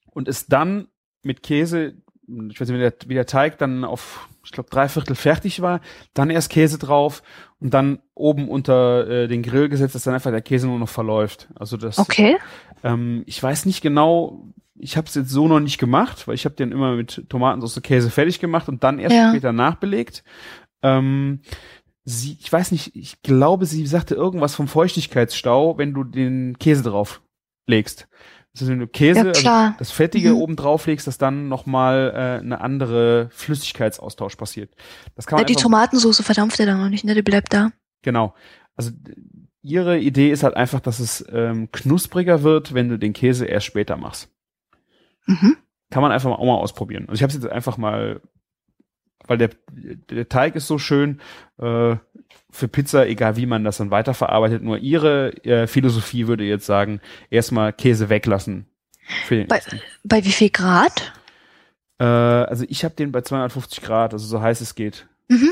[0.07, 0.89] und ist dann
[1.23, 1.95] mit Käse,
[2.51, 5.61] ich weiß nicht, wie der, wie der Teig dann auf, ich glaube, drei Viertel fertig
[5.61, 5.81] war,
[6.15, 7.23] dann erst Käse drauf
[7.61, 10.89] und dann oben unter äh, den Grill gesetzt, dass dann einfach der Käse nur noch
[10.89, 11.49] verläuft.
[11.55, 12.39] Also das, Okay.
[12.83, 14.47] ähm, ich weiß nicht genau,
[14.78, 17.82] ich habe es jetzt so noch nicht gemacht, weil ich habe den immer mit Tomatensauce
[17.82, 19.28] Käse fertig gemacht und dann erst Ja.
[19.31, 20.24] später nachbelegt.
[20.82, 21.40] Ähm,
[22.05, 26.82] sie, ich weiß nicht, ich glaube, sie sagte irgendwas vom Feuchtigkeitsstau, wenn du den Käse
[26.82, 27.23] drauf
[27.66, 28.09] legst.
[28.53, 30.36] Das ist, wenn du Käse, Ja, also das Fettige Mhm.
[30.36, 34.74] oben drauf legst, dass dann nochmal äh, eine andere Flüssigkeitsaustausch passiert.
[35.15, 37.15] Das kann man Äh, die Tomatensauce verdampft ja dann noch nicht, ne?
[37.15, 37.70] Die bleibt da.
[38.03, 38.35] Genau.
[38.77, 38.90] Also
[39.62, 43.66] ihre Idee ist halt einfach, dass es ähm, knuspriger wird, wenn du den Käse erst
[43.66, 44.28] später machst.
[45.27, 45.57] Mhm.
[45.90, 47.05] Kann man einfach mal, auch mal ausprobieren.
[47.09, 48.20] Also ich habe es jetzt einfach mal,
[49.27, 49.51] weil der,
[50.11, 51.20] der Teig ist so schön
[51.59, 51.97] äh,
[52.51, 54.62] für Pizza, egal wie man das dann weiterverarbeitet.
[54.62, 57.01] Nur ihre äh, Philosophie würde jetzt sagen,
[57.31, 58.66] erstmal Käse weglassen.
[59.28, 59.81] Bei- ersten.
[60.05, 61.12] Bei wie viel Grad?
[61.99, 65.07] Äh, also ich habe den bei 250 Grad, also so heiß es geht.
[65.28, 65.51] Mhm.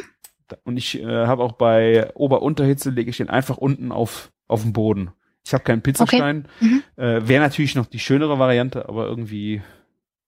[0.65, 4.73] Und ich äh, habe auch bei Ober-Unterhitze lege ich den einfach unten auf, auf den
[4.73, 5.11] Boden.
[5.47, 6.47] Ich habe keinen Pizzastein.
[6.61, 6.83] Mhm.
[6.97, 9.63] Äh, Wäre natürlich noch die schönere Variante, aber irgendwie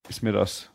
[0.08, 0.70] ist mir das.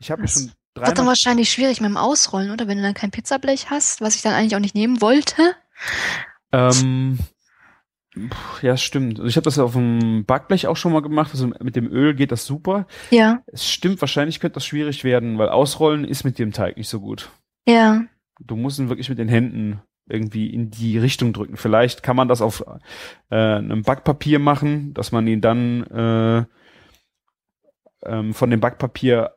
[0.00, 2.66] Ich habe mir schon Wird dann wahrscheinlich schwierig mit dem Ausrollen, oder?
[2.66, 5.54] Wenn du dann kein Pizzablech hast, was ich dann eigentlich auch nicht nehmen wollte.
[6.52, 7.18] Ähm,
[8.62, 9.18] ja, stimmt.
[9.18, 11.30] Also ich habe das auf dem Backblech auch schon mal gemacht.
[11.32, 12.86] Also mit dem Öl geht das super.
[13.10, 16.88] Ja, Es stimmt, wahrscheinlich könnte das schwierig werden, weil Ausrollen ist mit dem Teig nicht
[16.88, 17.30] so gut.
[17.66, 18.02] ja.
[18.40, 21.56] Du musst ihn wirklich mit den Händen irgendwie in die Richtung drücken.
[21.56, 22.64] Vielleicht kann man das auf
[23.30, 26.44] äh, einem Backpapier machen, dass man ihn dann äh,
[28.08, 29.34] ähm, von dem Backpapier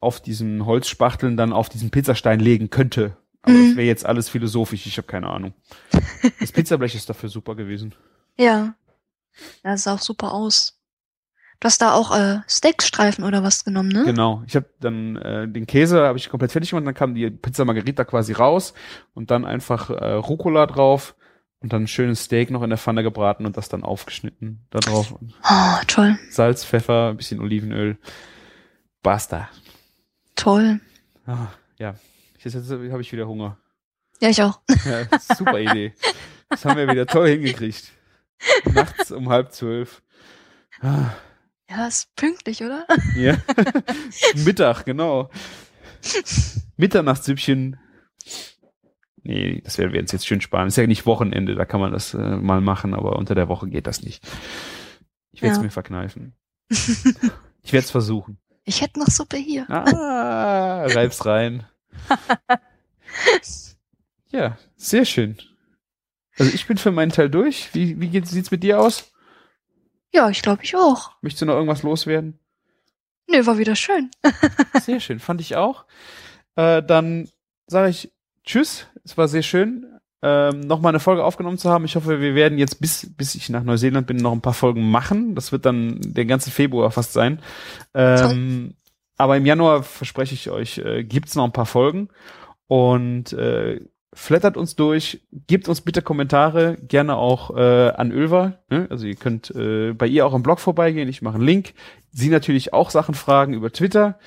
[0.00, 3.16] auf diesen Holzspachteln dann auf diesen Pizzastein legen könnte.
[3.42, 3.68] Aber Mhm.
[3.68, 5.54] das wäre jetzt alles philosophisch, ich habe keine Ahnung.
[6.40, 7.94] Das Pizzablech ist dafür super gewesen.
[8.36, 8.74] Ja.
[9.62, 10.77] Das sah auch super aus.
[11.60, 14.04] Du hast da auch äh, Steakstreifen oder was genommen, ne?
[14.04, 14.42] Genau.
[14.46, 17.64] Ich habe dann äh, den Käse habe ich komplett fertig gemacht, dann kam die Pizza
[17.64, 18.74] Margherita quasi raus
[19.14, 21.16] und dann einfach äh, Rucola drauf
[21.60, 24.78] und dann ein schönes Steak noch in der Pfanne gebraten und das dann aufgeschnitten da
[24.78, 25.14] drauf.
[25.42, 27.98] Oh, toll, Salz, Pfeffer, ein bisschen Olivenöl.
[29.02, 29.48] Basta.
[30.36, 30.80] toll.
[31.26, 31.48] Ah,
[31.78, 31.94] ja.
[32.38, 33.58] Jetzt, jetzt habe ich wieder Hunger.
[34.20, 34.60] Ja, ich auch.
[34.84, 35.92] Ja, super Idee.
[36.48, 37.90] Das haben wir wieder toll hingekriegt.
[38.72, 40.02] Nachts um halb zwölf.
[40.80, 41.10] Ah,
[41.68, 42.86] Ja, ist pünktlich, oder?
[43.16, 43.36] ja.
[44.44, 45.30] Mittag, genau.
[46.76, 47.78] Mitternachtssüppchen.
[49.22, 50.68] Nee, das werden wir uns jetzt schön sparen.
[50.68, 53.68] Ist ja nicht Wochenende, da kann man das äh, mal machen, aber unter der Woche
[53.68, 54.26] geht das nicht.
[55.32, 55.64] Ich werde es Ja.
[55.64, 56.34] mir verkneifen.
[57.60, 58.38] Ich werde es versuchen.
[58.64, 59.68] Ich hätte noch Suppe hier.
[59.68, 61.66] Ah, reib's rein.
[64.30, 65.36] Ja, sehr schön.
[66.38, 67.68] Also ich bin für meinen Teil durch.
[67.74, 69.10] Wie, wie geht's, sieht's mit dir aus?
[70.12, 71.12] Ja, ich glaube ich auch.
[71.22, 72.38] Möchtest du noch irgendwas loswerden?
[73.28, 74.10] Nee, war wieder schön.
[74.82, 75.84] Sehr schön, fand ich auch.
[76.56, 77.28] Äh, dann
[77.66, 78.10] sage ich
[78.44, 78.86] Tschüss.
[79.04, 79.86] Es war sehr schön,
[80.22, 81.84] ähm, nochmal eine Folge aufgenommen zu haben.
[81.84, 84.90] Ich hoffe, wir werden jetzt bis bis ich nach Neuseeland bin noch ein paar Folgen
[84.90, 85.34] machen.
[85.34, 87.40] Das wird dann der ganze Februar fast sein.
[87.94, 88.74] Ähm,
[89.18, 92.08] aber im Januar verspreche ich euch, äh, gibt's noch ein paar Folgen
[92.66, 93.80] und äh,
[94.14, 98.64] flattert uns durch, gebt uns bitte Kommentare, gerne auch äh, an Ölver.
[98.70, 98.86] Ne?
[98.90, 101.08] Also ihr könnt äh, bei ihr auch im Blog vorbeigehen.
[101.08, 101.74] Ich mache einen Link.
[102.10, 104.18] Sie natürlich auch Sachen fragen über Twitter.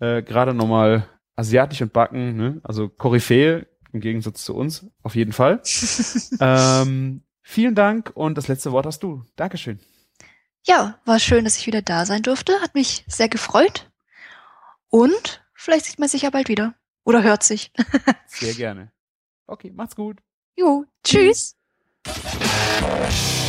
[0.00, 2.60] Äh, Gerade nochmal asiatisch und backen, ne?
[2.64, 5.62] also Koryphäe im Gegensatz zu uns, auf jeden Fall.
[6.40, 9.24] ähm, vielen Dank und das letzte Wort hast du.
[9.36, 9.78] Dankeschön.
[10.66, 12.60] Ja, war schön, dass ich wieder da sein durfte.
[12.60, 13.90] Hat mich sehr gefreut.
[14.88, 16.74] Und vielleicht sieht man sich ja bald wieder.
[17.04, 17.72] Oder hört sich.
[18.26, 18.92] Sehr gerne.
[19.48, 20.20] Okay, macht's gut.
[20.56, 21.56] Jo, tschüss.
[22.04, 23.47] Tschüss.